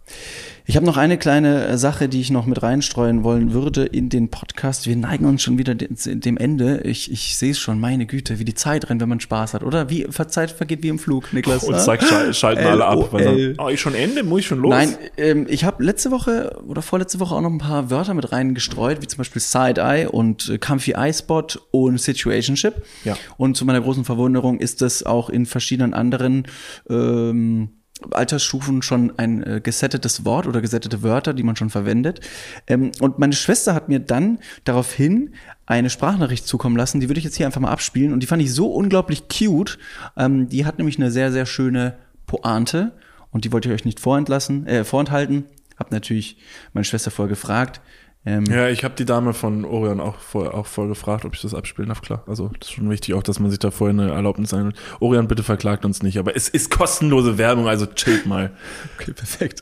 Ich 0.70 0.76
habe 0.76 0.86
noch 0.86 0.98
eine 0.98 1.18
kleine 1.18 1.66
äh, 1.66 1.78
Sache, 1.80 2.08
die 2.08 2.22
ich 2.22 2.30
noch 2.30 2.46
mit 2.46 2.62
reinstreuen 2.62 3.24
wollen 3.24 3.54
würde 3.54 3.86
in 3.86 4.10
den 4.10 4.30
Podcast. 4.30 4.86
Wir 4.86 4.96
neigen 4.96 5.26
uns 5.26 5.42
schon 5.42 5.58
wieder 5.58 5.74
de- 5.74 5.90
dem 5.90 6.38
Ende. 6.38 6.82
Ich, 6.82 7.12
ich 7.12 7.38
sehe 7.38 7.50
es 7.50 7.58
schon, 7.58 7.80
meine 7.80 8.06
Güte, 8.06 8.38
wie 8.38 8.46
die 8.46 8.54
Zeit 8.54 8.88
rennt, 8.88 9.02
wenn 9.02 9.10
man 9.10 9.20
Spaß 9.20 9.56
hat, 9.56 9.64
oder? 9.64 9.90
Wie 9.90 10.08
Zeit 10.28 10.52
vergeht 10.52 10.84
wie 10.84 10.90
im 10.90 11.00
Flug, 11.00 11.34
Niklas. 11.34 11.64
und 11.64 11.72
ne? 11.74 11.80
zack, 11.80 12.04
schal 12.04 12.32
schalten 12.36 12.68
alle 12.68 12.86
ab. 12.86 13.12
Oh, 13.58 13.70
ich 13.70 13.82
schon 13.82 13.96
Ende, 13.96 14.22
muss 14.22 14.42
ich 14.42 14.46
schon 14.46 14.60
los? 14.60 14.70
Nein, 14.70 14.96
ähm, 15.18 15.48
ich 15.50 15.64
habe 15.64 15.84
letzte 15.84 16.12
Woche 16.12 16.56
oder 16.68 16.84
vorletzte 16.84 17.20
Woche 17.20 17.34
auch 17.34 17.42
noch 17.42 17.50
ein 17.50 17.58
paar 17.58 17.90
Wörter 17.90 18.14
mit 18.14 18.32
reingestreut, 18.32 19.02
wie 19.02 19.08
zum 19.08 19.18
Beispiel 19.18 19.42
Side-Eye 19.42 20.06
und 20.06 20.50
äh, 20.50 20.60
Comfy 20.60 20.92
Eye 20.92 21.12
Spot 21.12 21.48
und 21.72 22.00
Situationship. 22.00 22.76
Ja. 23.06 23.18
Und 23.38 23.58
zu 23.58 23.66
meiner 23.66 23.82
großen 23.82 24.06
Verwunderung 24.06 24.60
ist 24.60 24.84
das 24.84 25.02
auch 25.02 25.32
in 25.32 25.48
verschiedenen 25.48 25.96
anderen 25.96 26.44
ähm, 26.92 27.70
Altersstufen 28.12 28.82
schon 28.82 29.14
ein 29.18 29.44
äh, 29.44 29.62
gesettetes 29.62 30.26
Wort 30.26 30.48
oder 30.48 30.62
gesettete 30.62 31.04
Wörter, 31.04 31.34
die 31.34 31.44
man 31.44 31.56
schon 31.56 31.70
verwendet. 31.70 32.22
Ähm, 32.68 32.92
und 33.00 33.20
meine 33.20 33.34
Schwester 33.34 33.74
hat 33.74 33.90
mir 33.90 34.00
dann 34.00 34.40
daraufhin 34.64 35.34
eine 35.66 35.90
Sprachnachricht 35.90 36.48
zukommen 36.48 36.78
lassen, 36.78 37.00
die 37.00 37.10
würde 37.10 37.20
ich 37.20 37.26
jetzt 37.26 37.36
hier 37.36 37.46
einfach 37.46 37.62
mal 37.62 37.72
abspielen 37.72 38.14
und 38.14 38.22
die 38.22 38.28
fand 38.28 38.42
ich 38.42 38.54
so 38.54 38.72
unglaublich 38.72 39.28
cute. 39.28 39.78
Ähm, 40.18 40.50
die 40.50 40.66
hat 40.66 40.78
nämlich 40.78 40.98
eine 40.98 41.12
sehr, 41.12 41.32
sehr 41.32 41.46
schöne 41.46 41.96
Pointe 42.26 42.94
und 43.32 43.46
die 43.46 43.52
wollte 43.52 43.70
ich 43.70 43.76
euch 43.76 43.86
nicht 43.86 44.00
vorentlassen, 44.00 44.66
äh, 44.68 44.84
vorenthalten. 44.84 45.46
Hab 45.78 45.92
natürlich 45.92 46.38
meine 46.74 46.84
Schwester 46.84 47.12
vorher 47.12 47.30
gefragt. 47.30 47.82
Ähm, 48.26 48.46
Ja, 48.46 48.68
ich 48.68 48.84
habe 48.84 48.96
die 48.96 49.06
Dame 49.06 49.34
von 49.34 49.64
Orion 49.66 50.00
auch 50.00 50.16
vorher 50.20 50.54
auch 50.54 50.66
voll 50.66 50.88
gefragt, 50.90 51.24
ob 51.26 51.34
ich 51.36 51.42
das 51.42 51.54
abspielen 51.54 51.90
darf. 51.90 52.02
Klar, 52.02 52.24
also 52.28 52.50
das 52.60 52.70
ist 52.70 52.76
schon 52.76 52.90
wichtig, 52.90 53.14
auch 53.16 53.24
dass 53.24 53.40
man 53.40 53.50
sich 53.50 53.60
da 53.60 53.72
vorher 53.72 53.94
eine 53.98 54.12
Erlaubnis 54.12 54.54
einholt. 54.54 54.76
Orion, 55.00 55.28
bitte 55.28 55.44
verklagt 55.44 55.86
uns 55.86 56.04
nicht, 56.04 56.18
aber 56.20 56.36
es 56.36 56.50
ist 56.50 56.70
kostenlose 56.70 57.38
Werbung, 57.38 57.68
also 57.68 57.86
chillt 57.86 58.26
mal. 58.26 58.52
Okay, 59.00 59.14
perfekt. 59.14 59.62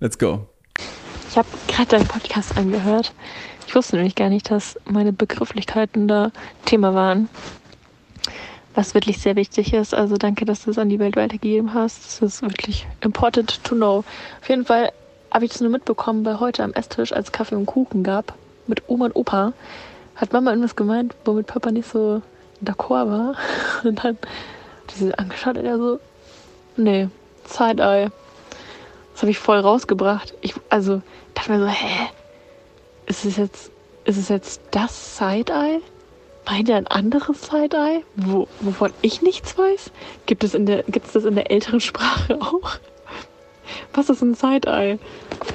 Let's 0.00 0.18
go. 0.18 0.48
Ich 1.30 1.36
habe 1.36 1.48
gerade 1.68 1.88
deinen 1.90 2.08
Podcast 2.08 2.56
angehört. 2.58 3.12
Ich 3.68 3.74
wusste 3.74 3.96
nämlich 3.96 4.16
gar 4.16 4.28
nicht, 4.28 4.50
dass 4.50 4.78
meine 4.84 5.12
Begrifflichkeiten 5.12 6.08
da 6.08 6.32
Thema 6.64 6.94
waren. 6.94 7.28
was 8.74 8.94
wirklich 8.94 9.18
sehr 9.18 9.36
wichtig 9.36 9.72
ist. 9.72 9.94
Also 9.94 10.16
danke, 10.16 10.44
dass 10.44 10.64
du 10.64 10.70
es 10.70 10.78
an 10.78 10.88
die 10.88 10.98
Welt 10.98 11.14
weitergegeben 11.16 11.72
hast. 11.74 12.04
Das 12.04 12.34
ist 12.34 12.42
wirklich 12.42 12.86
important 13.02 13.62
to 13.64 13.74
know. 13.74 14.04
Auf 14.40 14.48
jeden 14.48 14.64
Fall 14.66 14.90
habe 15.32 15.44
ich 15.44 15.52
das 15.52 15.60
nur 15.60 15.70
mitbekommen, 15.70 16.24
weil 16.24 16.40
heute 16.40 16.62
am 16.62 16.72
Esstisch, 16.72 17.12
als 17.12 17.32
Kaffee 17.32 17.54
und 17.54 17.66
Kuchen 17.66 18.02
gab, 18.02 18.34
mit 18.66 18.82
Oma 18.88 19.06
und 19.06 19.16
Opa, 19.16 19.52
hat 20.14 20.32
Mama 20.32 20.50
irgendwas 20.50 20.76
gemeint, 20.76 21.14
womit 21.24 21.46
Papa 21.46 21.70
nicht 21.70 21.88
so 21.88 22.22
d'accord 22.62 23.10
war. 23.10 23.36
Und 23.84 24.04
dann 24.04 24.18
hat 24.18 24.94
sie 24.94 25.16
angeschaut 25.18 25.56
und 25.56 25.64
er 25.64 25.78
so, 25.78 25.98
nee, 26.76 27.08
Side-Eye. 27.46 28.10
Das 29.12 29.22
habe 29.22 29.30
ich 29.30 29.38
voll 29.38 29.58
rausgebracht. 29.58 30.34
Ich, 30.42 30.54
also, 30.68 31.02
dachte 31.34 31.52
mir 31.52 31.60
so, 31.60 31.66
hä? 31.66 32.08
Ist 33.06 33.24
es 33.24 33.36
jetzt, 33.36 33.70
ist 34.04 34.18
es 34.18 34.28
jetzt 34.28 34.60
das 34.70 35.16
Side-Eye? 35.16 35.80
Meint 36.46 36.68
ihr 36.68 36.76
ein 36.76 36.86
anderes 36.86 37.42
Side-Eye, 37.42 38.04
wo, 38.16 38.48
wovon 38.60 38.92
ich 39.00 39.22
nichts 39.22 39.56
weiß? 39.56 39.90
Gibt 40.26 40.44
es, 40.44 40.54
in 40.54 40.66
der, 40.66 40.82
gibt 40.84 41.06
es 41.06 41.12
das 41.12 41.24
in 41.24 41.34
der 41.34 41.50
älteren 41.50 41.80
Sprache 41.80 42.38
auch? 42.40 42.78
Was 43.94 44.08
ist 44.08 44.22
ein 44.22 44.34
Side-Eye? 44.34 44.98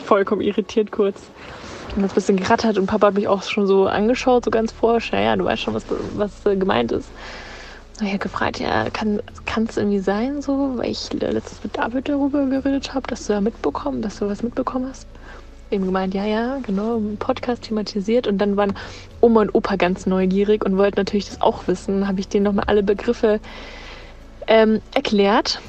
Vollkommen 0.06 0.42
irritiert 0.42 0.92
kurz. 0.92 1.22
Und 1.96 2.04
das 2.04 2.14
bisschen 2.14 2.38
gerattert 2.38 2.78
und 2.78 2.86
Papa 2.86 3.08
hat 3.08 3.16
mich 3.16 3.28
auch 3.28 3.42
schon 3.44 3.66
so 3.66 3.88
angeschaut, 3.88 4.46
so 4.46 4.52
ganz 4.52 4.72
forsch. 4.72 5.12
Naja, 5.12 5.36
du 5.36 5.46
weißt 5.46 5.64
schon, 5.64 5.74
was, 5.74 5.86
was 6.16 6.46
äh, 6.46 6.56
gemeint 6.56 6.92
ist. 6.92 7.10
Ich 8.00 8.10
habe 8.10 8.20
gefragt, 8.20 8.60
ja, 8.60 8.86
kann 8.92 9.20
es 9.68 9.78
irgendwie 9.78 9.98
sein, 9.98 10.44
so, 10.44 10.74
weil 10.76 10.92
ich 10.92 11.12
letztens 11.14 11.64
mit 11.64 11.76
David 11.76 12.08
darüber 12.08 12.46
geredet 12.46 12.94
habe, 12.94 13.08
dass 13.08 13.26
du 13.26 13.34
da 13.34 13.42
mitbekommen, 13.42 14.04
dass 14.04 14.20
du 14.20 14.30
was 14.30 14.44
mitbekommen 14.44 14.88
hast? 14.88 15.08
Eben 15.72 15.86
gemeint, 15.86 16.14
ja, 16.14 16.24
ja, 16.24 16.60
genau, 16.62 17.02
Podcast 17.18 17.64
thematisiert. 17.64 18.28
Und 18.28 18.38
dann 18.38 18.56
waren 18.56 18.76
Oma 19.20 19.42
und 19.42 19.56
Opa 19.56 19.78
ganz 19.78 20.06
neugierig 20.06 20.64
und 20.64 20.78
wollten 20.78 21.00
natürlich 21.00 21.28
das 21.28 21.42
auch 21.42 21.68
wissen. 21.68 22.08
Habe 22.08 22.20
ich 22.20 22.28
denen 22.28 22.44
nochmal 22.44 22.66
alle 22.68 22.84
Begriffe 22.84 23.40
ähm, 24.46 24.82
erklärt. 24.94 25.60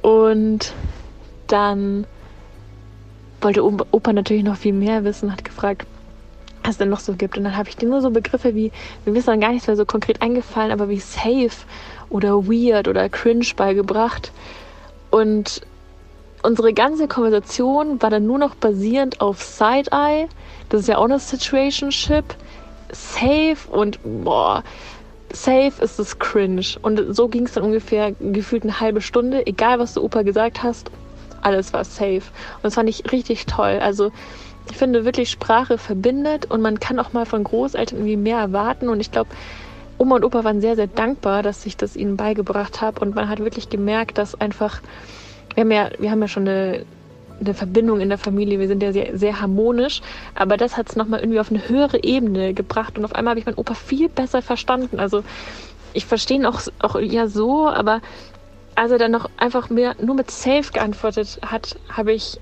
Und 0.00 0.72
dann 1.52 2.06
wollte 3.40 3.64
Opa 3.64 4.12
natürlich 4.12 4.44
noch 4.44 4.56
viel 4.56 4.72
mehr 4.72 5.04
wissen, 5.04 5.32
hat 5.32 5.44
gefragt, 5.44 5.86
was 6.62 6.72
es 6.72 6.78
denn 6.78 6.90
noch 6.90 7.00
so 7.00 7.14
gibt. 7.14 7.38
Und 7.38 7.44
dann 7.44 7.56
habe 7.56 7.68
ich 7.68 7.76
dir 7.76 7.88
nur 7.88 8.02
so 8.02 8.10
Begriffe 8.10 8.54
wie, 8.54 8.70
mir 9.04 9.16
ist 9.16 9.28
dann 9.28 9.40
gar 9.40 9.50
nichts 9.50 9.66
mehr 9.66 9.76
so 9.76 9.86
konkret 9.86 10.20
eingefallen, 10.22 10.72
aber 10.72 10.88
wie 10.88 11.00
safe 11.00 11.50
oder 12.10 12.46
weird 12.46 12.88
oder 12.88 13.08
cringe 13.08 13.46
beigebracht. 13.56 14.32
Und 15.10 15.62
unsere 16.42 16.72
ganze 16.72 17.08
Konversation 17.08 18.00
war 18.02 18.10
dann 18.10 18.26
nur 18.26 18.38
noch 18.38 18.54
basierend 18.54 19.20
auf 19.20 19.42
Side-Eye. 19.42 20.28
Das 20.68 20.82
ist 20.82 20.88
ja 20.88 20.98
auch 20.98 21.04
eine 21.04 21.18
Situationship. 21.18 22.24
Safe 22.92 23.56
und 23.70 24.00
boah, 24.02 24.64
safe 25.32 25.82
ist 25.82 25.98
es 25.98 26.18
cringe. 26.18 26.66
Und 26.82 27.14
so 27.14 27.28
ging 27.28 27.46
es 27.46 27.52
dann 27.52 27.64
ungefähr 27.64 28.12
gefühlt 28.12 28.64
eine 28.64 28.80
halbe 28.80 29.00
Stunde. 29.00 29.46
Egal, 29.46 29.78
was 29.78 29.94
du 29.94 30.02
Opa 30.02 30.22
gesagt 30.22 30.62
hast, 30.62 30.90
alles 31.42 31.72
war 31.72 31.84
safe. 31.84 32.22
Und 32.56 32.64
das 32.64 32.74
fand 32.74 32.88
ich 32.88 33.10
richtig 33.12 33.46
toll. 33.46 33.78
Also 33.80 34.12
ich 34.70 34.76
finde 34.76 35.04
wirklich, 35.04 35.30
Sprache 35.30 35.78
verbindet 35.78 36.50
und 36.50 36.60
man 36.60 36.80
kann 36.80 36.98
auch 36.98 37.12
mal 37.12 37.26
von 37.26 37.44
Großeltern 37.44 37.98
irgendwie 37.98 38.16
mehr 38.16 38.38
erwarten. 38.38 38.88
Und 38.88 39.00
ich 39.00 39.10
glaube, 39.10 39.30
Oma 39.98 40.16
und 40.16 40.24
Opa 40.24 40.44
waren 40.44 40.60
sehr, 40.60 40.76
sehr 40.76 40.86
dankbar, 40.86 41.42
dass 41.42 41.66
ich 41.66 41.76
das 41.76 41.96
ihnen 41.96 42.16
beigebracht 42.16 42.80
habe. 42.80 43.00
Und 43.00 43.14
man 43.14 43.28
hat 43.28 43.40
wirklich 43.40 43.68
gemerkt, 43.68 44.18
dass 44.18 44.40
einfach, 44.40 44.80
wir 45.54 45.62
haben 45.62 45.70
ja, 45.70 45.90
wir 45.98 46.10
haben 46.10 46.22
ja 46.22 46.28
schon 46.28 46.48
eine, 46.48 46.84
eine 47.40 47.54
Verbindung 47.54 48.00
in 48.00 48.08
der 48.08 48.18
Familie, 48.18 48.60
wir 48.60 48.68
sind 48.68 48.82
ja 48.82 48.92
sehr, 48.92 49.18
sehr 49.18 49.40
harmonisch, 49.40 50.02
aber 50.34 50.56
das 50.56 50.76
hat 50.76 50.90
es 50.90 50.96
nochmal 50.96 51.20
irgendwie 51.20 51.40
auf 51.40 51.50
eine 51.50 51.68
höhere 51.68 52.02
Ebene 52.04 52.52
gebracht 52.52 52.98
und 52.98 53.04
auf 53.04 53.14
einmal 53.14 53.32
habe 53.32 53.40
ich 53.40 53.46
meinen 53.46 53.56
Opa 53.58 53.74
viel 53.74 54.08
besser 54.08 54.42
verstanden. 54.42 55.00
Also 55.00 55.22
ich 55.92 56.06
verstehe 56.06 56.36
ihn 56.36 56.46
auch, 56.46 56.60
auch 56.78 56.98
ja 57.00 57.26
so, 57.26 57.66
aber 57.68 58.00
als 58.80 58.92
er 58.92 58.96
dann 58.96 59.10
noch 59.10 59.28
einfach 59.36 59.68
mir 59.68 59.94
nur 60.00 60.14
mit 60.14 60.30
Safe 60.30 60.72
geantwortet 60.72 61.38
hat, 61.44 61.76
habe 61.90 62.14
ich 62.14 62.40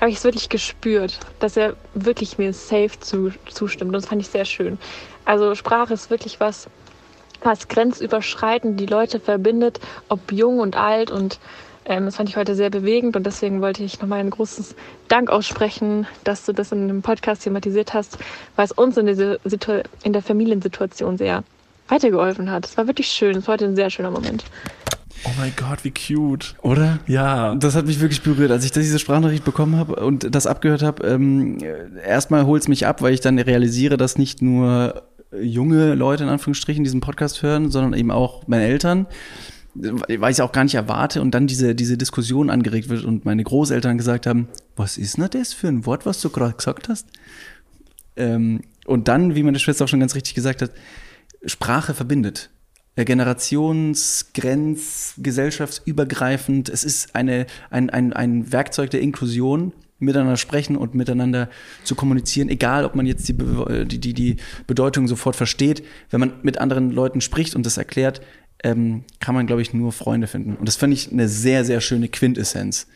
habe 0.00 0.10
ich 0.10 0.16
es 0.16 0.24
wirklich 0.24 0.48
gespürt, 0.48 1.20
dass 1.38 1.56
er 1.56 1.76
wirklich 1.94 2.36
mir 2.36 2.52
safe 2.52 2.98
zu, 2.98 3.30
zustimmt. 3.48 3.90
Und 3.90 3.92
das 3.92 4.06
fand 4.06 4.20
ich 4.20 4.28
sehr 4.28 4.44
schön. 4.44 4.76
Also 5.24 5.54
Sprache 5.54 5.94
ist 5.94 6.10
wirklich 6.10 6.40
was, 6.40 6.68
was 7.44 7.68
grenzüberschreitend 7.68 8.80
die 8.80 8.86
Leute 8.86 9.20
verbindet, 9.20 9.78
ob 10.08 10.32
jung 10.32 10.58
und 10.58 10.76
alt. 10.76 11.12
Und 11.12 11.38
ähm, 11.84 12.06
das 12.06 12.16
fand 12.16 12.28
ich 12.28 12.36
heute 12.36 12.56
sehr 12.56 12.68
bewegend. 12.68 13.14
Und 13.14 13.24
deswegen 13.24 13.62
wollte 13.62 13.84
ich 13.84 14.00
nochmal 14.00 14.18
ein 14.18 14.30
großes 14.30 14.74
Dank 15.06 15.30
aussprechen, 15.30 16.08
dass 16.24 16.44
du 16.44 16.54
das 16.54 16.72
in 16.72 16.88
dem 16.88 17.02
Podcast 17.02 17.44
thematisiert 17.44 17.94
hast, 17.94 18.18
weil 18.56 18.64
es 18.64 18.72
uns 18.72 18.96
in, 18.96 19.06
diese 19.06 19.38
Situ 19.44 19.80
in 20.02 20.12
der 20.12 20.22
Familiensituation 20.22 21.16
sehr 21.16 21.44
weitergeholfen 21.86 22.50
hat. 22.50 22.66
Es 22.66 22.76
war 22.76 22.88
wirklich 22.88 23.06
schön. 23.06 23.36
Es 23.36 23.46
war 23.46 23.52
heute 23.52 23.66
ein 23.66 23.76
sehr 23.76 23.90
schöner 23.90 24.10
Moment. 24.10 24.44
Oh 25.24 25.30
mein 25.38 25.52
Gott, 25.56 25.84
wie 25.84 25.92
cute. 25.92 26.54
Oder? 26.62 26.98
Ja. 27.06 27.54
Das 27.56 27.74
hat 27.74 27.86
mich 27.86 28.00
wirklich 28.00 28.22
berührt, 28.22 28.50
als 28.50 28.64
ich 28.64 28.72
diese 28.72 28.98
Sprachnachricht 28.98 29.44
bekommen 29.44 29.76
habe 29.76 29.96
und 29.96 30.34
das 30.34 30.46
abgehört 30.46 30.82
habe. 30.82 31.06
Ähm, 31.06 31.58
erstmal 32.04 32.46
holt 32.46 32.62
es 32.62 32.68
mich 32.68 32.86
ab, 32.86 33.02
weil 33.02 33.14
ich 33.14 33.20
dann 33.20 33.38
realisiere, 33.38 33.96
dass 33.96 34.18
nicht 34.18 34.42
nur 34.42 35.02
junge 35.40 35.94
Leute 35.94 36.24
in 36.24 36.30
Anführungsstrichen 36.30 36.84
diesen 36.84 37.00
Podcast 37.00 37.42
hören, 37.42 37.70
sondern 37.70 37.94
eben 37.94 38.10
auch 38.10 38.46
meine 38.46 38.64
Eltern 38.64 39.06
weil 39.78 40.30
ich 40.30 40.36
es 40.36 40.40
auch 40.40 40.52
gar 40.52 40.64
nicht 40.64 40.74
erwarte 40.74 41.20
und 41.20 41.32
dann 41.32 41.46
diese, 41.46 41.74
diese 41.74 41.98
Diskussion 41.98 42.50
angeregt 42.50 42.88
wird 42.88 43.04
und 43.04 43.24
meine 43.24 43.44
Großeltern 43.44 43.98
gesagt 43.98 44.26
haben, 44.26 44.48
was 44.74 44.96
ist 44.96 45.18
denn 45.18 45.28
das 45.30 45.52
für 45.52 45.68
ein 45.68 45.84
Wort, 45.86 46.06
was 46.06 46.20
du 46.20 46.30
gerade 46.30 46.54
gesagt 46.54 46.88
hast? 46.88 47.06
Ähm, 48.16 48.62
und 48.86 49.08
dann, 49.08 49.34
wie 49.34 49.42
meine 49.42 49.58
Schwester 49.58 49.84
auch 49.84 49.88
schon 49.88 50.00
ganz 50.00 50.14
richtig 50.14 50.34
gesagt 50.34 50.62
hat, 50.62 50.70
Sprache 51.44 51.92
verbindet. 51.92 52.50
Äh, 52.96 53.04
Generationsgrenz, 53.04 55.14
gesellschaftsübergreifend. 55.18 56.70
Es 56.70 56.82
ist 56.82 57.14
eine, 57.14 57.46
ein, 57.70 57.90
ein, 57.90 58.14
ein 58.14 58.50
Werkzeug 58.52 58.90
der 58.90 59.02
Inklusion, 59.02 59.72
miteinander 59.98 60.36
sprechen 60.36 60.76
und 60.76 60.94
miteinander 60.94 61.48
zu 61.84 61.94
kommunizieren, 61.94 62.50
egal 62.50 62.84
ob 62.84 62.96
man 62.96 63.06
jetzt 63.06 63.26
die, 63.28 63.34
die, 63.86 63.98
die, 63.98 64.12
die 64.12 64.36
Bedeutung 64.66 65.08
sofort 65.08 65.36
versteht. 65.36 65.82
Wenn 66.10 66.20
man 66.20 66.34
mit 66.42 66.58
anderen 66.58 66.90
Leuten 66.90 67.22
spricht 67.22 67.54
und 67.54 67.64
das 67.64 67.78
erklärt, 67.78 68.20
ähm, 68.62 69.04
kann 69.20 69.34
man, 69.34 69.46
glaube 69.46 69.62
ich, 69.62 69.72
nur 69.72 69.92
Freunde 69.92 70.26
finden. 70.26 70.56
Und 70.56 70.68
das 70.68 70.76
finde 70.76 70.96
ich 70.96 71.10
eine 71.12 71.28
sehr, 71.28 71.64
sehr 71.64 71.80
schöne 71.80 72.08
Quintessenz. 72.08 72.88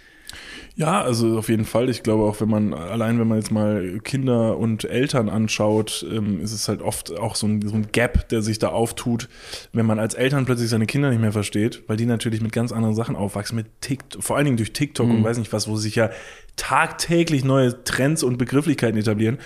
Ja, 0.81 1.03
also 1.03 1.37
auf 1.37 1.51
jeden 1.51 1.67
Fall. 1.67 1.91
Ich 1.91 2.03
glaube 2.03 2.25
auch, 2.25 2.41
wenn 2.41 2.49
man, 2.49 2.73
allein 2.73 3.19
wenn 3.21 3.29
man 3.29 3.37
jetzt 3.37 3.51
mal 3.51 4.01
Kinder 4.03 4.57
und 4.57 4.85
Eltern 4.85 5.29
anschaut, 5.29 6.07
ähm, 6.11 6.41
ist 6.41 6.53
es 6.53 6.69
halt 6.69 6.81
oft 6.81 7.19
auch 7.19 7.35
so 7.35 7.47
ein, 7.47 7.61
so 7.61 7.75
ein 7.75 7.89
Gap, 7.93 8.31
der 8.31 8.41
sich 8.41 8.59
da 8.59 8.69
auftut, 8.69 9.29
wenn 9.75 9.85
man 9.85 9.99
als 9.99 10.15
Eltern 10.15 10.47
plötzlich 10.47 10.71
seine 10.71 10.87
Kinder 10.87 11.11
nicht 11.11 11.21
mehr 11.21 11.33
versteht, 11.33 11.83
weil 11.87 11.99
die 11.99 12.07
natürlich 12.07 12.41
mit 12.41 12.53
ganz 12.53 12.73
anderen 12.73 12.95
Sachen 12.95 13.15
aufwachsen, 13.15 13.57
mit 13.57 13.67
TikTok, 13.83 14.23
vor 14.25 14.37
allen 14.37 14.47
Dingen 14.47 14.57
durch 14.57 14.73
TikTok 14.73 15.07
Mhm. 15.07 15.17
und 15.17 15.25
weiß 15.25 15.37
nicht 15.37 15.53
was, 15.53 15.69
wo 15.69 15.77
sich 15.77 15.97
ja 15.97 16.09
tagtäglich 16.57 17.45
neue 17.45 17.85
Trends 17.85 18.23
und 18.23 18.39
Begrifflichkeiten 18.39 18.99
etablieren 18.99 19.37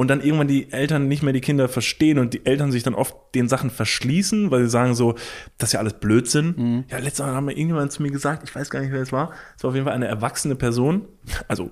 und 0.00 0.08
dann 0.08 0.22
irgendwann 0.22 0.48
die 0.48 0.72
Eltern 0.72 1.08
nicht 1.08 1.22
mehr 1.22 1.34
die 1.34 1.42
Kinder 1.42 1.68
verstehen 1.68 2.18
und 2.18 2.32
die 2.32 2.46
Eltern 2.46 2.72
sich 2.72 2.82
dann 2.82 2.94
oft 2.94 3.14
den 3.34 3.48
Sachen 3.48 3.68
verschließen, 3.68 4.50
weil 4.50 4.64
sie 4.64 4.70
sagen 4.70 4.94
so, 4.94 5.14
das 5.58 5.68
ist 5.68 5.72
ja 5.74 5.80
alles 5.80 5.92
Blödsinn. 5.92 6.54
Mhm. 6.56 6.84
Ja, 6.88 6.96
letztes 6.96 7.26
Mal 7.26 7.34
haben 7.34 7.46
wir 7.46 7.54
irgendjemand 7.54 7.92
zu 7.92 8.02
mir 8.02 8.10
gesagt, 8.10 8.42
ich 8.48 8.54
weiß 8.54 8.70
gar 8.70 8.80
nicht, 8.80 8.92
wer 8.92 9.02
es 9.02 9.12
war. 9.12 9.34
Es 9.58 9.62
war 9.62 9.68
auf 9.68 9.74
jeden 9.74 9.84
Fall 9.84 9.94
eine 9.94 10.06
erwachsene 10.06 10.54
Person, 10.54 11.04
also 11.48 11.70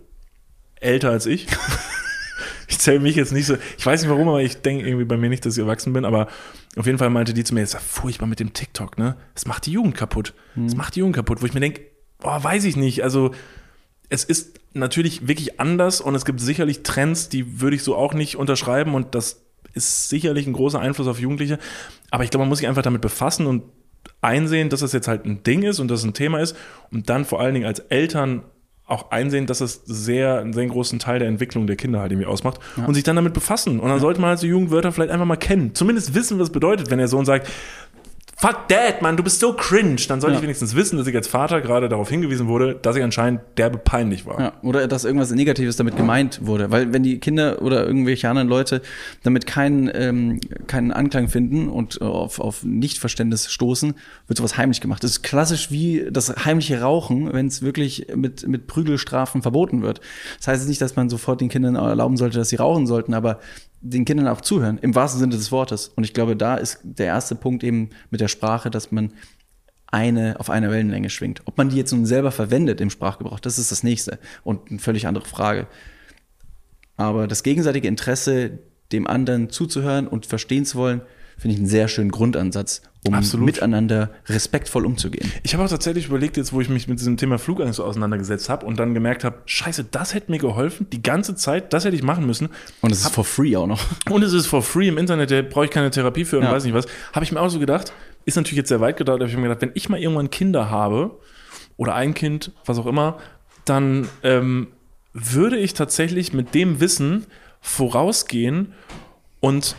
älter 0.78 1.08
als 1.08 1.24
ich. 1.24 1.46
ich 2.68 2.78
zähle 2.78 3.00
mich 3.00 3.16
jetzt 3.16 3.32
nicht 3.32 3.46
so, 3.46 3.56
ich 3.78 3.86
weiß 3.86 4.02
nicht 4.02 4.10
warum, 4.10 4.28
aber 4.28 4.42
ich 4.42 4.60
denke 4.60 4.86
irgendwie 4.86 5.06
bei 5.06 5.16
mir 5.16 5.30
nicht, 5.30 5.46
dass 5.46 5.56
ich 5.56 5.62
erwachsen 5.62 5.94
bin, 5.94 6.04
aber 6.04 6.28
auf 6.76 6.84
jeden 6.84 6.98
Fall 6.98 7.08
meinte 7.08 7.32
die 7.32 7.44
zu 7.44 7.54
mir, 7.54 7.62
es 7.62 7.70
ist 7.70 7.74
ja 7.76 7.80
furchtbar 7.80 8.26
mit 8.26 8.40
dem 8.40 8.52
TikTok, 8.52 8.98
ne? 8.98 9.16
Das 9.32 9.46
macht 9.46 9.64
die 9.64 9.72
Jugend 9.72 9.94
kaputt. 9.94 10.34
Das 10.54 10.76
macht 10.76 10.96
die 10.96 11.00
Jugend 11.00 11.16
kaputt, 11.16 11.40
wo 11.40 11.46
ich 11.46 11.54
mir 11.54 11.60
denke, 11.60 11.80
boah, 12.18 12.44
weiß 12.44 12.64
ich 12.64 12.76
nicht, 12.76 13.02
also 13.02 13.30
es 14.08 14.24
ist 14.24 14.58
natürlich 14.72 15.28
wirklich 15.28 15.60
anders 15.60 16.00
und 16.00 16.14
es 16.14 16.24
gibt 16.24 16.40
sicherlich 16.40 16.82
Trends, 16.82 17.28
die 17.28 17.60
würde 17.60 17.76
ich 17.76 17.82
so 17.82 17.96
auch 17.96 18.14
nicht 18.14 18.36
unterschreiben 18.36 18.94
und 18.94 19.14
das 19.14 19.42
ist 19.74 20.08
sicherlich 20.08 20.46
ein 20.46 20.52
großer 20.52 20.80
Einfluss 20.80 21.06
auf 21.06 21.20
Jugendliche. 21.20 21.58
Aber 22.10 22.24
ich 22.24 22.30
glaube, 22.30 22.42
man 22.42 22.48
muss 22.48 22.58
sich 22.58 22.68
einfach 22.68 22.82
damit 22.82 23.02
befassen 23.02 23.46
und 23.46 23.64
einsehen, 24.20 24.68
dass 24.70 24.80
das 24.80 24.92
jetzt 24.92 25.08
halt 25.08 25.24
ein 25.24 25.42
Ding 25.42 25.62
ist 25.62 25.78
und 25.78 25.88
dass 25.88 26.00
es 26.00 26.06
ein 26.06 26.14
Thema 26.14 26.40
ist 26.40 26.56
und 26.90 27.10
dann 27.10 27.24
vor 27.24 27.40
allen 27.40 27.54
Dingen 27.54 27.66
als 27.66 27.80
Eltern 27.80 28.42
auch 28.86 29.10
einsehen, 29.10 29.46
dass 29.46 29.60
es 29.60 29.82
sehr, 29.84 30.38
einen 30.38 30.54
sehr 30.54 30.66
großen 30.66 30.98
Teil 30.98 31.18
der 31.18 31.28
Entwicklung 31.28 31.66
der 31.66 31.76
Kinder 31.76 32.00
halt 32.00 32.10
irgendwie 32.10 32.26
ausmacht 32.26 32.58
und 32.86 32.94
sich 32.94 33.04
dann 33.04 33.16
damit 33.16 33.34
befassen. 33.34 33.80
Und 33.80 33.90
dann 33.90 34.00
sollte 34.00 34.18
man 34.18 34.30
halt 34.30 34.38
so 34.38 34.46
Jugendwörter 34.46 34.92
vielleicht 34.92 35.10
einfach 35.10 35.26
mal 35.26 35.36
kennen. 35.36 35.74
Zumindest 35.74 36.14
wissen, 36.14 36.38
was 36.38 36.44
es 36.48 36.52
bedeutet, 36.52 36.90
wenn 36.90 36.96
der 36.96 37.08
Sohn 37.08 37.26
sagt, 37.26 37.50
Fuck 38.40 38.68
Dad, 38.68 39.02
Mann, 39.02 39.16
du 39.16 39.24
bist 39.24 39.40
so 39.40 39.52
cringe. 39.52 39.96
Dann 40.08 40.20
soll 40.20 40.30
Ja. 40.30 40.36
ich 40.36 40.42
wenigstens 40.42 40.76
wissen, 40.76 40.96
dass 40.96 41.08
ich 41.08 41.16
als 41.16 41.26
Vater 41.26 41.60
gerade 41.60 41.88
darauf 41.88 42.08
hingewiesen 42.08 42.46
wurde, 42.46 42.76
dass 42.76 42.94
ich 42.94 43.02
anscheinend 43.02 43.40
derbe 43.56 43.78
peinlich 43.78 44.26
war. 44.26 44.40
Ja, 44.40 44.52
oder 44.62 44.86
dass 44.86 45.04
irgendwas 45.04 45.32
Negatives 45.32 45.74
damit 45.74 45.96
gemeint 45.96 46.38
wurde. 46.46 46.70
Weil 46.70 46.92
wenn 46.92 47.02
die 47.02 47.18
Kinder 47.18 47.60
oder 47.62 47.84
irgendwelche 47.84 48.28
anderen 48.28 48.46
Leute 48.48 48.80
damit 49.24 49.46
keinen, 49.46 49.90
ähm, 49.92 50.38
keinen 50.68 50.92
Anklang 50.92 51.26
finden 51.26 51.68
und 51.68 52.00
auf, 52.00 52.38
auf 52.38 52.62
Nichtverständnis 52.62 53.50
stoßen, 53.50 53.94
wird 54.28 54.36
sowas 54.36 54.56
heimlich 54.56 54.80
gemacht. 54.80 55.02
Das 55.02 55.10
ist 55.10 55.22
klassisch 55.22 55.72
wie 55.72 56.06
das 56.08 56.28
heimliche 56.44 56.80
Rauchen, 56.80 57.32
wenn 57.32 57.48
es 57.48 57.62
wirklich 57.62 58.06
mit, 58.14 58.46
mit 58.46 58.68
Prügelstrafen 58.68 59.42
verboten 59.42 59.82
wird. 59.82 60.00
Das 60.38 60.46
heißt 60.46 60.60
jetzt 60.62 60.68
nicht, 60.68 60.80
dass 60.80 60.94
man 60.94 61.08
sofort 61.10 61.40
den 61.40 61.48
Kindern 61.48 61.74
erlauben 61.74 62.16
sollte, 62.16 62.38
dass 62.38 62.50
sie 62.50 62.56
rauchen 62.56 62.86
sollten, 62.86 63.14
aber 63.14 63.40
den 63.80 64.04
Kindern 64.04 64.28
auch 64.28 64.40
zuhören, 64.40 64.78
im 64.78 64.94
wahrsten 64.94 65.20
Sinne 65.20 65.36
des 65.36 65.52
Wortes. 65.52 65.88
Und 65.88 66.04
ich 66.04 66.14
glaube, 66.14 66.36
da 66.36 66.56
ist 66.56 66.80
der 66.82 67.06
erste 67.06 67.34
Punkt 67.34 67.62
eben 67.62 67.90
mit 68.10 68.20
der 68.20 68.28
Sprache, 68.28 68.70
dass 68.70 68.90
man 68.90 69.12
eine 69.86 70.38
auf 70.38 70.50
einer 70.50 70.70
Wellenlänge 70.70 71.10
schwingt. 71.10 71.42
Ob 71.46 71.56
man 71.56 71.70
die 71.70 71.76
jetzt 71.76 71.92
nun 71.92 72.04
selber 72.04 72.30
verwendet 72.30 72.80
im 72.80 72.90
Sprachgebrauch, 72.90 73.40
das 73.40 73.58
ist 73.58 73.72
das 73.72 73.82
nächste 73.82 74.18
und 74.44 74.70
eine 74.70 74.80
völlig 74.80 75.06
andere 75.06 75.24
Frage. 75.24 75.66
Aber 76.96 77.26
das 77.26 77.42
gegenseitige 77.42 77.88
Interesse, 77.88 78.58
dem 78.92 79.06
anderen 79.06 79.50
zuzuhören 79.50 80.06
und 80.08 80.26
verstehen 80.26 80.64
zu 80.64 80.78
wollen, 80.78 81.02
finde 81.38 81.54
ich 81.54 81.60
einen 81.60 81.68
sehr 81.68 81.88
schönen 81.88 82.10
Grundansatz, 82.10 82.82
um 83.06 83.14
Absolut. 83.14 83.46
miteinander 83.46 84.10
respektvoll 84.26 84.84
umzugehen. 84.84 85.30
Ich 85.44 85.54
habe 85.54 85.64
auch 85.64 85.68
tatsächlich 85.68 86.06
überlegt, 86.08 86.36
jetzt 86.36 86.52
wo 86.52 86.60
ich 86.60 86.68
mich 86.68 86.88
mit 86.88 86.98
diesem 86.98 87.16
Thema 87.16 87.38
Flugangst 87.38 87.80
auseinandergesetzt 87.80 88.48
habe 88.48 88.66
und 88.66 88.78
dann 88.78 88.92
gemerkt 88.92 89.22
habe, 89.22 89.38
scheiße, 89.46 89.84
das 89.84 90.14
hätte 90.14 90.30
mir 90.32 90.38
geholfen, 90.38 90.88
die 90.90 91.00
ganze 91.00 91.36
Zeit, 91.36 91.72
das 91.72 91.84
hätte 91.84 91.94
ich 91.96 92.02
machen 92.02 92.26
müssen. 92.26 92.48
Und 92.80 92.90
es 92.90 93.02
ist 93.02 93.14
for 93.14 93.24
free 93.24 93.56
auch 93.56 93.68
noch. 93.68 93.80
Und 94.10 94.22
es 94.24 94.32
ist 94.32 94.46
for 94.48 94.62
free 94.62 94.88
im 94.88 94.98
Internet, 94.98 95.30
da 95.30 95.40
brauche 95.42 95.66
ich 95.66 95.70
keine 95.70 95.90
Therapie 95.90 96.24
für 96.24 96.38
und 96.38 96.44
Ja. 96.44 96.52
weiß 96.52 96.64
nicht 96.64 96.74
was. 96.74 96.86
Habe 97.12 97.24
ich 97.24 97.30
mir 97.32 97.40
auch 97.40 97.48
so 97.50 97.58
gedacht, 97.60 97.92
ist 98.24 98.34
natürlich 98.36 98.56
jetzt 98.58 98.68
sehr 98.68 98.80
weit 98.80 98.96
gedauert, 98.96 99.20
aber 99.20 99.26
ich 99.28 99.32
habe 99.32 99.42
mir 99.42 99.48
gedacht, 99.48 99.62
wenn 99.62 99.70
ich 99.74 99.88
mal 99.88 100.00
irgendwann 100.00 100.30
Kinder 100.30 100.68
habe 100.70 101.16
oder 101.76 101.94
ein 101.94 102.14
Kind, 102.14 102.50
was 102.66 102.78
auch 102.78 102.86
immer, 102.86 103.18
dann 103.64 104.08
ähm, 104.24 104.68
würde 105.12 105.56
ich 105.56 105.72
tatsächlich 105.74 106.32
mit 106.32 106.54
dem 106.54 106.80
Wissen 106.80 107.26
vorausgehen 107.60 108.72
und 109.40 109.76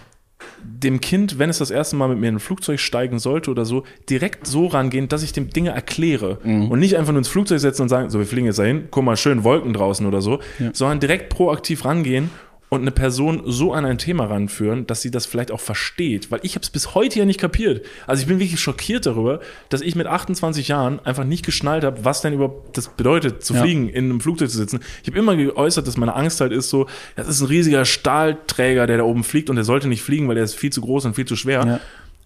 dem 0.64 1.02
Kind, 1.02 1.40
wenn 1.40 1.50
es 1.50 1.58
das 1.58 1.72
erste 1.72 1.96
Mal 1.96 2.10
mit 2.10 2.20
mir 2.20 2.28
in 2.30 2.36
ein 2.36 2.40
Flugzeug 2.40 2.80
steigen 2.80 3.20
sollte 3.20 3.52
oder 3.52 3.66
so, 3.66 3.84
direkt 4.10 4.48
so 4.48 4.68
rangehen, 4.68 5.08
dass 5.08 5.24
ich 5.24 5.34
dem 5.34 5.50
Dinge 5.50 5.72
erkläre. 5.72 6.40
Und 6.70 6.80
nicht 6.80 6.98
einfach 6.98 7.12
nur 7.12 7.20
ins 7.20 7.28
Flugzeug 7.28 7.60
setzen 7.60 7.84
und 7.84 7.90
sagen, 7.90 8.10
so, 8.10 8.20
wir 8.20 8.26
fliegen 8.26 8.46
jetzt 8.46 8.60
dahin, 8.60 8.88
guck 8.92 9.04
mal, 9.04 9.18
schön 9.18 9.44
Wolken 9.44 9.74
draußen 9.74 10.06
oder 10.06 10.22
so, 10.22 10.40
sondern 10.74 11.00
direkt 11.00 11.30
proaktiv 11.30 11.86
rangehen 11.86 12.30
und 12.70 12.82
eine 12.82 12.92
Person 12.92 13.42
so 13.46 13.74
an 13.74 13.84
ein 13.84 13.98
Thema 13.98 14.26
ranführen, 14.26 14.86
dass 14.86 15.02
sie 15.02 15.10
das 15.10 15.26
vielleicht 15.26 15.52
auch 15.52 15.60
versteht. 15.60 16.30
Weil 16.30 16.40
ich 16.44 16.54
habe 16.54 16.62
es 16.64 16.70
bis 16.70 16.94
heute 16.94 17.18
ja 17.18 17.26
nicht 17.26 17.40
kapiert. 17.40 17.84
Also 18.06 18.22
ich 18.22 18.28
bin 18.28 18.40
wirklich 18.40 18.60
schockiert 18.60 19.08
darüber, 19.08 19.40
dass 19.70 19.82
ich 19.82 19.96
mit 19.96 20.06
28 20.06 20.68
Jahren 20.68 21.00
einfach 21.04 21.24
nicht 21.24 21.44
geschnallt 21.46 21.84
habe, 21.84 22.06
was 22.06 22.22
denn 22.22 22.34
überhaupt 22.34 22.78
das 22.78 22.90
bedeutet, 22.90 23.44
zu 23.44 23.56
Ja. 23.56 23.64
fliegen, 23.64 23.90
in 23.90 24.06
einem 24.06 24.22
Flugzeug 24.22 24.52
zu 24.52 24.58
sitzen. 24.58 24.82
Ich 25.02 25.10
habe 25.10 25.18
immer 25.18 25.36
geäußert, 25.36 25.88
dass 25.88 25.98
meine 25.98 26.16
Angst 26.16 26.42
halt 26.42 26.52
ist 26.52 26.70
so, 26.70 26.86
das 27.16 27.28
ist 27.28 27.42
ein 27.42 27.48
riesiger 27.48 27.86
Stahlträger, 27.86 28.86
der 28.86 28.98
da 29.00 29.04
oben 29.04 29.24
fliegt 29.24 29.50
und 29.50 29.56
der 29.56 29.66
sollte 29.66 29.88
nicht 29.88 30.04
fliegen, 30.04 30.28
weil 30.28 30.36
der 30.36 30.44
ist 30.44 30.56
viel 30.56 30.72
zu 30.72 30.82
groß 30.82 31.06
und 31.06 31.16
viel 31.16 31.26
zu 31.26 31.36
schwer. 31.36 31.66
Ja. 31.66 31.80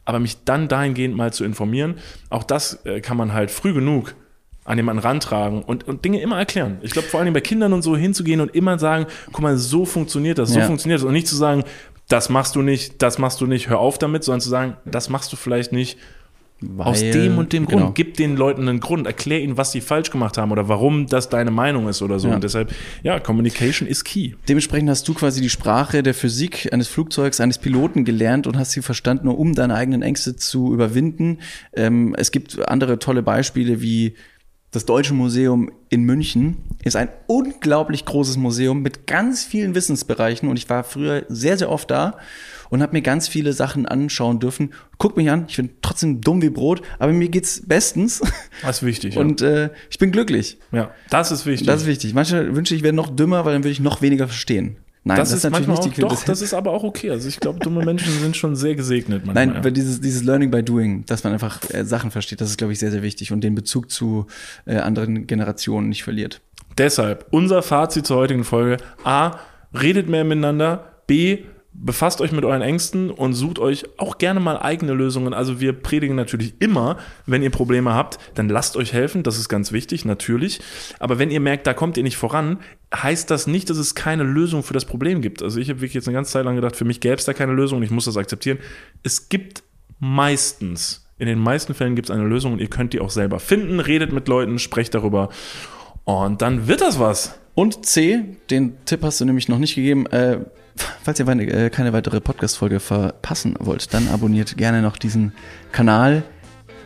Aber 0.06 0.20
mich 0.20 0.44
dann 0.44 0.68
dahingehend 0.68 1.16
mal 1.16 1.32
zu 1.32 1.46
informieren, 1.46 1.96
auch 2.30 2.44
das 2.44 2.86
äh, 2.86 3.00
kann 3.00 3.16
man 3.16 3.32
halt 3.32 3.50
früh 3.52 3.74
genug 3.74 4.16
an 4.66 4.78
jemanden 4.78 5.02
rantragen 5.02 5.62
und, 5.64 5.88
und 5.88 6.06
Dinge 6.06 6.22
immer 6.22 6.38
erklären. 6.38 6.78
Ich 6.82 6.92
glaube, 6.92 7.08
vor 7.08 7.20
allem 7.20 7.34
bei 7.34 7.42
Kindern 7.42 7.74
und 7.74 7.82
so 7.82 7.98
hinzugehen 7.98 8.40
und 8.42 8.56
immer 8.56 8.80
sagen, 8.80 9.06
guck 9.32 9.42
mal, 9.42 9.58
so 9.58 9.86
funktioniert 9.86 10.38
das, 10.38 10.52
so 10.52 10.60
Ja. 10.60 10.66
funktioniert 10.66 11.00
das. 11.02 11.06
Und 11.06 11.14
nicht 11.14 11.28
zu 11.28 11.36
sagen, 11.36 11.64
das 12.10 12.30
machst 12.30 12.56
du 12.56 12.62
nicht, 12.62 13.02
das 13.02 13.18
machst 13.18 13.42
du 13.42 13.46
nicht, 13.48 13.70
hör 13.70 13.80
auf 13.80 13.98
damit, 13.98 14.24
sondern 14.24 14.42
zu 14.42 14.50
sagen, 14.50 14.76
das 14.86 15.10
machst 15.10 15.32
du 15.34 15.36
vielleicht 15.38 15.72
nicht 15.72 15.98
aus 16.78 17.02
Weil- 17.02 17.12
dem 17.12 17.38
und 17.40 17.52
dem 17.52 17.66
Grund. 17.66 17.78
genau. 17.82 17.92
Gib 17.94 18.16
den 18.16 18.38
Leuten 18.38 18.70
einen 18.70 18.80
Grund, 18.80 19.06
erklär 19.06 19.42
ihnen, 19.42 19.58
was 19.58 19.74
sie 19.74 19.82
falsch 19.82 20.12
gemacht 20.12 20.38
haben 20.38 20.50
oder 20.54 20.70
warum 20.70 21.08
das 21.08 21.28
deine 21.28 21.52
Meinung 21.52 21.90
ist 21.90 22.02
oder 22.02 22.20
so. 22.20 22.30
Ja. 22.30 22.36
Und 22.36 22.44
deshalb, 22.46 22.72
ja, 23.04 23.20
Communication 23.20 23.86
is 23.86 24.06
key. 24.06 24.36
Dementsprechend 24.48 24.90
hast 24.90 25.06
du 25.08 25.14
quasi 25.14 25.42
die 25.42 25.50
Sprache 25.50 26.04
der 26.04 26.14
Physik 26.14 26.70
eines 26.72 26.88
Flugzeugs, 26.88 27.42
eines 27.42 27.58
Piloten 27.58 28.06
gelernt 28.06 28.48
und 28.48 28.58
hast 28.58 28.72
sie 28.72 28.82
verstanden, 28.82 29.26
nur 29.26 29.38
um 29.40 29.54
deine 29.56 29.76
eigenen 29.76 30.04
Ängste 30.04 30.38
zu 30.38 30.74
überwinden. 30.74 31.40
Ähm, 31.76 32.16
es 32.18 32.32
gibt 32.32 32.66
andere 32.70 32.98
tolle 32.98 33.24
Beispiele 33.24 33.82
wie 33.82 34.14
das 34.74 34.86
Deutsche 34.86 35.14
Museum 35.14 35.72
in 35.90 36.02
München 36.04 36.58
ist 36.84 36.96
ein 36.96 37.10
unglaublich 37.28 38.06
großes 38.06 38.38
Museum 38.38 38.82
mit 38.82 39.06
ganz 39.06 39.46
vielen 39.46 39.76
Wissensbereichen 39.76 40.50
und 40.50 40.58
ich 40.58 40.68
war 40.68 40.84
früher 40.84 41.26
sehr, 41.30 41.60
sehr 41.60 41.70
oft 41.70 41.92
da 41.92 42.18
und 42.72 42.82
habe 42.82 42.94
mir 42.94 43.04
ganz 43.04 43.28
viele 43.28 43.54
Sachen 43.54 43.86
anschauen 43.86 44.40
dürfen. 44.40 44.74
Guck 44.98 45.16
mich 45.16 45.30
an, 45.30 45.46
ich 45.48 45.58
bin 45.58 45.70
trotzdem 45.84 46.22
dumm 46.22 46.42
wie 46.42 46.50
Brot, 46.50 46.82
aber 46.98 47.14
mir 47.14 47.30
geht's 47.30 47.62
bestens 47.66 48.20
Das 48.64 48.78
ist 48.78 48.84
wichtig. 48.84 49.16
und 49.16 49.42
äh, 49.42 49.70
ich 49.92 50.00
bin 50.00 50.12
glücklich. 50.12 50.58
ja. 50.72 50.80
ja, 50.80 50.92
das 51.12 51.32
ist 51.32 51.46
wichtig. 51.46 51.68
Das 51.68 51.82
ist 51.84 51.88
wichtig. 51.88 52.16
Manchmal 52.16 52.56
wünsche 52.56 52.74
ich, 52.74 52.80
ich 52.80 52.84
wäre 52.84 52.94
noch 52.94 53.16
dümmer, 53.16 53.46
weil 53.46 53.54
dann 53.54 53.64
würde 53.64 53.72
ich 53.72 53.80
noch 53.80 54.02
weniger 54.02 54.28
verstehen. 54.28 54.78
Nein, 55.06 55.18
das, 55.18 55.34
ist 55.34 55.50
manchmal 55.50 55.78
auch, 55.78 55.84
doch, 55.84 55.92
Quintessenz. 55.92 56.26
das 56.26 56.42
ist 56.42 56.54
aber 56.54 56.72
auch 56.72 56.84
okay. 56.84 57.12
Also 57.12 57.28
ich 57.28 57.40
glaube, 57.40 57.60
dumme 57.60 57.84
Menschen 57.84 58.12
sind 58.22 58.38
schon 58.38 58.56
sehr 58.56 58.76
gesegnet 58.76 59.26
manchmal. 59.26 59.48
Nein, 59.48 59.64
weil 59.64 59.74
dieses, 59.74 60.00
dieses 60.00 60.24
Learning 60.24 60.50
by 60.50 60.64
Doing, 60.64 61.06
dass 61.06 61.26
man 61.26 61.34
einfach 61.34 61.60
äh, 61.72 61.84
Sachen 61.84 62.10
versteht, 62.10 62.40
das 62.40 62.50
ist, 62.50 62.58
glaube 62.58 62.72
ich, 62.72 62.80
sehr, 62.80 62.92
sehr 62.92 63.04
wichtig 63.04 63.34
und 63.34 63.42
den 63.42 63.54
Bezug 63.54 63.92
zu 63.92 64.28
äh, 64.66 64.78
anderen 64.78 65.28
Generationen 65.28 65.90
nicht 65.90 66.04
verliert. 66.04 66.40
Deshalb 66.78 67.28
unser 67.32 67.62
Fazit 67.62 68.08
zur 68.08 68.18
heutigen 68.18 68.46
Folge. 68.46 68.78
A, 69.04 69.40
redet 69.74 70.08
mehr 70.08 70.24
miteinander. 70.24 70.94
B, 71.06 71.40
befasst 71.74 72.22
euch 72.22 72.32
mit 72.32 72.46
euren 72.46 72.62
Ängsten 72.62 73.10
und 73.10 73.34
sucht 73.34 73.60
euch 73.60 73.86
auch 73.98 74.18
gerne 74.18 74.40
mal 74.40 74.58
eigene 74.58 74.94
Lösungen. 74.94 75.34
Also 75.34 75.60
wir 75.60 75.74
predigen 75.74 76.16
natürlich 76.16 76.54
immer, 76.60 76.98
wenn 77.26 77.42
ihr 77.42 77.50
Probleme 77.50 77.94
habt, 77.94 78.20
dann 78.36 78.48
lasst 78.48 78.78
euch 78.78 78.94
helfen. 78.94 79.24
Das 79.24 79.38
ist 79.38 79.50
ganz 79.50 79.72
wichtig, 79.72 80.06
natürlich. 80.06 80.62
Aber 81.00 81.20
wenn 81.20 81.32
ihr 81.32 81.40
merkt, 81.40 81.66
da 81.66 81.74
kommt 81.74 81.98
ihr 81.98 82.04
nicht 82.04 82.18
voran, 82.18 82.60
heißt 82.94 83.30
das 83.32 83.48
nicht, 83.48 83.70
dass 83.70 83.78
es 83.78 83.96
keine 83.96 84.24
Lösung 84.24 84.64
für 84.64 84.74
das 84.74 84.86
Problem 84.86 85.22
gibt. 85.22 85.42
Also 85.42 85.60
ich 85.60 85.70
habe 85.70 85.80
wirklich 85.80 85.96
jetzt 85.96 86.08
eine 86.08 86.16
ganze 86.16 86.32
Zeit 86.32 86.46
lang 86.46 86.56
gedacht, 86.56 86.76
für 86.76 86.86
mich 86.86 87.00
gäbe 87.00 87.16
es 87.16 87.26
da 87.26 87.34
keine 87.34 87.54
Lösung 87.54 87.80
und 87.80 87.84
ich 87.84 87.92
muss 87.92 88.06
das 88.06 88.18
akzeptieren. 88.18 88.60
Es 89.02 89.30
gibt 89.30 89.64
meistens, 90.00 91.08
in 91.18 91.28
den 91.28 91.40
meisten 91.40 91.74
Fällen 91.74 91.96
gibt 91.96 92.10
es 92.10 92.16
eine 92.16 92.26
Lösung 92.26 92.54
und 92.54 92.60
ihr 92.60 92.70
könnt 92.70 92.94
die 92.94 93.00
auch 93.00 93.10
selber 93.10 93.40
finden. 93.40 93.80
Redet 93.80 94.14
mit 94.14 94.28
Leuten, 94.28 94.60
sprecht 94.60 94.94
darüber. 94.94 95.30
Und 96.06 96.42
dann 96.42 96.68
wird 96.68 96.82
das 96.82 97.00
was. 97.00 97.40
Und 97.56 97.86
C, 97.86 98.38
den 98.50 98.84
Tipp 98.86 99.02
hast 99.04 99.22
du 99.22 99.26
nämlich 99.26 99.48
noch 99.48 99.60
nicht 99.60 99.76
gegeben, 99.76 100.06
äh, 100.08 100.40
falls 101.04 101.20
ihr 101.20 101.28
äh, 101.28 101.70
keine 101.70 101.94
weitere 101.94 102.22
Podcast-Folge 102.22 102.80
verpassen 102.80 103.56
wollt, 103.60 103.94
dann 103.94 104.08
abonniert 104.08 104.58
gerne 104.58 104.82
noch 104.82 104.98
diesen 104.98 105.34
Kanal. 105.72 106.24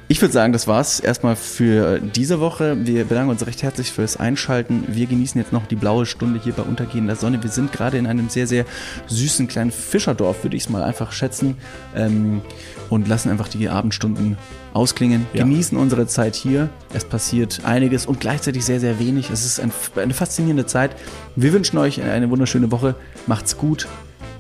Ich 0.10 0.22
würde 0.22 0.34
sagen, 0.34 0.54
das 0.54 0.68
war's 0.68 1.02
erstmal 1.02 1.36
für 1.36 2.00
diese 2.00 2.40
Woche. 2.40 2.78
Wir 2.86 3.04
bedanken 3.04 3.30
uns 3.30 3.46
recht 3.46 3.62
herzlich 3.62 3.92
fürs 3.92 4.16
Einschalten. 4.16 4.86
Wir 4.88 5.06
genießen 5.06 5.40
jetzt 5.40 5.52
noch 5.52 5.68
die 5.68 5.76
blaue 5.76 6.06
Stunde 6.06 6.40
hier 6.42 6.54
bei 6.54 6.64
untergehender 6.64 7.18
Sonne. 7.18 7.44
Wir 7.44 7.50
sind 7.50 7.74
gerade 7.74 7.98
in 7.98 8.08
einem 8.08 8.30
sehr, 8.30 8.48
sehr 8.48 8.64
süßen 9.08 9.50
kleinen 9.50 9.72
Fischerdorf, 9.72 10.44
würde 10.46 10.56
ich 10.56 10.64
es 10.64 10.70
mal 10.70 10.82
einfach 10.82 11.12
schätzen. 11.12 11.58
Ähm, 11.94 12.42
und 12.90 13.08
lassen 13.08 13.30
einfach 13.30 13.48
die 13.48 13.70
Abendstunden 13.70 14.38
ausklingen. 14.74 15.26
Ja. 15.34 15.44
Genießen 15.44 15.78
unsere 15.78 16.08
Zeit 16.08 16.36
hier. 16.36 16.70
Es 16.94 17.06
passiert 17.06 17.62
einiges 17.66 18.06
und 18.06 18.20
gleichzeitig 18.20 18.66
sehr, 18.66 18.80
sehr 18.80 19.00
wenig. 19.00 19.30
Es 19.30 19.46
ist 19.46 19.60
ein, 19.60 19.72
eine 19.96 20.14
faszinierende 20.14 20.66
Zeit. 20.66 20.96
Wir 21.36 21.54
wünschen 21.54 21.78
euch 21.78 22.02
eine 22.02 22.30
wunderschöne 22.30 22.72
Woche. 22.72 22.96
Macht's 23.26 23.58
gut. 23.58 23.88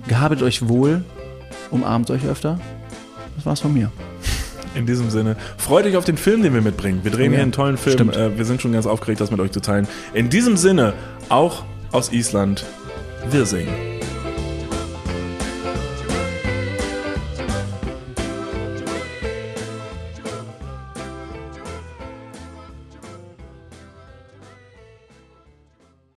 Gehabet 0.07 0.41
euch 0.41 0.67
wohl. 0.67 1.03
Umarmt 1.71 2.09
euch 2.11 2.25
öfter. 2.25 2.59
Das 3.35 3.45
war's 3.45 3.59
von 3.59 3.73
mir. 3.73 3.91
In 4.75 4.85
diesem 4.85 5.09
Sinne, 5.09 5.35
freut 5.57 5.85
euch 5.85 5.97
auf 5.97 6.05
den 6.05 6.17
Film, 6.17 6.43
den 6.43 6.53
wir 6.53 6.61
mitbringen. 6.61 6.99
Wir 7.03 7.11
drehen 7.11 7.29
Oh 7.29 7.31
ja. 7.31 7.35
hier 7.37 7.43
einen 7.43 7.51
tollen 7.51 7.77
Film. 7.77 8.11
Äh, 8.11 8.37
wir 8.37 8.45
sind 8.45 8.61
schon 8.61 8.73
ganz 8.73 8.85
aufgeregt, 8.85 9.19
das 9.19 9.31
mit 9.31 9.39
euch 9.39 9.51
zu 9.51 9.59
teilen. 9.59 9.87
In 10.13 10.29
diesem 10.29 10.55
Sinne, 10.55 10.93
auch 11.29 11.63
aus 11.91 12.11
Island, 12.11 12.63
wir 13.31 13.45
singen. 13.45 13.96